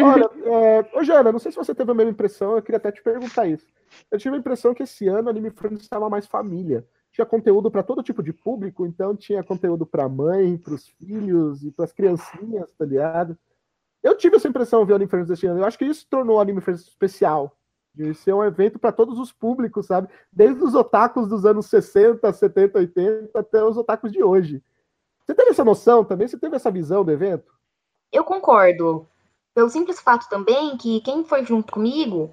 Olha, 0.03 0.31
é, 0.45 0.99
ô 0.99 1.05
Jana, 1.05 1.31
não 1.31 1.39
sei 1.39 1.53
se 1.53 1.59
você 1.59 1.75
teve 1.75 1.91
a 1.91 1.95
mesma 1.95 2.13
impressão, 2.13 2.57
eu 2.57 2.63
queria 2.63 2.79
até 2.79 2.91
te 2.91 3.03
perguntar 3.03 3.47
isso. 3.47 3.67
Eu 4.11 4.19
tive 4.19 4.37
a 4.37 4.39
impressão 4.39 4.75
que 4.75 4.83
esse 4.83 5.07
ano 5.07 5.29
a 5.29 5.31
Anime 5.31 5.51
Friends 5.51 5.83
estava 5.83 6.09
mais 6.09 6.27
família. 6.27 6.87
Tinha 7.19 7.27
conteúdo 7.27 7.69
para 7.69 7.83
todo 7.83 8.01
tipo 8.01 8.23
de 8.23 8.33
público, 8.33 8.87
então 8.87 9.17
tinha 9.17 9.43
conteúdo 9.43 9.85
para 9.85 10.09
mãe, 10.09 10.57
para 10.57 10.73
os 10.73 10.87
filhos 10.87 11.65
e 11.65 11.73
para 11.73 11.85
as 11.85 11.93
criancinhas, 11.93 12.73
tá 12.75 12.85
ligado? 12.85 13.37
Eu 14.01 14.17
tive 14.17 14.37
essa 14.37 14.47
impressão 14.47 14.79
ao 14.79 14.87
ver 14.87 14.93
o 14.93 14.95
Anime 14.95 15.11
Friends 15.11 15.29
desse 15.29 15.45
ano. 15.45 15.59
Eu 15.59 15.65
acho 15.65 15.77
que 15.77 15.85
isso 15.85 16.07
tornou 16.09 16.37
o 16.37 16.41
Anime 16.41 16.61
Friends 16.61 16.87
especial. 16.87 17.59
De 17.93 18.15
ser 18.15 18.33
um 18.33 18.45
evento 18.45 18.79
para 18.79 18.93
todos 18.93 19.19
os 19.19 19.33
públicos, 19.33 19.87
sabe? 19.87 20.09
Desde 20.31 20.63
os 20.63 20.77
otakus 20.77 21.29
dos 21.29 21.45
anos 21.45 21.67
60, 21.67 22.33
70, 22.33 22.79
80 22.79 23.37
até 23.37 23.65
os 23.65 23.77
otakus 23.77 24.13
de 24.13 24.23
hoje. 24.23 24.63
Você 25.27 25.35
teve 25.35 25.51
essa 25.51 25.65
noção 25.65 26.05
também? 26.05 26.29
Você 26.29 26.39
teve 26.39 26.55
essa 26.55 26.71
visão 26.71 27.05
do 27.05 27.11
evento? 27.11 27.53
Eu 28.13 28.23
concordo. 28.23 29.09
Pelo 29.53 29.69
simples 29.69 29.99
fato 29.99 30.29
também 30.29 30.77
que 30.77 31.01
quem 31.01 31.25
foi 31.25 31.45
junto 31.45 31.73
comigo 31.73 32.33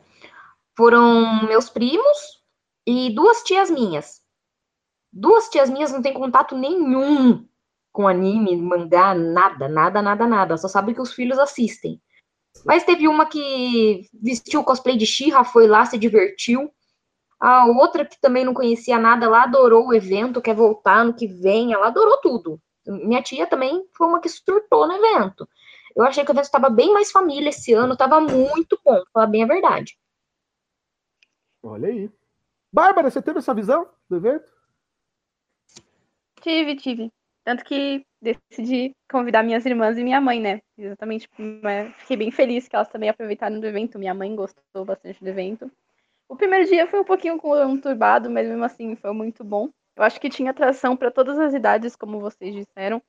foram 0.77 1.43
meus 1.47 1.71
primos 1.71 2.43
e 2.85 3.09
duas 3.15 3.41
tias 3.41 3.71
minhas. 3.71 4.23
Duas 5.15 5.47
tias 5.47 5.69
minhas 5.69 5.93
não 5.93 6.01
têm 6.01 6.13
contato 6.13 6.57
nenhum 6.57 7.47
com 7.89 8.05
anime, 8.05 8.57
mangá, 8.57 9.15
nada, 9.15 9.69
nada, 9.69 10.01
nada, 10.01 10.27
nada. 10.27 10.57
Só 10.57 10.67
sabe 10.67 10.93
que 10.93 10.99
os 10.99 11.13
filhos 11.13 11.39
assistem. 11.39 12.01
Mas 12.65 12.83
teve 12.83 13.07
uma 13.07 13.25
que 13.25 14.09
vestiu 14.13 14.59
o 14.59 14.63
cosplay 14.65 14.97
de 14.97 15.05
She-Ra, 15.05 15.45
foi 15.45 15.67
lá, 15.67 15.85
se 15.85 15.97
divertiu. 15.97 16.69
A 17.39 17.65
outra 17.65 18.03
que 18.03 18.19
também 18.19 18.43
não 18.43 18.53
conhecia 18.53 18.99
nada, 18.99 19.25
ela 19.25 19.43
adorou 19.43 19.87
o 19.87 19.93
evento, 19.93 20.41
quer 20.41 20.53
voltar 20.53 20.99
ano 20.99 21.13
que 21.13 21.27
vem, 21.27 21.71
ela 21.71 21.87
adorou 21.87 22.17
tudo. 22.17 22.59
Minha 22.85 23.21
tia 23.21 23.47
também 23.47 23.87
foi 23.95 24.07
uma 24.07 24.19
que 24.19 24.27
surtou 24.27 24.85
no 24.85 24.93
evento. 24.93 25.47
Eu 25.95 26.03
achei 26.03 26.25
que 26.25 26.31
o 26.31 26.33
evento 26.33 26.45
estava 26.45 26.69
bem 26.69 26.93
mais 26.93 27.09
família 27.09 27.49
esse 27.49 27.71
ano, 27.71 27.93
estava 27.93 28.19
muito 28.19 28.77
bom, 28.83 29.01
falar 29.13 29.27
bem 29.27 29.43
a 29.43 29.47
verdade. 29.47 29.97
Olha 31.63 31.87
aí. 31.87 32.11
Bárbara, 32.71 33.09
você 33.09 33.21
teve 33.21 33.39
essa 33.39 33.53
visão 33.53 33.87
do 34.09 34.17
evento? 34.17 34.54
Tive, 36.45 36.75
tive. 36.75 37.11
Tanto 37.43 37.63
que 37.65 38.05
decidi 38.21 38.95
convidar 39.09 39.41
minhas 39.41 39.65
irmãs 39.65 39.97
e 39.97 40.03
minha 40.03 40.21
mãe, 40.21 40.39
né? 40.39 40.61
Exatamente. 40.77 41.27
Fiquei 41.97 42.15
bem 42.15 42.29
feliz 42.29 42.67
que 42.67 42.75
elas 42.75 42.87
também 42.87 43.09
aproveitaram 43.09 43.59
do 43.59 43.65
evento. 43.65 43.97
Minha 43.97 44.13
mãe 44.13 44.35
gostou 44.35 44.85
bastante 44.85 45.19
do 45.23 45.27
evento. 45.27 45.71
O 46.29 46.35
primeiro 46.35 46.69
dia 46.69 46.85
foi 46.85 46.99
um 46.99 47.03
pouquinho 47.03 47.39
conturbado, 47.39 48.29
mas 48.29 48.47
mesmo 48.47 48.63
assim 48.63 48.95
foi 48.95 49.11
muito 49.11 49.43
bom. 49.43 49.71
Eu 49.95 50.03
acho 50.03 50.21
que 50.21 50.29
tinha 50.29 50.51
atração 50.51 50.95
para 50.95 51.09
todas 51.09 51.39
as 51.39 51.51
idades, 51.55 51.95
como 51.95 52.19
vocês 52.19 52.53
disseram. 52.53 53.01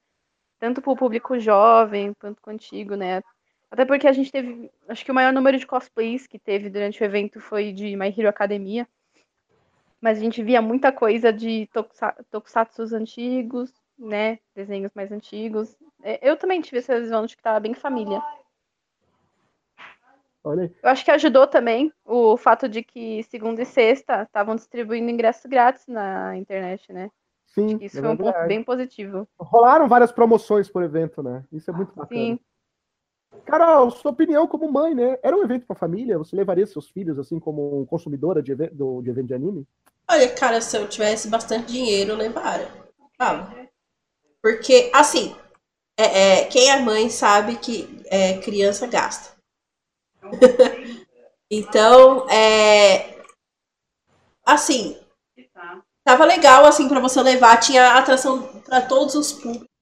Tanto 0.59 0.81
para 0.81 0.93
o 0.93 0.97
público 0.97 1.39
jovem 1.39 2.15
quanto 2.19 2.41
contigo, 2.41 2.95
né? 2.97 3.21
Até 3.71 3.85
porque 3.85 4.09
a 4.09 4.15
gente 4.15 4.33
teve. 4.33 4.71
Acho 4.89 5.05
que 5.05 5.11
o 5.11 5.15
maior 5.15 5.35
número 5.35 5.59
de 5.59 5.67
cosplays 5.67 6.27
que 6.27 6.39
teve 6.39 6.71
durante 6.71 7.03
o 7.03 7.05
evento 7.05 7.39
foi 7.39 7.71
de 7.71 7.97
My 7.97 8.09
Hero 8.17 8.31
Academia. 8.31 8.89
Mas 10.07 10.19
a 10.19 10.21
gente 10.21 10.41
via 10.41 10.63
muita 10.63 10.93
coisa 10.93 11.33
de 11.33 11.67
tokusa- 11.73 12.15
tokusatsus 12.31 12.93
antigos, 12.93 13.73
né? 13.99 14.39
Desenhos 14.55 14.93
mais 14.95 15.11
antigos. 15.11 15.77
É, 16.01 16.21
Eu 16.31 16.37
também 16.37 16.61
tive 16.61 16.79
essa 16.79 17.01
visão 17.01 17.27
de 17.27 17.37
que 17.37 17.43
tava 17.43 17.59
bem 17.59 17.75
família. 17.75 18.23
Olha. 20.45 20.73
Eu 20.81 20.91
acho 20.91 21.05
que 21.05 21.11
ajudou 21.11 21.45
também 21.49 21.93
o 22.05 22.37
fato 22.37 22.69
de 22.69 22.85
que 22.85 23.25
segunda 23.25 23.63
e 23.63 23.67
sexta 23.67 24.23
estavam 24.23 24.55
distribuindo 24.55 25.11
ingressos 25.11 25.47
grátis 25.47 25.85
na 25.89 26.37
internet, 26.37 26.93
né? 26.93 27.11
Sim, 27.45 27.77
Isso 27.81 27.99
é 27.99 28.03
foi 28.03 28.11
um 28.11 28.17
ponto 28.17 28.47
bem 28.47 28.63
positivo. 28.63 29.27
Rolaram 29.41 29.89
várias 29.89 30.13
promoções 30.13 30.71
por 30.71 30.85
evento, 30.85 31.21
né? 31.21 31.45
Isso 31.51 31.69
é 31.69 31.75
muito 31.75 31.93
bacana. 31.97 32.21
Sim. 32.21 32.39
Carol, 33.45 33.91
sua 33.91 34.11
opinião 34.11 34.47
como 34.47 34.71
mãe, 34.71 34.95
né? 34.95 35.19
Era 35.23 35.37
um 35.37 35.43
evento 35.43 35.67
para 35.67 35.77
família? 35.77 36.19
Você 36.19 36.35
levaria 36.35 36.67
seus 36.67 36.89
filhos, 36.91 37.19
assim, 37.19 37.39
como 37.39 37.87
consumidora 37.87 38.43
de, 38.43 38.53
eve- 38.53 38.71
do- 38.71 39.03
de 39.03 39.11
evento 39.11 39.27
de 39.29 39.35
anime? 39.35 39.67
Olha, 40.11 40.29
cara, 40.35 40.61
se 40.61 40.77
eu 40.77 40.89
tivesse 40.89 41.29
bastante 41.29 41.73
dinheiro, 41.73 42.13
eu 42.13 42.17
levaria. 42.17 42.69
Sabe? 43.21 43.69
Porque, 44.43 44.91
assim, 44.95 45.35
é, 45.99 46.41
é, 46.41 46.45
quem 46.47 46.71
é 46.71 46.81
mãe 46.81 47.11
sabe 47.11 47.57
que 47.57 48.03
é, 48.07 48.39
criança 48.39 48.87
gasta. 48.87 49.37
então, 51.51 52.29
é. 52.29 53.17
Assim, 54.45 54.97
tava 56.05 56.25
legal, 56.25 56.65
assim, 56.65 56.89
pra 56.89 57.01
você 57.01 57.21
levar. 57.23 57.59
Tinha 57.59 57.95
atração 57.95 58.43
pra 58.65 58.81
todos 58.81 59.15
os 59.15 59.33
públicos. 59.33 59.76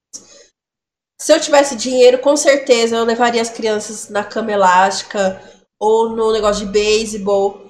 Se 1.19 1.33
eu 1.33 1.39
tivesse 1.39 1.75
dinheiro, 1.75 2.19
com 2.19 2.35
certeza 2.35 2.97
eu 2.97 3.05
levaria 3.05 3.41
as 3.41 3.49
crianças 3.49 4.09
na 4.09 4.23
cama 4.23 4.51
elástica 4.51 5.41
ou 5.79 6.09
no 6.09 6.31
negócio 6.31 6.65
de 6.65 6.71
beisebol. 6.71 7.65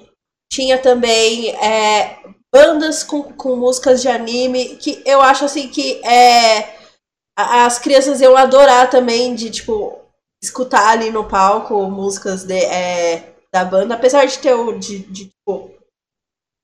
Tinha 0.52 0.78
também 0.78 1.50
é, 1.56 2.18
bandas 2.52 3.02
com, 3.02 3.22
com 3.22 3.56
músicas 3.56 4.02
de 4.02 4.08
anime 4.08 4.76
que 4.76 5.02
eu 5.04 5.20
acho 5.20 5.44
assim 5.44 5.68
que 5.68 6.04
é, 6.04 6.76
as 7.36 7.78
crianças 7.78 8.20
iam 8.20 8.36
adorar 8.36 8.88
também 8.88 9.34
de 9.34 9.50
tipo 9.50 9.98
escutar 10.42 10.88
ali 10.88 11.10
no 11.10 11.24
palco 11.24 11.90
músicas 11.90 12.44
de, 12.44 12.58
é, 12.58 13.34
da 13.52 13.64
banda, 13.64 13.94
apesar 13.94 14.24
de 14.26 14.38
ter 14.38 14.54
o 14.54 14.78
de, 14.78 15.00
de, 15.00 15.26
tipo 15.26 15.70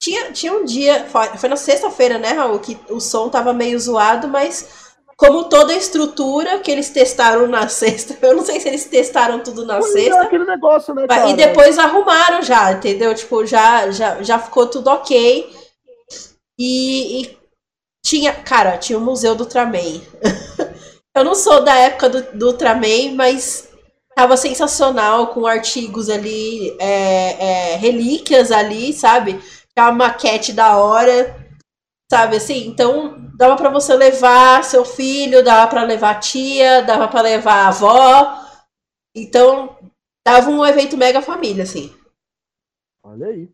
tinha, 0.01 0.33
tinha 0.33 0.53
um 0.53 0.65
dia, 0.65 1.07
foi, 1.07 1.29
foi 1.39 1.49
na 1.49 1.57
sexta-feira, 1.57 2.19
né, 2.19 2.31
Raul, 2.31 2.59
que 2.59 2.77
o 2.91 2.99
som 3.01 3.29
tava 3.29 3.53
meio 3.53 3.79
zoado, 3.79 4.27
mas 4.27 4.82
como 5.17 5.45
toda 5.45 5.73
a 5.73 5.77
estrutura 5.77 6.59
que 6.61 6.71
eles 6.71 6.91
testaram 6.91 7.47
na 7.47 7.69
sexta, 7.69 8.17
eu 8.27 8.37
não 8.37 8.45
sei 8.45 8.61
se 8.61 8.69
eles 8.69 8.85
testaram 8.85 9.41
tudo 9.41 9.65
na 9.65 9.79
Pois 9.79 9.95
é, 9.95 10.01
sexta, 10.01 10.23
aquele 10.23 10.45
negócio, 10.45 10.95
né, 10.95 11.07
cara? 11.07 11.31
e 11.31 11.35
depois 11.35 11.79
arrumaram 11.79 12.43
já, 12.43 12.73
entendeu? 12.73 13.15
Tipo, 13.15 13.47
já, 13.47 13.91
já, 13.91 14.23
já 14.23 14.39
ficou 14.39 14.67
tudo 14.67 14.89
ok. 14.89 15.51
E, 16.59 17.23
e 17.23 17.39
tinha, 18.05 18.33
cara, 18.33 18.77
tinha 18.79 18.99
o 18.99 19.03
Museu 19.03 19.35
do 19.35 19.45
Ultraman. 19.45 20.01
Eu 21.15 21.25
não 21.25 21.35
sou 21.35 21.63
da 21.63 21.77
época 21.77 22.09
do, 22.09 22.39
do 22.39 22.47
Ultraman, 22.49 23.15
mas 23.15 23.69
tava 24.15 24.37
sensacional 24.37 25.29
com 25.29 25.47
artigos 25.47 26.09
ali, 26.09 26.75
é, 26.79 27.73
é, 27.73 27.77
relíquias 27.77 28.51
ali, 28.51 28.93
sabe? 28.93 29.35
Tinha 29.75 29.87
uma 29.87 29.93
maquete 29.93 30.53
da 30.53 30.77
hora, 30.77 31.42
sabe 32.17 32.37
assim? 32.37 32.67
Então 32.69 33.31
dava 33.37 33.57
pra 33.57 33.71
você 33.71 33.95
levar 33.95 34.63
seu 34.65 34.85
filho, 34.85 35.43
dava 35.43 35.69
pra 35.71 35.83
levar 35.83 36.21
tia, 36.21 36.83
dava 36.83 37.09
pra 37.09 37.23
levar 37.23 37.69
avó. 37.69 38.39
Então 39.15 39.77
Tava 40.25 40.51
um 40.51 40.65
evento 40.65 40.97
mega 40.97 41.21
família, 41.21 41.65
assim. 41.65 41.93
Olha 43.03 43.27
aí. 43.27 43.51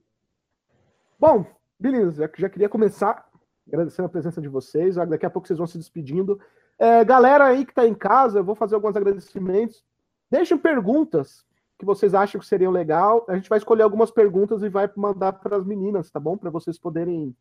Bom, 1.18 1.46
beleza. 1.80 2.30
Já 2.36 2.48
queria 2.48 2.68
começar 2.68 3.26
agradecendo 3.66 4.06
a 4.06 4.10
presença 4.10 4.40
de 4.40 4.48
vocês. 4.48 4.96
Daqui 4.96 5.24
a 5.24 5.30
pouco 5.30 5.48
vocês 5.48 5.58
vão 5.58 5.66
se 5.66 5.78
despedindo. 5.78 6.38
É, 6.78 7.02
galera 7.04 7.46
aí 7.46 7.64
que 7.64 7.72
está 7.72 7.86
em 7.86 7.94
casa, 7.94 8.40
eu 8.40 8.44
vou 8.44 8.54
fazer 8.54 8.74
alguns 8.74 8.94
agradecimentos. 8.94 9.82
Deixem 10.30 10.58
perguntas 10.58 11.44
que 11.78 11.86
vocês 11.86 12.14
acham 12.14 12.38
que 12.38 12.46
seriam 12.46 12.70
legal. 12.70 13.24
A 13.28 13.34
gente 13.34 13.48
vai 13.48 13.56
escolher 13.56 13.82
algumas 13.82 14.10
perguntas 14.10 14.62
e 14.62 14.68
vai 14.68 14.90
mandar 14.94 15.32
para 15.32 15.56
as 15.56 15.64
meninas, 15.64 16.10
tá 16.10 16.20
bom? 16.20 16.36
Para 16.36 16.50
vocês 16.50 16.78
poderem 16.78 17.34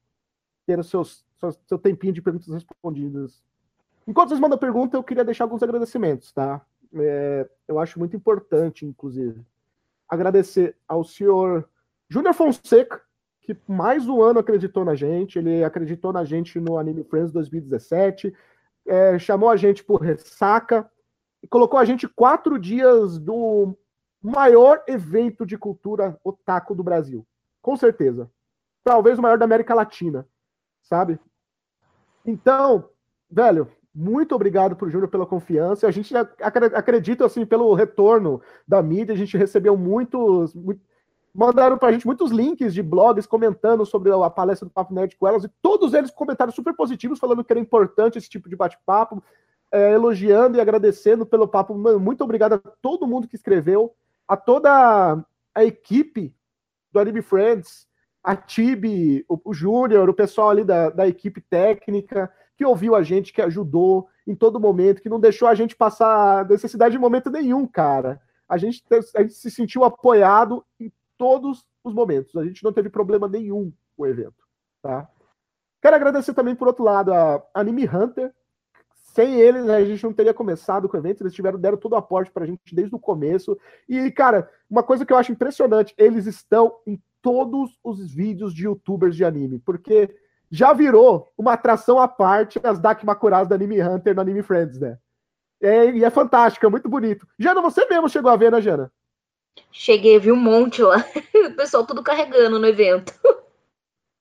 ter 0.68 0.78
o 0.78 0.84
seus, 0.84 1.26
seu 1.66 1.80
tempinho 1.80 2.14
de 2.14 2.22
perguntas 2.22 2.54
respondidas. 2.54 3.42
Enquanto 4.06 4.30
vocês 4.30 4.40
mandam 4.40 4.58
pergunta, 4.58 4.98
eu 4.98 5.04
queria 5.04 5.24
deixar 5.24 5.46
alguns 5.46 5.64
agradecimentos, 5.64 6.32
tá? 6.34 6.62
É, 6.94 7.50
eu 7.68 7.80
acho 7.80 7.98
muito 7.98 8.16
importante, 8.16 8.86
inclusive, 8.86 9.44
agradecer 10.08 10.76
ao 10.88 11.04
senhor 11.04 11.68
Júnior 12.10 12.34
Fonseca, 12.34 13.02
que 13.42 13.58
mais 13.68 14.08
um 14.08 14.22
ano 14.22 14.40
acreditou 14.40 14.84
na 14.84 14.94
gente. 14.94 15.40
Ele 15.40 15.64
acreditou 15.64 16.12
na 16.12 16.26
gente 16.26 16.60
no 16.60 16.78
Anime 16.78 17.04
Friends 17.04 17.32
2017, 17.32 18.34
é, 18.86 19.18
chamou 19.18 19.50
a 19.50 19.56
gente 19.56 19.84
por 19.84 20.02
ressaca 20.02 20.90
e 21.42 21.48
colocou 21.48 21.80
a 21.80 21.86
gente 21.86 22.08
quatro 22.08 22.60
dias 22.60 23.18
do 23.18 23.74
maior 24.22 24.84
evento 24.88 25.46
de 25.46 25.58
cultura 25.58 26.20
otaku 26.24 26.76
do 26.76 26.84
Brasil. 26.84 27.26
Com 27.62 27.76
certeza. 27.76 28.30
Talvez 28.84 29.20
o 29.20 29.22
maior 29.22 29.38
da 29.38 29.46
América 29.46 29.74
Latina, 29.74 30.26
sabe? 30.88 31.20
Então, 32.26 32.90
velho, 33.30 33.70
muito 33.94 34.36
obrigado 34.36 34.76
pro 34.76 34.90
Júnior 34.90 35.10
pela 35.10 35.26
confiança. 35.26 35.88
A 35.88 35.92
gente 35.92 36.14
acredita, 36.16 37.26
assim, 37.26 37.46
pelo 37.46 37.74
retorno 37.74 38.42
da 38.68 38.82
mídia, 38.82 39.14
a 39.14 39.18
gente 39.18 39.38
recebeu 39.38 39.76
muitos. 39.78 40.54
Muito, 40.54 40.82
mandaram 41.34 41.78
pra 41.78 41.92
gente 41.92 42.06
muitos 42.06 42.32
links 42.32 42.74
de 42.74 42.82
blogs 42.82 43.26
comentando 43.26 43.86
sobre 43.86 44.12
a 44.12 44.30
palestra 44.30 44.68
do 44.68 44.72
Papo 44.72 44.94
Nerd 44.94 45.16
com 45.18 45.28
elas, 45.28 45.44
e 45.44 45.50
todos 45.62 45.94
eles 45.94 46.10
comentários 46.10 46.56
super 46.56 46.74
positivos, 46.74 47.20
falando 47.20 47.44
que 47.44 47.54
era 47.54 47.60
importante 47.60 48.18
esse 48.18 48.30
tipo 48.30 48.50
de 48.50 48.56
bate-papo, 48.56 49.24
é, 49.72 49.94
elogiando 49.94 50.58
e 50.58 50.62
agradecendo 50.62 51.26
pelo 51.26 51.48
papo. 51.48 51.76
Mano, 51.76 52.00
muito 52.00 52.24
obrigado 52.24 52.54
a 52.54 52.58
todo 52.82 53.08
mundo 53.08 53.28
que 53.28 53.36
escreveu, 53.36 53.94
a 54.28 54.36
toda 54.36 55.24
a 55.54 55.64
equipe 55.64 56.36
do 56.92 57.00
Anime 57.00 57.22
Friends, 57.22 57.87
a 58.28 58.36
Tibi, 58.36 59.24
o, 59.30 59.40
o 59.52 59.54
Júnior, 59.54 60.10
o 60.10 60.14
pessoal 60.14 60.50
ali 60.50 60.66
da, 60.66 60.90
da 60.90 61.08
equipe 61.08 61.40
técnica 61.40 62.30
que 62.58 62.66
ouviu 62.66 62.94
a 62.94 63.02
gente, 63.02 63.32
que 63.32 63.42
ajudou 63.42 64.10
em 64.28 64.36
todo 64.36 64.60
momento, 64.60 65.02
que 65.02 65.08
não 65.08 65.18
deixou 65.18 65.48
a 65.48 65.56
gente 65.56 65.78
passar 65.78 66.46
necessidade 66.46 66.98
em 66.98 67.00
momento 67.00 67.30
nenhum, 67.30 67.66
cara. 67.66 68.22
A 68.50 68.58
gente, 68.58 68.84
a 69.16 69.22
gente 69.22 69.34
se 69.34 69.50
sentiu 69.50 69.86
apoiado 69.86 70.66
em 70.78 70.92
todos 71.18 71.66
os 71.86 71.94
momentos. 71.94 72.36
A 72.36 72.44
gente 72.44 72.66
não 72.66 72.74
teve 72.74 72.90
problema 72.90 73.30
nenhum 73.30 73.72
com 73.96 74.04
o 74.04 74.08
evento, 74.08 74.44
tá? 74.82 75.08
Quero 75.82 75.96
agradecer 75.96 76.34
também, 76.34 76.54
por 76.54 76.68
outro 76.68 76.84
lado, 76.84 77.14
a 77.14 77.42
Anime 77.54 77.88
Hunter. 77.88 78.34
Sem 78.94 79.40
eles, 79.40 79.70
a 79.70 79.86
gente 79.86 80.04
não 80.04 80.12
teria 80.12 80.34
começado 80.34 80.90
com 80.90 80.98
o 80.98 81.00
evento. 81.00 81.24
Eles 81.24 81.34
tiveram, 81.34 81.58
deram 81.58 81.78
todo 81.78 81.94
o 81.94 81.98
aporte 81.98 82.30
pra 82.30 82.46
gente 82.46 82.76
desde 82.76 82.94
o 82.94 83.00
começo. 83.00 83.58
E, 83.88 84.12
cara, 84.12 84.52
uma 84.70 84.84
coisa 84.84 85.06
que 85.06 85.14
eu 85.14 85.18
acho 85.18 85.32
impressionante, 85.32 85.94
eles 85.98 86.26
estão 86.26 86.76
em 86.86 87.02
todos 87.28 87.78
os 87.84 88.10
vídeos 88.10 88.54
de 88.54 88.64
youtubers 88.64 89.14
de 89.14 89.26
anime, 89.26 89.60
porque 89.60 90.16
já 90.50 90.72
virou 90.72 91.28
uma 91.38 91.52
atração 91.52 92.00
à 92.00 92.08
parte 92.08 92.58
as 92.64 92.80
Dakimakuras 92.80 93.50
da 93.50 93.56
Anime 93.56 93.84
Hunter 93.84 94.16
no 94.16 94.22
Anime 94.22 94.42
Friends, 94.42 94.80
né? 94.80 94.98
É, 95.62 95.92
e 95.92 96.06
é 96.06 96.10
fantástico, 96.10 96.66
é 96.66 96.70
muito 96.70 96.88
bonito. 96.88 97.28
Jana, 97.38 97.62
você 97.62 97.86
mesmo 97.86 98.08
chegou 98.08 98.32
a 98.32 98.38
ver, 98.38 98.50
né, 98.50 98.62
Jana? 98.62 98.90
Cheguei, 99.74 100.18
vi 100.20 100.32
um 100.32 100.38
monte 100.38 100.82
lá. 100.82 101.04
o 101.52 101.56
pessoal 101.58 101.86
tudo 101.86 102.02
carregando 102.02 102.58
no 102.60 102.66
evento. 102.66 103.14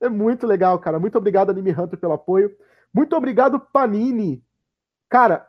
É 0.00 0.08
muito 0.08 0.44
legal, 0.44 0.76
cara. 0.80 0.98
Muito 0.98 1.16
obrigado, 1.16 1.50
Anime 1.50 1.70
Hunter, 1.70 1.96
pelo 1.96 2.14
apoio. 2.14 2.50
Muito 2.92 3.14
obrigado, 3.14 3.60
Panini. 3.60 4.42
Cara, 5.08 5.46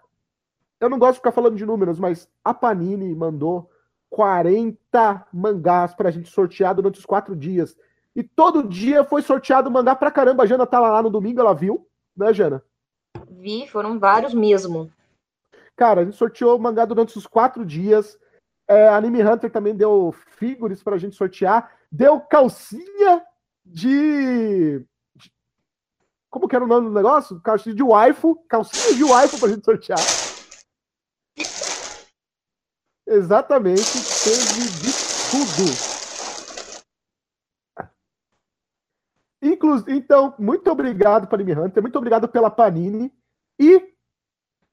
eu 0.79 0.91
não 0.91 0.99
gosto 0.99 1.13
de 1.13 1.19
ficar 1.21 1.31
falando 1.31 1.55
de 1.55 1.65
números, 1.65 1.99
mas 1.99 2.29
a 2.45 2.53
Panini 2.53 3.15
mandou 3.15 3.67
40 4.09 5.27
mangás 5.33 5.93
pra 5.93 6.11
gente 6.11 6.29
sortear 6.29 6.73
durante 6.73 6.99
os 6.99 7.05
quatro 7.05 7.35
dias. 7.35 7.75
E 8.15 8.23
todo 8.23 8.67
dia 8.67 9.03
foi 9.03 9.21
sorteado 9.21 9.69
mangá 9.69 9.95
pra 9.95 10.11
caramba. 10.11 10.43
A 10.43 10.45
Jana 10.45 10.65
tava 10.65 10.89
lá 10.89 11.03
no 11.03 11.09
domingo, 11.09 11.39
ela 11.39 11.53
viu, 11.53 11.87
né, 12.15 12.33
Jana? 12.33 12.63
Vi, 13.29 13.67
foram 13.67 13.99
vários 13.99 14.33
mesmo. 14.33 14.91
Cara, 15.75 16.01
a 16.01 16.03
gente 16.03 16.17
sorteou 16.17 16.57
mangá 16.57 16.85
durante 16.85 17.15
os 17.17 17.27
quatro 17.27 17.63
dias. 17.63 18.17
É, 18.67 18.89
Anime 18.89 19.23
Hunter 19.23 19.51
também 19.51 19.75
deu 19.75 20.13
figures 20.37 20.81
pra 20.81 20.97
gente 20.97 21.15
sortear. 21.15 21.71
Deu 21.91 22.19
calcinha 22.19 23.23
de. 23.63 24.83
Como 26.29 26.47
que 26.47 26.55
era 26.55 26.65
o 26.65 26.67
nome 26.67 26.89
do 26.89 26.95
negócio? 26.95 27.39
Calcinha 27.39 27.75
de 27.75 27.83
waifu. 27.83 28.35
Calcinha 28.49 28.95
de 28.95 29.03
waifu 29.03 29.39
pra 29.39 29.49
gente 29.49 29.63
sortear. 29.63 29.99
Exatamente. 33.07 33.81
Teve 34.23 34.69
de 34.81 34.91
tudo. 35.31 35.97
Inclusive, 39.41 39.91
então, 39.93 40.35
muito 40.37 40.69
obrigado, 40.69 41.27
Panini 41.27 41.53
Hunter, 41.53 41.81
muito 41.81 41.97
obrigado 41.97 42.27
pela 42.27 42.49
Panini. 42.49 43.13
E 43.59 43.77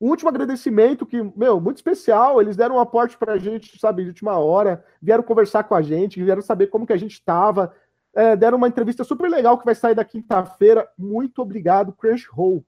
um 0.00 0.08
último 0.08 0.28
agradecimento 0.28 1.06
que, 1.06 1.22
meu, 1.36 1.60
muito 1.60 1.76
especial, 1.76 2.40
eles 2.40 2.56
deram 2.56 2.76
um 2.76 2.80
aporte 2.80 3.16
pra 3.16 3.38
gente, 3.38 3.78
sabe, 3.78 4.02
de 4.02 4.08
última 4.08 4.36
hora, 4.38 4.84
vieram 5.00 5.22
conversar 5.22 5.64
com 5.64 5.74
a 5.74 5.82
gente, 5.82 6.22
vieram 6.22 6.42
saber 6.42 6.66
como 6.66 6.86
que 6.86 6.92
a 6.92 6.96
gente 6.96 7.12
estava, 7.12 7.74
é, 8.14 8.34
deram 8.34 8.58
uma 8.58 8.68
entrevista 8.68 9.04
super 9.04 9.30
legal 9.30 9.58
que 9.58 9.64
vai 9.64 9.74
sair 9.74 9.94
da 9.94 10.04
quinta-feira. 10.04 10.88
Muito 10.98 11.40
obrigado, 11.40 11.92
Crunchyroll. 11.92 12.64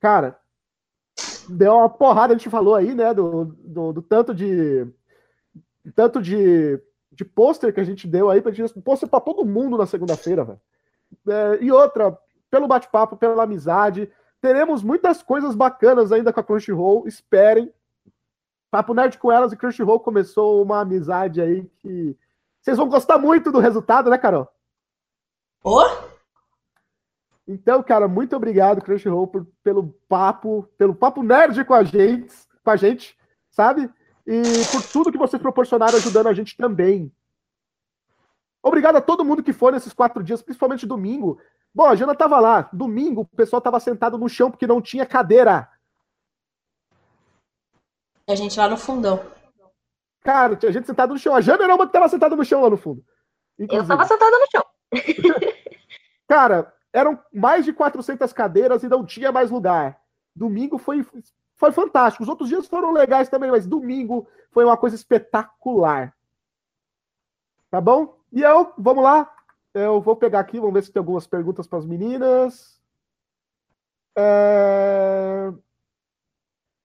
Cara, 0.00 0.38
deu 1.48 1.74
uma 1.74 1.88
porrada, 1.88 2.34
a 2.34 2.36
gente 2.36 2.50
falou 2.50 2.74
aí, 2.74 2.94
né, 2.94 3.12
do, 3.14 3.44
do, 3.44 3.92
do 3.94 4.02
tanto 4.02 4.34
de 4.34 4.86
tanto 5.94 6.22
de 6.22 6.80
de 7.12 7.24
pôster 7.24 7.72
que 7.72 7.80
a 7.80 7.84
gente 7.84 8.08
deu 8.08 8.30
aí 8.30 8.40
pra 8.40 8.50
gente 8.50 8.80
pôster 8.80 9.08
pra 9.08 9.20
todo 9.20 9.44
mundo 9.44 9.76
na 9.76 9.86
segunda-feira, 9.86 10.44
velho. 10.44 10.60
É, 11.28 11.58
e 11.62 11.70
outra, 11.70 12.18
pelo 12.50 12.66
bate-papo, 12.66 13.16
pela 13.16 13.42
amizade. 13.42 14.10
Teremos 14.40 14.82
muitas 14.82 15.22
coisas 15.22 15.54
bacanas 15.54 16.10
ainda 16.10 16.32
com 16.32 16.40
a 16.40 16.42
Crunchyroll. 16.42 17.06
Esperem. 17.06 17.72
Papo 18.70 18.94
Nerd 18.94 19.18
com 19.18 19.30
elas 19.30 19.52
e 19.52 19.56
Crunchyroll 19.56 20.00
começou 20.00 20.62
uma 20.62 20.80
amizade 20.80 21.42
aí 21.42 21.70
que 21.80 22.16
vocês 22.60 22.78
vão 22.78 22.88
gostar 22.88 23.18
muito 23.18 23.52
do 23.52 23.58
resultado, 23.58 24.08
né, 24.08 24.16
Carol? 24.16 24.48
Ô? 25.62 25.82
Então, 27.46 27.82
cara, 27.82 28.06
muito 28.06 28.36
obrigado, 28.36 28.80
Crunchyroll, 28.80 29.26
por, 29.26 29.46
pelo 29.62 29.88
papo, 30.08 30.68
pelo 30.78 30.94
papo 30.94 31.22
nerd 31.22 31.64
com 31.64 31.74
a 31.74 31.82
gente, 31.82 32.32
com 32.62 32.70
a 32.70 32.76
gente, 32.76 33.16
sabe? 33.50 33.90
e 34.26 34.42
por 34.70 34.82
tudo 34.82 35.10
que 35.10 35.18
vocês 35.18 35.40
proporcionaram 35.40 35.96
ajudando 35.96 36.28
a 36.28 36.34
gente 36.34 36.56
também. 36.56 37.12
Obrigado 38.62 38.96
a 38.96 39.00
todo 39.00 39.24
mundo 39.24 39.42
que 39.42 39.52
foi 39.52 39.72
nesses 39.72 39.92
quatro 39.92 40.22
dias, 40.22 40.40
principalmente 40.40 40.86
domingo. 40.86 41.40
Bom, 41.74 41.86
a 41.86 41.96
Jana 41.96 42.14
tava 42.14 42.38
lá. 42.38 42.68
Domingo, 42.72 43.22
o 43.22 43.36
pessoal 43.36 43.60
tava 43.60 43.80
sentado 43.80 44.16
no 44.16 44.28
chão 44.28 44.50
porque 44.50 44.66
não 44.66 44.80
tinha 44.80 45.04
cadeira. 45.04 45.68
A 48.28 48.34
gente 48.36 48.56
lá 48.56 48.68
no 48.68 48.76
fundão. 48.76 49.24
Cara, 50.20 50.54
tinha 50.54 50.70
gente 50.70 50.86
sentada 50.86 51.12
no 51.12 51.18
chão. 51.18 51.34
A 51.34 51.40
Jana 51.40 51.64
era 51.64 51.74
uma 51.74 51.86
que 51.86 51.92
tava 51.92 52.08
sentada 52.08 52.36
no 52.36 52.44
chão 52.44 52.62
lá 52.62 52.70
no 52.70 52.76
fundo. 52.76 53.04
Inclusive. 53.58 53.92
Eu 53.92 53.96
tava 53.96 54.08
sentada 54.08 54.38
no 54.38 54.46
chão. 54.50 54.64
Cara, 56.28 56.72
eram 56.92 57.18
mais 57.32 57.64
de 57.64 57.72
400 57.72 58.32
cadeiras 58.32 58.82
e 58.82 58.88
não 58.88 59.04
tinha 59.04 59.32
mais 59.32 59.50
lugar. 59.50 59.98
Domingo 60.34 60.78
foi 60.78 61.06
foi 61.62 61.70
fantástico. 61.70 62.24
Os 62.24 62.28
outros 62.28 62.48
dias 62.48 62.66
foram 62.66 62.90
legais 62.90 63.28
também, 63.28 63.48
mas 63.48 63.66
domingo 63.66 64.26
foi 64.50 64.64
uma 64.64 64.76
coisa 64.76 64.96
espetacular. 64.96 66.12
Tá 67.70 67.80
bom? 67.80 68.18
E 68.32 68.42
eu, 68.42 68.72
vamos 68.76 69.04
lá. 69.04 69.32
Eu 69.72 70.00
vou 70.00 70.16
pegar 70.16 70.40
aqui, 70.40 70.58
vamos 70.58 70.74
ver 70.74 70.82
se 70.82 70.92
tem 70.92 70.98
algumas 70.98 71.26
perguntas 71.26 71.66
para 71.66 71.78
as 71.78 71.86
meninas. 71.86 72.82
É... 74.16 75.52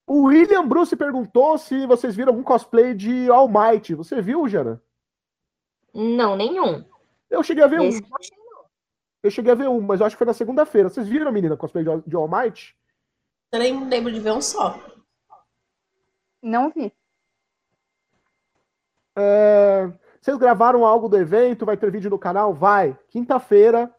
O 0.05 0.25
William 0.25 0.65
Bruce 0.65 0.95
perguntou 0.95 1.57
se 1.57 1.85
vocês 1.87 2.15
viram 2.15 2.31
algum 2.31 2.43
cosplay 2.43 2.93
de 2.93 3.29
All 3.29 3.49
Might. 3.49 3.95
Você 3.95 4.21
viu, 4.21 4.47
Jana? 4.47 4.81
Não, 5.93 6.35
nenhum. 6.35 6.85
Eu 7.29 7.43
cheguei 7.43 7.63
a 7.63 7.67
ver 7.67 7.81
Esse 7.81 8.01
um. 8.01 8.07
Eu 9.27 9.31
cheguei 9.31 9.51
a 9.51 9.55
ver 9.55 9.67
um, 9.67 9.81
mas 9.81 9.99
eu 9.99 10.05
acho 10.05 10.15
que 10.15 10.19
foi 10.19 10.27
na 10.27 10.33
segunda-feira. 10.33 10.89
Vocês 10.89 11.05
viram, 11.05 11.31
menina, 11.33 11.57
cosplay 11.57 11.83
de 12.05 12.15
All 12.15 12.29
Might? 12.29 12.73
Eu 13.51 13.59
nem 13.59 13.87
lembro 13.87 14.11
de 14.11 14.21
ver 14.21 14.31
um 14.31 14.41
só. 14.41 14.79
Não 16.41 16.69
vi. 16.69 16.93
É... 19.17 19.91
Vocês 20.21 20.37
gravaram 20.37 20.85
algo 20.85 21.09
do 21.09 21.17
evento? 21.17 21.65
Vai 21.65 21.75
ter 21.75 21.91
vídeo 21.91 22.09
no 22.09 22.17
canal? 22.17 22.53
Vai. 22.53 22.97
Quinta-feira 23.09 23.93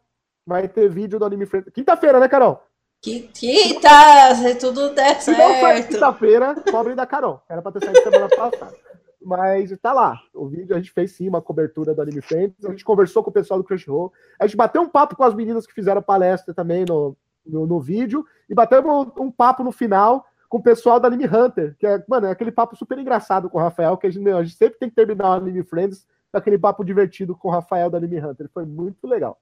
vai 0.45 0.67
ter 0.67 0.89
vídeo 0.89 1.19
do 1.19 1.25
Anime 1.25 1.45
Friends. 1.45 1.71
Quinta-feira, 1.73 2.19
né, 2.19 2.27
Carol? 2.27 2.63
Quinta, 2.99 4.35
se 4.35 4.55
tudo 4.55 4.95
der 4.95 5.21
certo. 5.21 5.89
quinta-feira, 5.89 6.55
pobre 6.71 6.95
da 6.95 7.05
Carol. 7.05 7.41
Era 7.47 7.61
pra 7.61 7.71
ter 7.71 7.85
saído 7.85 8.01
semana 8.01 8.29
passada. 8.29 8.75
Mas 9.21 9.77
tá 9.79 9.91
lá. 9.91 10.19
O 10.33 10.47
vídeo 10.47 10.75
a 10.75 10.79
gente 10.79 10.91
fez 10.91 11.11
sim 11.11 11.27
uma 11.27 11.41
cobertura 11.41 11.93
do 11.93 12.01
Anime 12.01 12.21
Friends, 12.21 12.63
a 12.65 12.69
gente 12.69 12.85
conversou 12.85 13.23
com 13.23 13.29
o 13.29 13.33
pessoal 13.33 13.59
do 13.59 13.63
Crunchyroll, 13.63 14.13
a 14.39 14.47
gente 14.47 14.57
bateu 14.57 14.81
um 14.81 14.89
papo 14.89 15.15
com 15.15 15.23
as 15.23 15.33
meninas 15.33 15.67
que 15.67 15.73
fizeram 15.73 16.01
palestra 16.01 16.53
também 16.53 16.85
no, 16.85 17.15
no, 17.45 17.67
no 17.67 17.79
vídeo, 17.79 18.25
e 18.49 18.53
batemos 18.53 19.11
um 19.17 19.29
papo 19.31 19.63
no 19.63 19.71
final 19.71 20.25
com 20.47 20.57
o 20.57 20.63
pessoal 20.63 20.99
da 20.99 21.07
Anime 21.07 21.25
Hunter, 21.25 21.75
que 21.77 21.85
é, 21.85 22.03
mano, 22.07 22.25
é 22.25 22.31
aquele 22.31 22.51
papo 22.51 22.75
super 22.75 22.97
engraçado 22.97 23.49
com 23.49 23.59
o 23.59 23.61
Rafael, 23.61 23.95
que 23.97 24.07
a 24.07 24.09
gente, 24.09 24.27
a 24.29 24.43
gente 24.43 24.55
sempre 24.55 24.79
tem 24.79 24.89
que 24.89 24.95
terminar 24.95 25.29
o 25.29 25.33
Anime 25.33 25.63
Friends 25.63 26.07
com 26.31 26.37
aquele 26.37 26.57
papo 26.57 26.83
divertido 26.83 27.35
com 27.35 27.49
o 27.49 27.51
Rafael 27.51 27.89
da 27.89 27.97
Anime 27.97 28.19
Hunter. 28.19 28.49
Foi 28.51 28.65
muito 28.65 29.07
legal. 29.07 29.39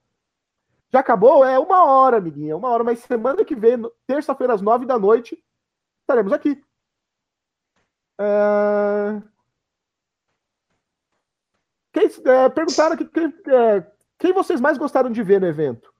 Já 0.90 1.00
acabou? 1.00 1.44
É 1.44 1.58
uma 1.58 1.84
hora, 1.84 2.18
amiguinha, 2.18 2.56
uma 2.56 2.68
hora, 2.68 2.84
mas 2.84 3.00
semana 3.00 3.44
que 3.44 3.54
vem, 3.54 3.78
terça-feira, 4.06 4.54
às 4.54 4.62
nove 4.62 4.86
da 4.86 4.98
noite, 4.98 5.42
estaremos 6.02 6.32
aqui. 6.32 6.62
É... 8.20 9.22
Quem, 11.98 12.32
é, 12.32 12.48
perguntaram 12.48 12.94
aqui 12.94 13.04
quem, 13.04 13.34
é, 13.48 13.84
quem 14.18 14.32
vocês 14.32 14.60
mais 14.60 14.78
gostaram 14.78 15.10
de 15.10 15.20
ver 15.20 15.40
no 15.40 15.48
evento. 15.48 15.92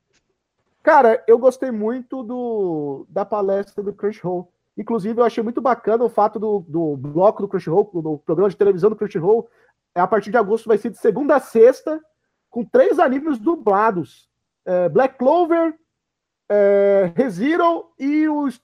Cara, 0.80 1.24
eu 1.26 1.36
gostei 1.38 1.72
muito 1.72 2.22
do, 2.22 3.04
da 3.08 3.24
palestra 3.24 3.82
do 3.82 3.92
Crunchyroll. 3.92 4.52
Inclusive, 4.76 5.20
eu 5.20 5.24
achei 5.24 5.42
muito 5.42 5.60
bacana 5.60 6.04
o 6.04 6.08
fato 6.08 6.38
do, 6.38 6.64
do 6.68 6.96
bloco 6.96 7.42
do 7.42 7.48
Crunchyroll, 7.48 7.90
do 7.92 8.18
programa 8.18 8.48
de 8.48 8.56
televisão 8.56 8.88
do 8.88 8.94
Crunchyroll, 8.94 9.48
a 9.92 10.06
partir 10.06 10.30
de 10.30 10.36
agosto 10.36 10.68
vai 10.68 10.78
ser 10.78 10.90
de 10.90 10.98
segunda 10.98 11.34
a 11.34 11.40
sexta, 11.40 12.00
com 12.48 12.64
três 12.64 13.00
animes 13.00 13.36
dublados. 13.36 14.30
É, 14.64 14.88
Black 14.88 15.18
Clover, 15.18 15.74
é, 16.48 17.12
ReZero 17.16 17.90
e 17.98 18.28
os 18.28 18.62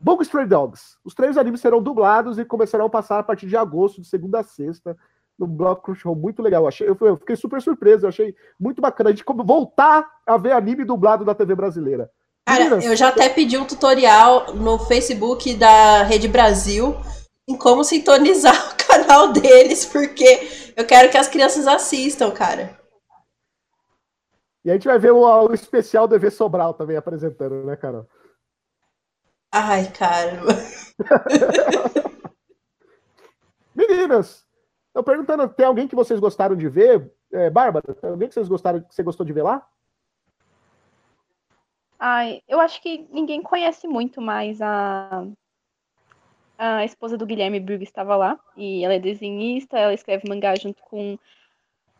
Bug 0.00 0.22
Stray 0.22 0.46
Dogs. 0.46 0.96
Os 1.04 1.14
três 1.14 1.36
animes 1.36 1.60
serão 1.60 1.82
dublados 1.82 2.38
e 2.38 2.44
começarão 2.44 2.86
a 2.86 2.90
passar 2.90 3.18
a 3.18 3.22
partir 3.22 3.46
de 3.46 3.56
agosto, 3.56 4.00
de 4.00 4.08
segunda 4.08 4.40
a 4.40 4.42
sexta, 4.42 4.96
no 5.38 5.46
bloco 5.46 5.82
Crunchyroll. 5.82 6.16
Muito 6.16 6.42
legal. 6.42 6.62
Eu, 6.62 6.68
achei, 6.68 6.88
eu, 6.88 7.16
fiquei 7.16 7.36
super 7.36 7.62
surpreso, 7.62 8.04
eu 8.04 8.08
achei 8.08 8.34
muito 8.58 8.82
bacana 8.82 9.10
a 9.10 9.12
gente 9.12 9.24
voltar 9.26 10.06
a 10.26 10.36
ver 10.36 10.52
anime 10.52 10.84
dublado 10.84 11.24
da 11.24 11.34
TV 11.34 11.54
brasileira. 11.54 12.10
Cara, 12.46 12.82
eu 12.82 12.96
já 12.96 13.08
até 13.08 13.28
pedi 13.28 13.58
um 13.58 13.66
tutorial 13.66 14.54
no 14.54 14.78
Facebook 14.78 15.54
da 15.54 16.02
Rede 16.02 16.28
Brasil 16.28 16.96
em 17.46 17.56
como 17.56 17.84
sintonizar 17.84 18.54
o 18.72 18.76
canal 18.76 19.32
deles, 19.32 19.84
porque 19.84 20.72
eu 20.74 20.86
quero 20.86 21.10
que 21.10 21.18
as 21.18 21.28
crianças 21.28 21.66
assistam, 21.66 22.30
cara. 22.30 22.78
E 24.64 24.70
a 24.70 24.74
gente 24.74 24.88
vai 24.88 24.98
ver 24.98 25.12
o, 25.12 25.20
o 25.20 25.54
especial 25.54 26.08
do 26.08 26.14
EV 26.14 26.30
Sobral 26.30 26.74
também 26.74 26.96
apresentando, 26.96 27.64
né, 27.64 27.76
Carol? 27.76 28.06
Ai, 29.52 29.90
cara. 29.92 30.40
Meninas, 33.74 34.47
eu 34.94 35.02
perguntando, 35.02 35.48
tem 35.48 35.66
alguém 35.66 35.86
que 35.86 35.94
vocês 35.94 36.18
gostaram 36.18 36.56
de 36.56 36.68
ver? 36.68 37.10
É, 37.32 37.50
Bárbara, 37.50 37.94
tem 37.94 38.10
alguém 38.10 38.28
que 38.28 38.34
vocês 38.34 38.48
gostaram, 38.48 38.80
que 38.80 38.94
você 38.94 39.02
gostou 39.02 39.24
de 39.24 39.32
ver 39.32 39.42
lá? 39.42 39.66
Ai, 41.98 42.42
eu 42.46 42.60
acho 42.60 42.80
que 42.80 43.08
ninguém 43.10 43.42
conhece 43.42 43.88
muito 43.88 44.20
mais 44.20 44.62
a 44.62 45.26
a 46.58 46.84
esposa 46.84 47.16
do 47.16 47.24
Guilherme 47.24 47.60
Briggs 47.60 47.88
estava 47.88 48.16
lá 48.16 48.38
e 48.56 48.84
ela 48.84 48.94
é 48.94 48.98
desenhista, 48.98 49.78
ela 49.78 49.94
escreve 49.94 50.28
mangá 50.28 50.56
junto 50.56 50.82
com 50.82 51.16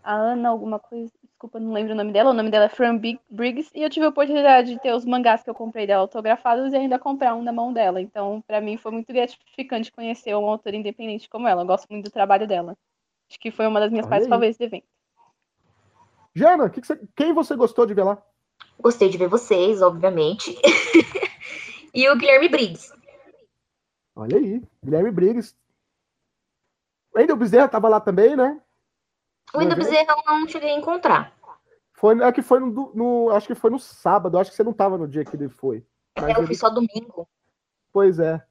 a 0.03 0.15
Ana, 0.15 0.49
alguma 0.49 0.81
coisa, 0.81 1.13
desculpa, 1.39 1.61
não 1.61 1.73
lembro 1.73 1.93
o 1.93 1.97
nome 1.97 2.13
dela. 2.13 2.31
O 2.31 2.35
nome 2.35 2.51
dela 2.51 2.65
é 2.65 2.69
Fran 2.69 3.01
Briggs 3.31 3.71
e 3.73 3.83
eu 3.83 3.89
tive 3.89 4.05
a 4.05 4.09
oportunidade 4.09 4.75
de 4.75 4.81
ter 4.81 4.93
os 4.93 5.05
mangás 5.05 5.43
que 5.45 5.49
eu 5.49 5.55
comprei 5.55 5.87
dela 5.87 6.03
autografados 6.03 6.73
e 6.73 6.77
ainda 6.77 6.99
comprar 6.99 7.37
um 7.37 7.45
na 7.45 7.53
mão 7.53 7.73
dela. 7.73 8.01
Então, 8.01 8.43
para 8.45 8.61
mim 8.61 8.77
foi 8.77 8.91
muito 8.91 9.13
gratificante 9.13 9.93
conhecer 9.93 10.35
uma 10.35 10.51
autora 10.51 10.75
independente 10.75 11.29
como 11.29 11.47
ela. 11.47 11.63
Eu 11.63 11.67
gosto 11.67 11.87
muito 11.89 12.07
do 12.07 12.11
trabalho 12.11 12.47
dela. 12.47 12.77
Acho 13.31 13.39
que 13.39 13.53
foi 13.53 13.69
uma 13.69 13.79
das 13.79 13.91
minhas 13.91 14.07
Olha 14.07 14.11
partes 14.11 14.29
favoritas 14.29 14.59
do 14.59 14.65
evento. 14.65 14.87
Jana, 16.35 16.69
que 16.69 16.81
que 16.81 16.87
você, 16.89 17.01
quem 17.15 17.33
você 17.33 17.55
gostou 17.55 17.87
de 17.87 17.95
ver 17.95 18.03
lá? 18.03 18.21
Gostei 18.81 19.09
de 19.09 19.17
ver 19.17 19.29
vocês, 19.29 19.81
obviamente. 19.81 20.57
e 21.95 22.09
o 22.09 22.17
Guilherme 22.17 22.49
Briggs. 22.49 22.93
Olha 24.17 24.37
aí, 24.37 24.61
Guilherme 24.83 25.13
Briggs. 25.13 25.55
O 27.15 27.19
Wendel 27.19 27.37
Bezerra 27.37 27.67
estava 27.67 27.89
lá 27.89 28.01
também, 28.01 28.35
né? 28.35 28.61
O 29.55 29.59
Wendel 29.59 29.77
Bezerra 29.77 30.17
eu 30.27 30.41
não 30.41 30.49
cheguei 30.49 30.71
a 30.71 30.79
encontrar. 30.79 31.33
Foi, 31.93 32.21
é 32.23 32.33
que 32.33 32.43
foi 32.43 32.61
no, 32.61 32.93
no, 32.95 33.31
Acho 33.31 33.49
que 33.49 33.55
foi 33.55 33.71
no 33.71 33.79
sábado. 33.79 34.39
Acho 34.39 34.51
que 34.51 34.57
você 34.57 34.63
não 34.63 34.73
estava 34.73 34.97
no 34.97 35.09
dia 35.09 35.25
que 35.25 35.35
ele 35.35 35.49
foi. 35.49 35.85
Mas 36.17 36.31
eu 36.31 36.39
ele... 36.39 36.47
fui 36.47 36.55
só 36.55 36.71
domingo. 36.71 37.29
Pois 37.93 38.19
é. 38.19 38.43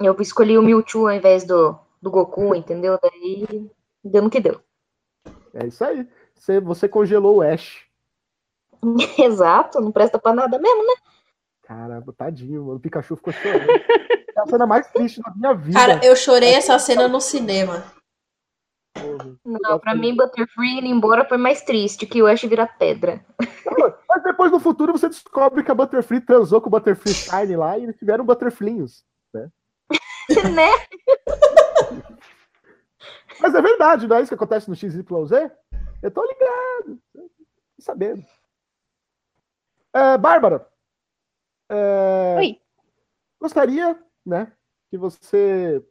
Eu 0.00 0.16
escolhi 0.20 0.56
o 0.56 0.62
Mewtwo 0.62 1.06
ao 1.06 1.14
invés 1.14 1.44
do, 1.44 1.78
do 2.00 2.10
Goku, 2.10 2.54
entendeu? 2.54 2.98
Daí 3.02 3.70
deu 4.02 4.22
no 4.22 4.30
que 4.30 4.40
deu. 4.40 4.60
É 5.52 5.66
isso 5.66 5.84
aí. 5.84 6.08
Você, 6.34 6.58
você 6.60 6.88
congelou 6.88 7.36
o 7.36 7.42
Ash. 7.42 7.84
Exato, 9.18 9.80
não 9.80 9.92
presta 9.92 10.18
pra 10.18 10.32
nada 10.32 10.58
mesmo, 10.58 10.86
né? 10.86 10.94
Caramba, 11.62 12.12
tadinho, 12.12 12.64
mano. 12.64 12.78
O 12.78 12.80
Pikachu 12.80 13.16
ficou 13.16 13.32
chorando. 13.32 13.68
é 13.70 14.40
a 14.40 14.46
cena 14.46 14.66
mais 14.66 14.86
triste 14.88 15.20
da 15.20 15.32
minha 15.36 15.54
vida. 15.54 15.78
Cara, 15.78 16.00
eu 16.02 16.16
chorei 16.16 16.54
essa 16.54 16.78
cena 16.78 17.06
no 17.06 17.20
cinema. 17.20 17.84
Não, 19.44 19.78
pra 19.78 19.94
mim, 19.94 20.16
Butterfree 20.16 20.78
indo 20.78 20.86
embora 20.86 21.24
foi 21.24 21.38
mais 21.38 21.62
triste 21.62 22.06
que 22.06 22.22
o 22.22 22.26
Ash 22.26 22.42
virar 22.42 22.78
pedra. 22.78 23.24
Mas 24.08 24.22
depois 24.22 24.50
no 24.50 24.60
futuro 24.60 24.92
você 24.92 25.08
descobre 25.08 25.62
que 25.62 25.70
a 25.70 25.74
Butterfree 25.74 26.20
transou 26.20 26.60
com 26.60 26.68
o 26.68 26.70
Butterfree 26.70 27.14
Shine 27.14 27.56
lá 27.56 27.78
e 27.78 27.84
eles 27.84 27.96
tiveram 27.96 28.24
Butterflinhos, 28.24 29.04
né? 29.32 29.50
né? 30.54 30.70
Mas 33.40 33.54
é 33.54 33.62
verdade, 33.62 34.06
não 34.06 34.16
é 34.16 34.22
isso 34.22 34.28
que 34.28 34.34
acontece 34.34 34.68
no 34.68 34.76
XYZ? 34.76 35.02
Eu 36.02 36.10
tô 36.10 36.24
ligado, 36.24 37.00
tô 37.14 37.30
sabendo. 37.82 38.24
É, 39.92 40.18
Bárbara, 40.18 40.68
é, 41.70 42.36
Oi. 42.36 42.60
Gostaria, 43.40 43.96
né, 44.26 44.52
que 44.90 44.98
você 44.98 45.84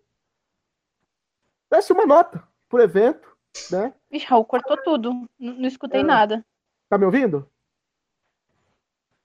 desse 1.72 1.94
uma 1.94 2.06
nota 2.06 2.49
pro 2.70 2.82
evento, 2.82 3.36
né? 3.72 3.94
Vixe, 4.10 4.28
Raul, 4.28 4.46
cortou 4.46 4.78
tudo. 4.78 5.12
Não, 5.12 5.28
não 5.56 5.68
escutei 5.68 6.02
é. 6.02 6.04
nada. 6.04 6.46
Tá 6.88 6.98
me 6.98 7.06
ouvindo? 7.06 7.50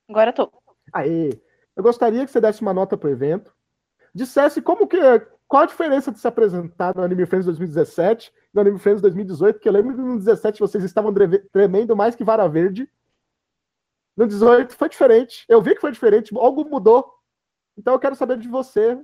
Agora 0.09 0.33
tô. 0.33 0.51
Aí, 0.93 1.31
eu 1.77 1.83
gostaria 1.83 2.25
que 2.25 2.31
você 2.31 2.41
desse 2.41 2.63
uma 2.63 2.75
nota 2.75 2.97
pro 2.97 3.11
evento, 3.11 3.55
dissesse 4.15 4.61
como 4.61 4.87
que 4.87 4.99
qual 5.47 5.63
a 5.63 5.67
diferença 5.67 6.11
de 6.11 6.19
se 6.19 6.27
apresentar 6.27 6.95
no 6.97 7.03
Anime 7.03 7.27
Friends 7.27 7.47
2017 7.47 8.29
e 8.29 8.33
no 8.55 8.61
Anime 8.61 8.79
Friends 8.79 9.03
2018, 9.03 9.57
porque 9.57 9.69
eu 9.69 9.73
lembro 9.73 9.93
que 9.93 10.01
no 10.01 10.07
2017 10.15 10.61
vocês 10.61 10.83
estavam 10.83 11.13
tremendo 11.53 11.95
mais 11.95 12.17
que 12.17 12.25
vara 12.25 12.49
verde, 12.49 12.89
no 14.17 14.27
18 14.27 14.75
foi 14.75 14.89
diferente. 14.89 15.45
Eu 15.49 15.61
vi 15.61 15.75
que 15.75 15.81
foi 15.81 15.93
diferente, 15.93 16.37
algo 16.37 16.65
mudou. 16.65 17.13
Então 17.77 17.93
eu 17.93 17.99
quero 17.99 18.15
saber 18.15 18.39
de 18.39 18.49
você. 18.49 18.99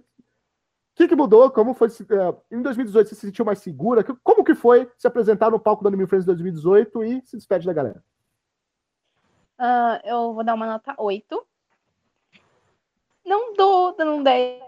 Que, 1.00 1.08
que 1.08 1.16
mudou? 1.16 1.50
Como 1.50 1.72
foi? 1.72 1.88
É, 1.88 2.54
em 2.54 2.60
2018 2.60 3.08
você 3.08 3.14
se 3.14 3.22
sentiu 3.22 3.42
mais 3.42 3.60
segura? 3.60 4.04
Como 4.22 4.44
que 4.44 4.54
foi 4.54 4.86
se 4.98 5.06
apresentar 5.06 5.50
no 5.50 5.58
palco 5.58 5.82
do 5.82 5.88
Anime 5.88 6.06
Friends 6.06 6.26
2018 6.26 7.04
e 7.04 7.22
se 7.24 7.38
despede 7.38 7.64
da 7.64 7.72
galera? 7.72 8.04
Uh, 9.58 9.96
eu 10.04 10.34
vou 10.34 10.44
dar 10.44 10.52
uma 10.52 10.66
nota 10.66 10.94
8. 10.98 11.46
Não 13.24 13.54
dou 13.54 13.96
dando 13.96 14.22
10 14.22 14.62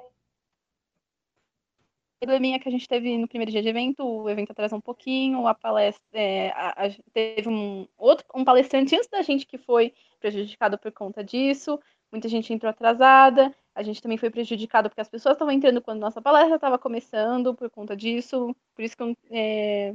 probleminha 2.18 2.58
que 2.58 2.68
a 2.68 2.72
gente 2.72 2.88
teve 2.88 3.18
no 3.18 3.28
primeiro 3.28 3.50
dia 3.50 3.60
de 3.60 3.68
evento, 3.68 4.02
o 4.02 4.30
evento 4.30 4.52
atrasou 4.52 4.78
um 4.78 4.80
pouquinho, 4.80 5.46
a 5.46 5.54
palestra 5.54 6.02
é, 6.14 6.50
a, 6.52 6.86
a, 6.86 6.90
teve 7.12 7.48
um 7.48 7.86
outro 7.98 8.24
um 8.34 8.44
palestrante 8.44 8.94
antes 8.94 9.08
da 9.08 9.20
gente 9.22 9.44
que 9.44 9.58
foi 9.58 9.92
prejudicado 10.20 10.78
por 10.78 10.92
conta 10.92 11.22
disso, 11.22 11.78
muita 12.12 12.28
gente 12.28 12.52
entrou 12.52 12.70
atrasada, 12.70 13.54
a 13.74 13.82
gente 13.82 14.02
também 14.02 14.18
foi 14.18 14.30
prejudicado 14.30 14.88
porque 14.88 15.00
as 15.00 15.08
pessoas 15.08 15.34
estavam 15.34 15.52
entrando 15.52 15.80
quando 15.80 16.00
nossa 16.00 16.20
palestra 16.22 16.56
estava 16.56 16.78
começando 16.78 17.54
por 17.54 17.70
conta 17.70 17.96
disso, 17.96 18.54
por 18.74 18.82
isso 18.84 18.96
que 18.96 19.16
é, 19.30 19.94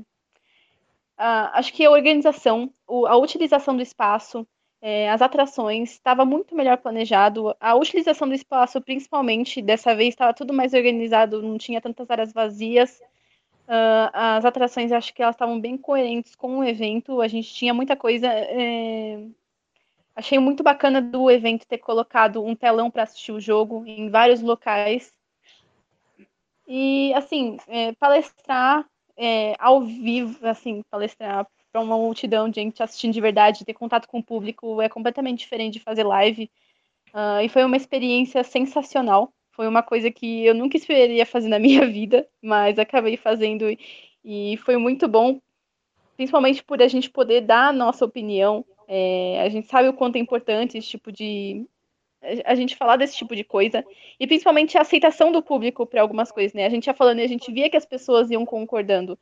a, 1.17 1.59
acho 1.59 1.73
que 1.73 1.85
a 1.85 1.91
organização, 1.91 2.71
a 3.07 3.17
utilização 3.17 3.75
do 3.75 3.81
espaço, 3.81 4.47
é, 4.81 5.09
as 5.09 5.21
atrações, 5.21 5.91
estava 5.93 6.23
muito 6.23 6.55
melhor 6.55 6.77
planejado. 6.77 7.55
A 7.59 7.75
utilização 7.75 8.27
do 8.27 8.35
espaço, 8.35 8.79
principalmente, 8.81 9.61
dessa 9.61 9.95
vez 9.95 10.09
estava 10.09 10.33
tudo 10.33 10.53
mais 10.53 10.73
organizado, 10.73 11.41
não 11.41 11.57
tinha 11.57 11.81
tantas 11.81 12.09
áreas 12.09 12.31
vazias. 12.31 13.01
Uh, 13.67 14.09
as 14.13 14.45
atrações, 14.45 14.91
acho 14.91 15.13
que 15.13 15.21
elas 15.21 15.35
estavam 15.35 15.59
bem 15.59 15.77
coerentes 15.77 16.35
com 16.35 16.59
o 16.59 16.63
evento. 16.63 17.19
A 17.21 17.27
gente 17.27 17.53
tinha 17.53 17.73
muita 17.73 17.95
coisa. 17.95 18.27
É... 18.27 19.19
Achei 20.17 20.39
muito 20.39 20.63
bacana 20.63 20.99
do 20.99 21.29
evento 21.29 21.67
ter 21.67 21.77
colocado 21.77 22.43
um 22.43 22.55
telão 22.55 22.89
para 22.89 23.03
assistir 23.03 23.31
o 23.31 23.39
jogo 23.39 23.83
em 23.85 24.09
vários 24.09 24.41
locais. 24.41 25.13
E, 26.67 27.13
assim, 27.13 27.57
é, 27.67 27.93
palestrar 27.93 28.83
é, 29.15 29.53
ao 29.59 29.79
vivo, 29.81 30.47
assim, 30.47 30.81
palestrar 30.89 31.45
para 31.71 31.81
uma 31.81 31.95
multidão 31.95 32.49
de 32.49 32.59
gente 32.59 32.81
assistindo 32.81 33.13
de 33.13 33.21
verdade, 33.21 33.63
ter 33.63 33.75
contato 33.75 34.07
com 34.07 34.17
o 34.17 34.23
público 34.23 34.81
é 34.81 34.89
completamente 34.89 35.37
diferente 35.37 35.73
de 35.73 35.81
fazer 35.81 36.03
live. 36.03 36.49
Uh, 37.13 37.41
e 37.43 37.49
foi 37.49 37.63
uma 37.63 37.77
experiência 37.77 38.43
sensacional. 38.43 39.31
Foi 39.51 39.67
uma 39.67 39.83
coisa 39.83 40.09
que 40.09 40.43
eu 40.43 40.55
nunca 40.55 40.77
esperaria 40.77 41.27
fazer 41.27 41.47
na 41.47 41.59
minha 41.61 41.85
vida, 41.85 42.27
mas 42.41 42.79
acabei 42.79 43.17
fazendo 43.17 43.65
e 44.25 44.57
foi 44.65 44.77
muito 44.77 45.07
bom, 45.07 45.39
principalmente 46.15 46.63
por 46.63 46.81
a 46.81 46.87
gente 46.87 47.07
poder 47.07 47.41
dar 47.41 47.67
a 47.67 47.73
nossa 47.73 48.03
opinião. 48.03 48.65
É, 48.87 49.41
a 49.41 49.49
gente 49.49 49.67
sabe 49.67 49.89
o 49.89 49.93
quanto 49.93 50.15
é 50.15 50.19
importante 50.19 50.77
esse 50.77 50.87
tipo 50.87 51.11
de. 51.11 51.65
A 52.45 52.55
gente 52.55 52.75
falar 52.75 52.97
desse 52.97 53.15
tipo 53.15 53.35
de 53.35 53.43
coisa. 53.43 53.85
E 54.19 54.25
principalmente 54.25 54.77
a 54.77 54.81
aceitação 54.81 55.31
do 55.31 55.43
público 55.43 55.85
para 55.85 56.01
algumas 56.01 56.31
coisas, 56.31 56.53
né? 56.53 56.65
A 56.65 56.69
gente 56.69 56.87
ia 56.87 56.93
falando 56.93 57.19
e 57.19 57.23
a 57.23 57.27
gente 57.27 57.51
via 57.51 57.69
que 57.69 57.77
as 57.77 57.85
pessoas 57.85 58.31
iam 58.31 58.45
concordando. 58.45 59.17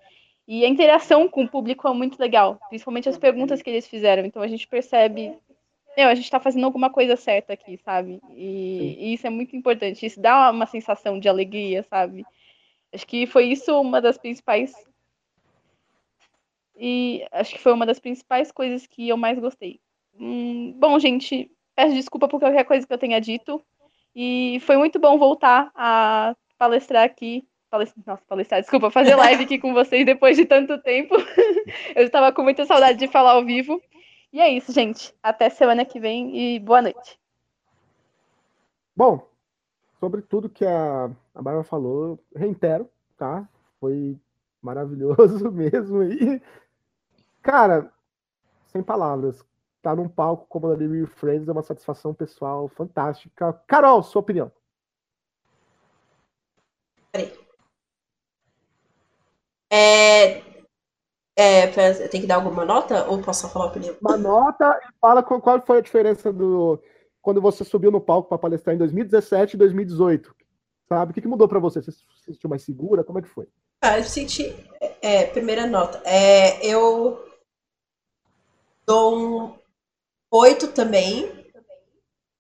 E 0.48 0.64
a 0.64 0.68
interação 0.68 1.28
com 1.28 1.44
o 1.44 1.50
público 1.50 1.88
é 1.88 1.94
muito 1.94 2.20
legal, 2.20 2.60
principalmente 2.70 3.10
as 3.10 3.18
perguntas 3.18 3.62
que 3.62 3.70
eles 3.70 3.88
fizeram. 3.88 4.26
Então 4.26 4.42
a 4.42 4.48
gente 4.48 4.68
percebe 4.68 5.34
meu, 5.96 6.10
a 6.10 6.16
gente 6.16 6.30
tá 6.30 6.40
fazendo 6.40 6.66
alguma 6.66 6.90
coisa 6.90 7.16
certa 7.16 7.54
aqui, 7.54 7.78
sabe? 7.78 8.20
E, 8.32 8.98
e, 9.00 9.14
isso 9.14 9.26
é 9.26 9.30
muito 9.30 9.56
importante. 9.56 10.06
Isso 10.06 10.20
dá 10.20 10.52
uma 10.52 10.66
sensação 10.66 11.20
de 11.20 11.30
alegria, 11.30 11.84
sabe? 11.90 12.26
Acho 12.94 13.08
que 13.08 13.26
foi 13.26 13.46
isso 13.46 13.80
uma 13.80 14.02
das 14.02 14.18
principais. 14.18 14.74
E 16.78 17.26
acho 17.32 17.54
que 17.54 17.62
foi 17.62 17.72
uma 17.72 17.86
das 17.86 18.00
principais 18.00 18.52
coisas 18.52 18.86
que 18.86 19.08
eu 19.08 19.18
mais 19.18 19.40
gostei. 19.40 19.80
Hum, 20.20 20.74
bom, 20.78 20.98
gente, 21.00 21.52
peço 21.76 21.94
desculpa 21.94 22.28
por 22.28 22.40
qualquer 22.40 22.66
coisa 22.66 22.86
que 22.86 22.94
eu 22.94 22.98
tenha 22.98 23.20
dito. 23.20 23.64
E 24.16 24.60
foi 24.62 24.78
muito 24.78 25.00
bom 25.00 25.18
voltar 25.18 25.72
a 25.76 26.36
palestrar 26.58 27.04
aqui. 27.04 27.48
Palestrar, 27.70 28.04
nossa, 28.06 28.24
palestrar, 28.28 28.62
desculpa, 28.62 28.90
fazer 28.90 29.16
live 29.18 29.44
aqui 29.44 29.60
com 29.60 29.74
vocês 29.74 30.06
depois 30.06 30.38
de 30.38 30.46
tanto 30.46 30.78
tempo. 30.82 31.16
eu 31.96 32.04
estava 32.04 32.32
com 32.32 32.44
muita 32.44 32.66
saudade 32.66 32.98
de 32.98 33.08
falar 33.08 33.32
ao 33.32 33.46
vivo. 33.46 33.82
E 34.32 34.40
é 34.40 34.50
isso, 34.50 34.72
gente. 34.72 35.14
Até 35.24 35.50
semana 35.50 35.86
que 35.86 36.00
vem 36.00 36.38
e 36.38 36.60
boa 36.60 36.82
noite. 36.82 37.20
Bom, 38.96 39.28
sobre 40.00 40.22
tudo 40.22 40.50
que 40.50 40.66
a, 40.66 41.10
a 41.34 41.42
Bárbara 41.42 41.64
falou, 41.64 42.20
reitero, 42.34 42.90
tá? 43.18 43.48
Foi 43.80 44.18
maravilhoso 44.62 45.52
mesmo. 45.52 46.04
E, 46.04 46.42
cara, 47.46 47.94
sem 48.66 48.82
palavras. 48.82 49.36
Estar 49.36 49.92
tá 49.92 49.96
num 49.96 50.10
palco 50.10 50.48
como 50.50 50.68
a 50.68 50.76
Living 50.76 51.06
Friends 51.06 51.48
é 51.48 51.52
uma 51.52 51.62
satisfação 51.62 52.12
pessoal 52.12 52.68
fantástica. 52.68 53.54
Carol, 53.68 54.02
sua 54.02 54.20
opinião. 54.20 54.52
É, 59.72 60.42
é, 61.38 61.68
tem 62.08 62.22
que 62.22 62.28
dar 62.28 62.36
alguma 62.36 62.66
nota 62.66 63.06
ou 63.06 63.22
posso 63.22 63.42
só 63.42 63.50
falar 63.50 63.66
a 63.66 63.68
opinião? 63.70 63.96
Uma 64.02 64.18
nota 64.18 64.80
e 64.84 65.00
fala 65.00 65.22
qual 65.22 65.64
foi 65.66 65.78
a 65.78 65.82
diferença 65.82 66.34
do 66.34 66.82
quando 67.22 67.42
você 67.42 67.64
subiu 67.64 67.92
no 67.92 68.02
palco 68.02 68.30
para 68.30 68.38
palestrar 68.38 68.76
em 68.76 68.80
2017 68.80 69.54
e 69.54 69.58
2018. 69.58 70.36
Sabe? 70.88 71.12
O 71.12 71.14
que, 71.14 71.22
que 71.22 71.28
mudou 71.28 71.48
para 71.48 71.60
você? 71.60 71.82
Você 71.82 71.92
se 71.92 72.04
sentiu 72.26 72.50
mais 72.50 72.64
segura? 72.64 73.04
Como 73.04 73.20
é 73.20 73.22
que 73.22 73.28
foi? 73.28 73.48
Ah, 73.82 73.98
eu 73.98 74.04
senti. 74.04 74.56
É, 75.02 75.26
primeira 75.26 75.66
nota. 75.66 76.02
É, 76.06 76.64
eu 76.66 77.26
dou 78.86 79.18
um 79.18 79.56
8 80.32 80.68
também. 80.68 81.32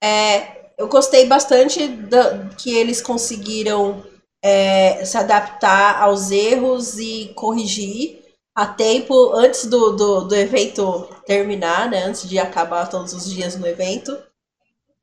É, 0.03 0.71
eu 0.77 0.87
gostei 0.87 1.25
bastante 1.25 1.87
da, 1.87 2.49
que 2.49 2.75
eles 2.75 3.01
conseguiram 3.01 4.05
é, 4.43 5.03
se 5.05 5.17
adaptar 5.17 6.01
aos 6.01 6.31
erros 6.31 6.99
e 6.99 7.31
corrigir 7.35 8.23
a 8.53 8.65
tempo 8.65 9.33
antes 9.33 9.65
do, 9.65 9.91
do, 9.91 10.21
do 10.21 10.35
evento 10.35 11.09
terminar, 11.25 11.89
né? 11.89 12.03
Antes 12.03 12.27
de 12.27 12.39
acabar 12.39 12.89
todos 12.89 13.13
os 13.13 13.29
dias 13.29 13.55
no 13.57 13.67
evento. 13.67 14.17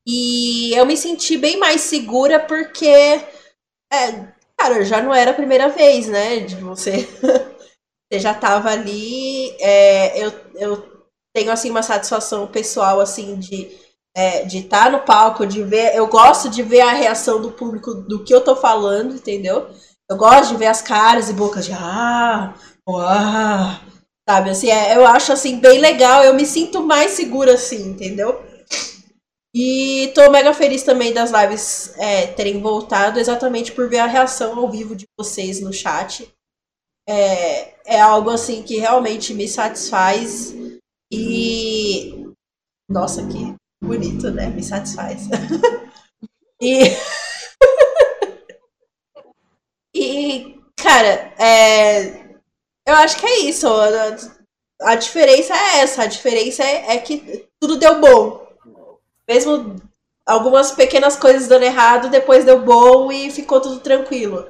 E 0.06 0.72
eu 0.74 0.86
me 0.86 0.96
senti 0.96 1.36
bem 1.36 1.58
mais 1.58 1.82
segura 1.82 2.40
porque, 2.40 2.86
é, 2.88 4.32
cara, 4.56 4.84
já 4.84 5.02
não 5.02 5.14
era 5.14 5.30
a 5.30 5.34
primeira 5.34 5.68
vez, 5.68 6.08
né? 6.08 6.40
De 6.40 6.56
você, 6.56 7.08
você 8.10 8.18
já 8.18 8.34
tava 8.34 8.70
ali. 8.70 9.50
É, 9.60 10.24
eu, 10.24 10.32
eu 10.54 10.91
tenho 11.34 11.50
assim 11.50 11.70
uma 11.70 11.82
satisfação 11.82 12.46
pessoal 12.46 13.00
assim 13.00 13.36
de 13.36 13.70
é, 14.14 14.44
de 14.44 14.58
estar 14.58 14.84
tá 14.84 14.90
no 14.90 15.00
palco, 15.00 15.46
de 15.46 15.62
ver. 15.62 15.94
Eu 15.96 16.06
gosto 16.06 16.50
de 16.50 16.62
ver 16.62 16.82
a 16.82 16.92
reação 16.92 17.40
do 17.40 17.50
público 17.52 17.94
do 17.94 18.22
que 18.24 18.34
eu 18.34 18.42
tô 18.42 18.54
falando, 18.54 19.14
entendeu? 19.14 19.68
Eu 20.10 20.16
gosto 20.16 20.52
de 20.52 20.58
ver 20.58 20.66
as 20.66 20.82
caras 20.82 21.30
e 21.30 21.32
bocas 21.32 21.64
de 21.64 21.72
ah, 21.72 22.54
Uau! 22.88 23.80
Sabe, 24.28 24.50
assim, 24.50 24.70
é, 24.70 24.96
eu 24.96 25.06
acho 25.06 25.32
assim 25.32 25.58
bem 25.58 25.78
legal, 25.78 26.22
eu 26.22 26.34
me 26.34 26.46
sinto 26.46 26.82
mais 26.82 27.12
segura 27.12 27.54
assim, 27.54 27.88
entendeu? 27.88 28.40
E 29.54 30.10
tô 30.14 30.30
mega 30.30 30.54
feliz 30.54 30.82
também 30.82 31.12
das 31.12 31.30
lives 31.30 31.92
é, 31.98 32.26
terem 32.28 32.60
voltado, 32.60 33.18
exatamente 33.18 33.72
por 33.72 33.88
ver 33.88 33.98
a 33.98 34.06
reação 34.06 34.58
ao 34.58 34.70
vivo 34.70 34.94
de 34.96 35.06
vocês 35.18 35.60
no 35.60 35.72
chat. 35.72 36.32
É, 37.08 37.74
é 37.96 38.00
algo 38.00 38.30
assim 38.30 38.62
que 38.62 38.78
realmente 38.78 39.34
me 39.34 39.48
satisfaz 39.48 40.54
e. 41.12 42.32
Nossa, 42.88 43.26
que 43.26 43.54
bonito, 43.82 44.30
né? 44.30 44.48
Me 44.48 44.62
satisfaz. 44.62 45.28
e. 46.60 46.84
e, 49.94 50.60
cara, 50.76 51.34
é 51.38 52.22
eu 52.86 52.94
acho 52.94 53.16
que 53.16 53.26
é 53.26 53.38
isso. 53.40 53.66
A, 54.80 54.94
diferença 54.96 55.54
é 55.54 55.80
essa. 55.80 56.02
A 56.02 56.06
diferença 56.06 56.62
é, 56.62 56.94
é, 56.94 56.98
que 56.98 57.48
tudo 57.60 57.76
deu 57.76 58.00
bom. 58.00 58.46
Mesmo 59.28 59.76
algumas 60.26 60.72
pequenas 60.72 61.16
coisas 61.16 61.48
dando 61.48 61.64
errado, 61.64 62.10
depois 62.10 62.44
deu 62.44 62.62
bom 62.62 63.10
e 63.10 63.30
ficou 63.30 63.60
tudo 63.60 63.80
tranquilo. 63.80 64.46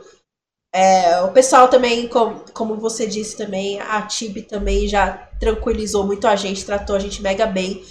É, 0.74 1.20
o 1.22 1.32
pessoal 1.32 1.68
também, 1.68 2.08
como, 2.08 2.44
como 2.52 2.76
você 2.76 3.06
disse 3.06 3.36
também, 3.36 3.78
a 3.80 4.00
Tibi 4.02 4.42
também 4.42 4.88
já 4.88 5.30
tranquilizou 5.42 6.06
muito 6.06 6.28
a 6.28 6.36
gente, 6.36 6.64
tratou 6.64 6.94
a 6.94 7.00
gente 7.00 7.20
mega 7.20 7.46
bem. 7.46 7.84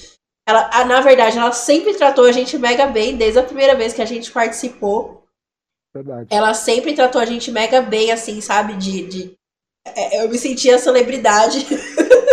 Ela, 0.47 0.85
na 0.85 1.01
verdade, 1.01 1.37
ela 1.37 1.51
sempre 1.51 1.93
tratou 1.93 2.23
a 2.23 2.31
gente 2.31 2.57
mega 2.57 2.87
bem, 2.87 3.17
desde 3.17 3.39
a 3.39 3.43
primeira 3.43 3.75
vez 3.75 3.93
que 3.93 4.01
a 4.01 4.05
gente 4.05 4.31
participou. 4.31 5.25
Verdade. 5.93 6.27
Ela 6.31 6.53
sempre 6.53 6.93
tratou 6.93 7.19
a 7.19 7.25
gente 7.25 7.51
mega 7.51 7.81
bem, 7.81 8.09
assim, 8.09 8.39
sabe? 8.39 8.75
De, 8.75 9.05
de 9.05 9.33
é, 9.85 10.23
eu 10.23 10.29
me 10.29 10.37
sentia 10.37 10.79
celebridade. 10.79 11.67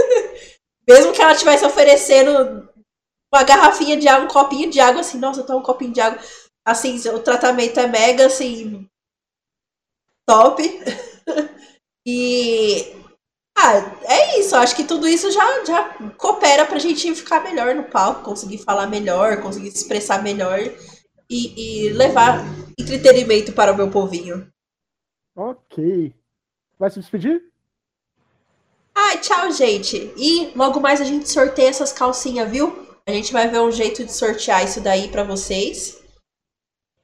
Mesmo 0.88 1.12
que 1.12 1.20
ela 1.20 1.32
estivesse 1.32 1.66
oferecendo 1.66 2.68
uma 3.34 3.42
garrafinha 3.42 3.96
de 3.96 4.06
água, 4.06 4.24
um 4.24 4.28
copinho 4.28 4.70
de 4.70 4.78
água, 4.78 5.00
assim, 5.00 5.18
nossa, 5.18 5.42
tô 5.42 5.58
um 5.58 5.62
copinho 5.62 5.92
de 5.92 6.00
água. 6.00 6.22
Assim, 6.64 6.96
o 7.08 7.18
tratamento 7.18 7.80
é 7.80 7.88
mega, 7.88 8.26
assim, 8.26 8.88
top. 10.28 10.62
e. 12.06 12.97
Ah, 13.60 13.74
é 14.04 14.38
isso. 14.38 14.54
Acho 14.54 14.76
que 14.76 14.84
tudo 14.84 15.08
isso 15.08 15.32
já, 15.32 15.64
já 15.64 15.94
coopera 16.16 16.64
pra 16.64 16.78
gente 16.78 17.12
ficar 17.12 17.42
melhor 17.42 17.74
no 17.74 17.82
palco, 17.82 18.22
conseguir 18.22 18.58
falar 18.58 18.86
melhor, 18.86 19.42
conseguir 19.42 19.72
se 19.72 19.78
expressar 19.78 20.22
melhor 20.22 20.60
e, 21.28 21.86
e 21.86 21.88
levar 21.90 22.44
entretenimento 22.78 23.52
para 23.52 23.72
o 23.72 23.76
meu 23.76 23.90
povinho. 23.90 24.48
Ok. 25.36 26.14
Vai 26.78 26.88
se 26.88 27.00
despedir? 27.00 27.42
Ai, 28.94 29.18
tchau, 29.18 29.50
gente. 29.50 30.12
E 30.16 30.52
logo 30.54 30.78
mais 30.78 31.00
a 31.00 31.04
gente 31.04 31.28
sorteia 31.28 31.68
essas 31.68 31.92
calcinhas, 31.92 32.48
viu? 32.48 32.86
A 33.06 33.10
gente 33.10 33.32
vai 33.32 33.48
ver 33.48 33.58
um 33.60 33.72
jeito 33.72 34.04
de 34.04 34.12
sortear 34.12 34.64
isso 34.64 34.80
daí 34.80 35.08
para 35.08 35.24
vocês. 35.24 36.00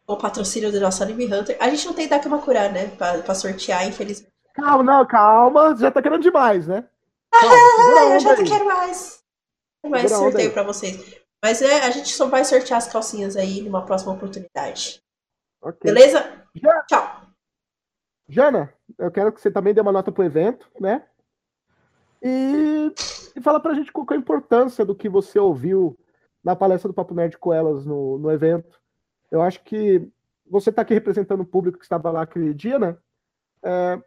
O 0.06 0.16
patrocínio 0.16 0.70
do 0.70 0.78
nosso 0.78 1.02
Anime 1.02 1.26
Hunter. 1.26 1.56
A 1.58 1.68
gente 1.68 1.86
não 1.86 1.94
tem 1.94 2.06
Dakimakura, 2.06 2.68
né? 2.68 2.88
Pra, 2.96 3.18
pra 3.18 3.34
sortear, 3.34 3.88
infelizmente. 3.88 4.33
Calma, 4.54 4.82
não, 4.84 5.06
calma. 5.06 5.76
Já 5.76 5.90
tá 5.90 6.00
querendo 6.00 6.22
demais, 6.22 6.66
né? 6.66 6.88
Calma, 7.30 7.54
eu 8.14 8.20
já 8.20 8.36
não 8.36 8.44
quero 8.44 8.64
mais. 8.64 9.22
Mais 9.84 10.10
sorteio 10.10 10.52
para 10.52 10.62
vocês. 10.62 11.22
Mas 11.42 11.60
é, 11.60 11.82
a 11.82 11.90
gente 11.90 12.08
só 12.08 12.26
vai 12.26 12.42
sortear 12.44 12.78
as 12.78 12.90
calcinhas 12.90 13.36
aí 13.36 13.60
numa 13.60 13.84
próxima 13.84 14.12
oportunidade. 14.14 15.02
Okay. 15.60 15.92
Beleza? 15.92 16.46
Já. 16.54 16.82
Tchau. 16.84 17.22
Jana, 18.26 18.72
eu 18.98 19.10
quero 19.10 19.30
que 19.30 19.40
você 19.40 19.50
também 19.50 19.74
dê 19.74 19.80
uma 19.80 19.92
nota 19.92 20.10
pro 20.10 20.24
evento, 20.24 20.70
né? 20.80 21.04
E, 22.22 22.90
e 23.36 23.40
fala 23.42 23.60
pra 23.60 23.74
gente 23.74 23.92
qual 23.92 24.06
é 24.10 24.14
a 24.14 24.16
importância 24.16 24.84
do 24.84 24.94
que 24.94 25.08
você 25.08 25.38
ouviu 25.38 25.98
na 26.42 26.56
palestra 26.56 26.88
do 26.88 26.94
Papo 26.94 27.14
Nerd 27.14 27.36
com 27.36 27.52
elas 27.52 27.84
no, 27.84 28.18
no 28.18 28.30
evento. 28.30 28.80
Eu 29.30 29.42
acho 29.42 29.62
que 29.62 30.08
você 30.48 30.70
está 30.70 30.82
aqui 30.82 30.94
representando 30.94 31.40
o 31.40 31.46
público 31.46 31.78
que 31.78 31.84
estava 31.84 32.10
lá 32.10 32.22
aquele 32.22 32.54
dia, 32.54 32.78
né? 32.78 32.96
É, 33.62 34.02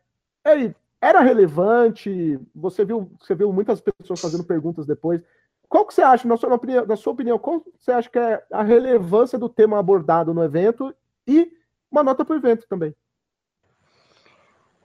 é, 0.48 0.76
era 1.02 1.22
relevante, 1.22 2.40
você 2.56 2.84
viu, 2.84 3.12
você 3.20 3.36
viu 3.36 3.52
muitas 3.52 3.82
pessoas 3.82 4.20
fazendo 4.20 4.44
perguntas 4.44 4.86
depois. 4.86 5.22
Qual 5.70 5.86
que 5.86 5.94
você 5.94 6.02
acha, 6.02 6.28
na 6.28 6.38
sua 6.38 6.54
opinião, 6.54 6.86
na 6.86 6.96
sua 6.96 7.14
opinião, 7.14 7.38
qual 7.38 7.64
você 7.78 7.92
acha 7.92 8.10
que 8.10 8.18
é 8.18 8.44
a 8.52 8.64
relevância 8.64 9.38
do 9.38 9.50
tema 9.50 9.78
abordado 9.78 10.34
no 10.34 10.44
evento 10.44 10.96
e 11.28 11.52
uma 11.92 12.04
nota 12.04 12.24
para 12.24 12.36
o 12.36 12.38
evento 12.38 12.66
também? 12.68 12.96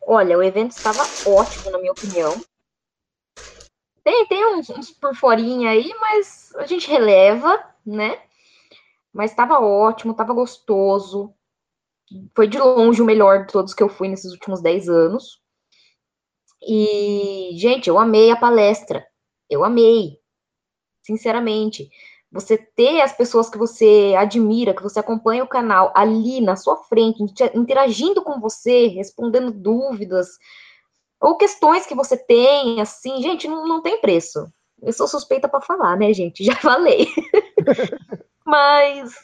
Olha, 0.05 0.37
o 0.37 0.43
evento 0.43 0.73
estava 0.73 1.09
ótimo, 1.25 1.71
na 1.71 1.79
minha 1.79 1.93
opinião. 1.93 2.45
Tem, 4.03 4.27
tem 4.27 4.45
uns, 4.55 4.69
uns 4.71 4.91
por 4.91 5.15
forinha 5.15 5.71
aí, 5.71 5.95
mas 6.01 6.53
a 6.57 6.67
gente 6.67 6.91
releva, 6.91 7.65
né? 7.87 8.21
Mas 9.13 9.31
estava 9.31 9.61
ótimo, 9.61 10.11
estava 10.11 10.35
gostoso. 10.35 11.33
foi 12.35 12.49
de 12.49 12.59
longe 12.59 13.01
o 13.01 13.05
melhor 13.05 13.47
de 13.47 13.53
todos 13.53 13.73
que 13.73 13.83
eu 13.83 13.89
fui 13.89 14.09
nesses 14.09 14.33
últimos 14.33 14.61
10 14.61 14.89
anos. 14.89 15.42
E, 16.67 17.51
gente, 17.55 17.89
eu 17.89 17.99
amei 17.99 18.31
a 18.31 18.37
palestra. 18.37 19.05
Eu 19.51 19.65
amei. 19.65 20.19
Sinceramente. 21.03 21.91
Você 22.31 22.57
ter 22.57 23.03
as 23.03 23.15
pessoas 23.15 23.51
que 23.51 23.59
você 23.59 24.15
admira, 24.17 24.75
que 24.75 24.83
você 24.83 24.99
acompanha 24.99 25.45
o 25.45 25.49
canal 25.49 25.93
ali 25.95 26.41
na 26.41 26.57
sua 26.57 26.77
frente, 26.85 27.23
interagindo 27.55 28.23
com 28.23 28.41
você, 28.41 28.87
respondendo 28.87 29.51
dúvidas, 29.51 30.39
ou 31.21 31.37
questões 31.37 31.87
que 31.87 31.95
você 31.95 32.17
tem, 32.17 32.81
assim, 32.81 33.21
gente, 33.21 33.47
não, 33.47 33.69
não 33.69 33.83
tem 33.83 34.01
preço. 34.01 34.51
Eu 34.83 34.93
sou 34.93 35.07
suspeita 35.07 35.49
para 35.49 35.61
falar, 35.61 35.97
né, 35.97 36.13
gente? 36.15 36.43
Já 36.45 36.57
falei. 36.57 37.07
Mas, 38.45 39.15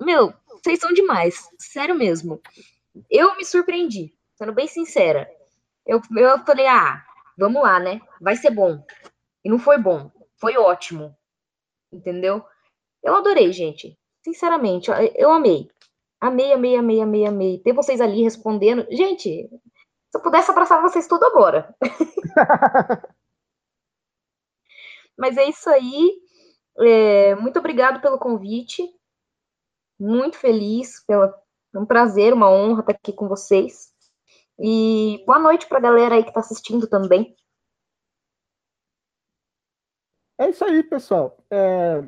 meu, 0.00 0.32
vocês 0.48 0.80
são 0.80 0.92
demais. 0.92 1.48
Sério 1.58 1.94
mesmo. 1.94 2.40
Eu 3.10 3.36
me 3.36 3.44
surpreendi, 3.44 4.14
sendo 4.34 4.52
bem 4.52 4.66
sincera. 4.66 5.30
Eu, 5.86 6.00
eu 6.16 6.38
falei, 6.40 6.66
ah, 6.66 7.04
vamos 7.38 7.62
lá, 7.62 7.78
né? 7.78 8.00
Vai 8.20 8.36
ser 8.36 8.50
bom. 8.50 8.84
E 9.44 9.48
não 9.48 9.58
foi 9.58 9.78
bom. 9.78 10.10
Foi 10.36 10.56
ótimo. 10.56 11.16
Entendeu? 11.92 12.44
Eu 13.02 13.14
adorei, 13.14 13.52
gente. 13.52 13.96
Sinceramente, 14.24 14.90
eu 15.14 15.30
amei. 15.30 15.70
Amei, 16.20 16.52
amei, 16.52 16.76
amei, 16.76 17.00
amei, 17.00 17.26
amei. 17.26 17.58
Ter 17.60 17.72
vocês 17.72 18.00
ali 18.00 18.22
respondendo. 18.22 18.86
Gente, 18.90 19.48
se 19.48 20.18
eu 20.18 20.20
pudesse 20.20 20.50
abraçar 20.50 20.82
vocês 20.82 21.06
tudo 21.06 21.24
agora. 21.24 21.72
Mas 25.16 25.36
é 25.36 25.48
isso 25.48 25.70
aí. 25.70 26.20
É, 26.78 27.34
muito 27.36 27.58
obrigado 27.58 28.00
pelo 28.00 28.18
convite. 28.18 28.82
Muito 30.00 30.36
feliz. 30.36 31.04
Pela, 31.06 31.32
é 31.74 31.78
um 31.78 31.86
prazer, 31.86 32.32
uma 32.32 32.50
honra 32.50 32.80
estar 32.80 32.92
aqui 32.92 33.12
com 33.12 33.28
vocês. 33.28 33.94
E 34.58 35.22
boa 35.26 35.38
noite 35.38 35.68
para 35.68 35.78
a 35.78 35.82
galera 35.82 36.14
aí 36.14 36.22
que 36.22 36.30
está 36.30 36.40
assistindo 36.40 36.86
também. 36.86 37.36
É 40.38 40.48
isso 40.48 40.64
aí, 40.64 40.82
pessoal. 40.82 41.36
É... 41.50 41.98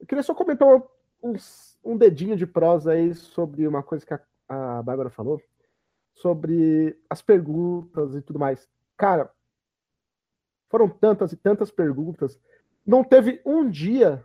Eu 0.00 0.06
queria 0.06 0.22
só 0.22 0.34
comentar 0.34 0.68
um, 1.22 1.34
um, 1.84 1.96
dedinho 1.96 2.36
de 2.36 2.46
prosa 2.46 2.92
aí 2.92 3.14
sobre 3.14 3.66
uma 3.66 3.82
coisa 3.82 4.04
que 4.04 4.12
a, 4.14 4.20
a 4.48 4.82
Bárbara 4.82 5.08
falou, 5.08 5.40
sobre 6.14 7.00
as 7.08 7.22
perguntas 7.22 8.14
e 8.14 8.22
tudo 8.22 8.38
mais. 8.38 8.68
Cara, 8.96 9.30
foram 10.68 10.88
tantas 10.88 11.32
e 11.32 11.36
tantas 11.36 11.70
perguntas. 11.70 12.38
Não 12.84 13.02
teve 13.02 13.40
um 13.44 13.68
dia 13.68 14.24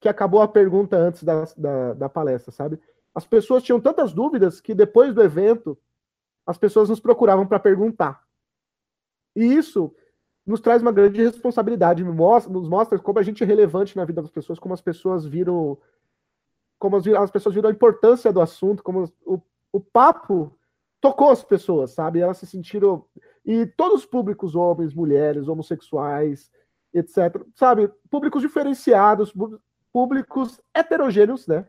que 0.00 0.08
acabou 0.08 0.42
a 0.42 0.48
pergunta 0.48 0.96
antes 0.96 1.22
da, 1.22 1.44
da, 1.56 1.94
da 1.94 2.08
palestra, 2.08 2.52
sabe? 2.52 2.80
As 3.14 3.26
pessoas 3.26 3.62
tinham 3.62 3.80
tantas 3.80 4.12
dúvidas 4.12 4.60
que 4.60 4.74
depois 4.74 5.14
do 5.14 5.22
evento 5.22 5.78
as 6.46 6.58
pessoas 6.58 6.88
nos 6.88 7.00
procuravam 7.00 7.46
para 7.46 7.58
perguntar. 7.58 8.22
E 9.34 9.44
isso 9.44 9.94
nos 10.46 10.60
traz 10.60 10.82
uma 10.82 10.92
grande 10.92 11.22
responsabilidade, 11.22 12.04
nos 12.04 12.68
mostra 12.68 12.98
como 12.98 13.18
a 13.18 13.22
gente 13.22 13.42
é 13.42 13.46
relevante 13.46 13.96
na 13.96 14.04
vida 14.04 14.20
das 14.20 14.30
pessoas, 14.30 14.58
como 14.58 14.74
as 14.74 14.80
pessoas 14.80 15.24
viram, 15.24 15.78
como 16.78 16.96
as, 16.96 17.06
as 17.06 17.30
pessoas 17.30 17.54
viram 17.54 17.70
a 17.70 17.72
importância 17.72 18.32
do 18.32 18.40
assunto, 18.40 18.82
como 18.82 19.10
o, 19.24 19.40
o 19.72 19.80
papo 19.80 20.54
tocou 21.00 21.30
as 21.30 21.42
pessoas, 21.42 21.92
sabe? 21.92 22.20
Elas 22.20 22.38
se 22.38 22.46
sentiram 22.46 23.04
e 23.44 23.66
todos 23.66 24.00
os 24.00 24.06
públicos, 24.06 24.54
homens, 24.54 24.94
mulheres, 24.94 25.48
homossexuais, 25.48 26.50
etc., 26.92 27.42
sabe? 27.54 27.90
Públicos 28.10 28.40
diferenciados, 28.40 29.34
públicos 29.92 30.60
heterogêneos, 30.74 31.46
né? 31.46 31.66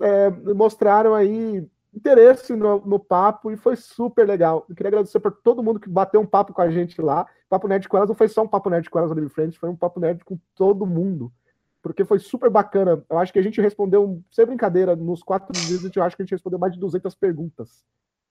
É, 0.00 0.30
mostraram 0.54 1.14
aí 1.14 1.66
interesse 1.94 2.56
no, 2.56 2.80
no, 2.80 2.98
papo 2.98 3.50
e 3.50 3.56
foi 3.56 3.76
super 3.76 4.26
legal. 4.26 4.64
Eu 4.68 4.74
queria 4.74 4.88
agradecer 4.88 5.20
por 5.20 5.32
todo 5.32 5.62
mundo 5.62 5.78
que 5.78 5.88
bateu 5.88 6.20
um 6.20 6.26
papo 6.26 6.52
com 6.52 6.62
a 6.62 6.70
gente 6.70 7.00
lá. 7.00 7.26
Papo 7.48 7.68
Nerd 7.68 7.88
com 7.88 7.96
elas 7.96 8.08
não 8.08 8.16
foi 8.16 8.28
só 8.28 8.42
um 8.42 8.48
papo 8.48 8.70
nerd 8.70 8.88
com 8.88 8.98
elas 8.98 9.10
no 9.10 9.16
Livre 9.16 9.28
Friends, 9.28 9.56
foi 9.56 9.68
um 9.68 9.76
papo 9.76 10.00
nerd 10.00 10.24
com 10.24 10.38
todo 10.54 10.86
mundo. 10.86 11.30
Porque 11.82 12.04
foi 12.04 12.18
super 12.18 12.48
bacana. 12.48 13.04
Eu 13.10 13.18
acho 13.18 13.32
que 13.32 13.38
a 13.38 13.42
gente 13.42 13.60
respondeu, 13.60 14.22
sem 14.30 14.46
brincadeira, 14.46 14.96
nos 14.96 15.22
quatro 15.22 15.52
dias, 15.52 15.84
eu 15.94 16.02
acho 16.02 16.16
que 16.16 16.22
a 16.22 16.24
gente 16.24 16.32
respondeu 16.32 16.58
mais 16.58 16.72
de 16.72 16.80
200 16.80 17.14
perguntas. 17.14 17.84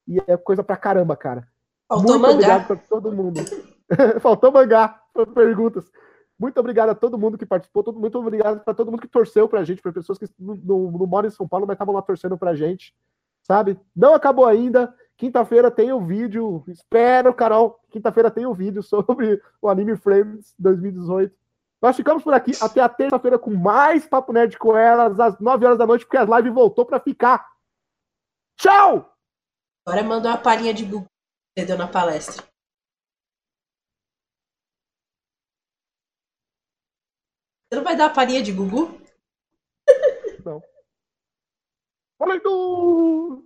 E 0.08 0.20
é 0.26 0.38
coisa 0.38 0.64
pra 0.64 0.78
caramba, 0.78 1.16
cara. 1.16 1.48
Faltou 1.88 2.18
Muito 2.18 2.22
mangá. 2.22 2.34
obrigado 2.34 2.68
pra 2.68 2.76
todo 2.78 3.12
mundo. 3.12 3.42
Faltou 4.22 4.52
mangá 4.52 5.02
perguntas. 5.36 5.92
Muito 6.40 6.60
obrigado 6.60 6.90
a 6.90 6.96
todo 6.96 7.20
mundo 7.20 7.38
que 7.38 7.46
participou, 7.46 7.84
todo, 7.84 8.00
muito 8.00 8.18
obrigado 8.18 8.64
para 8.64 8.74
todo 8.74 8.90
mundo 8.90 9.02
que 9.02 9.08
torceu 9.08 9.48
pra 9.48 9.64
gente, 9.64 9.80
para 9.80 9.92
pessoas 9.92 10.18
que 10.18 10.26
não, 10.40 10.56
não, 10.56 10.92
não 10.92 11.06
moram 11.06 11.28
em 11.28 11.32
São 11.32 11.48
Paulo, 11.48 11.68
mas 11.68 11.76
estavam 11.76 11.94
lá 11.94 12.02
torcendo 12.02 12.36
pra 12.36 12.56
gente 12.56 12.96
sabe? 13.44 13.80
Não 13.96 14.14
acabou 14.14 14.46
ainda. 14.46 14.94
Quinta-feira 15.18 15.70
tem 15.70 15.92
o 15.94 16.02
vídeo. 16.02 16.64
Espero, 16.68 17.34
Carol. 17.34 17.80
Quinta-feira 17.92 18.32
tem 18.32 18.46
o 18.46 18.54
vídeo 18.54 18.82
sobre 18.82 19.42
o 19.62 19.70
Anime 19.70 19.96
Frames 19.96 20.54
2018. 20.58 21.36
Nós 21.82 21.96
ficamos 21.96 22.24
por 22.24 22.34
aqui 22.34 22.52
até 22.62 22.80
a 22.80 22.90
terça-feira 22.90 23.40
com 23.40 23.52
mais 23.56 24.06
Papo 24.06 24.32
Nerd 24.32 24.58
com 24.58 24.78
elas, 24.78 25.20
às 25.20 25.40
9 25.40 25.66
horas 25.66 25.78
da 25.78 25.88
noite, 25.88 26.06
porque 26.06 26.18
a 26.18 26.24
live 26.24 26.52
voltou 26.52 26.86
para 26.86 27.00
ficar. 27.00 27.50
Tchau! 28.56 29.12
Agora 29.86 30.04
manda 30.04 30.30
uma 30.30 30.38
palhinha 30.38 30.74
de 30.74 30.86
que 30.86 30.92
você 30.92 31.66
deu 31.66 31.78
na 31.78 31.88
palestra. 31.88 32.44
Você 37.68 37.78
não 37.78 37.84
vai 37.84 37.96
dar 37.96 38.08
a 38.08 38.14
palhinha 38.14 38.44
de 38.44 38.52
Gugu? 38.52 39.01
Não. 42.22 42.28
Falei 42.28 42.40
do! 42.42 43.44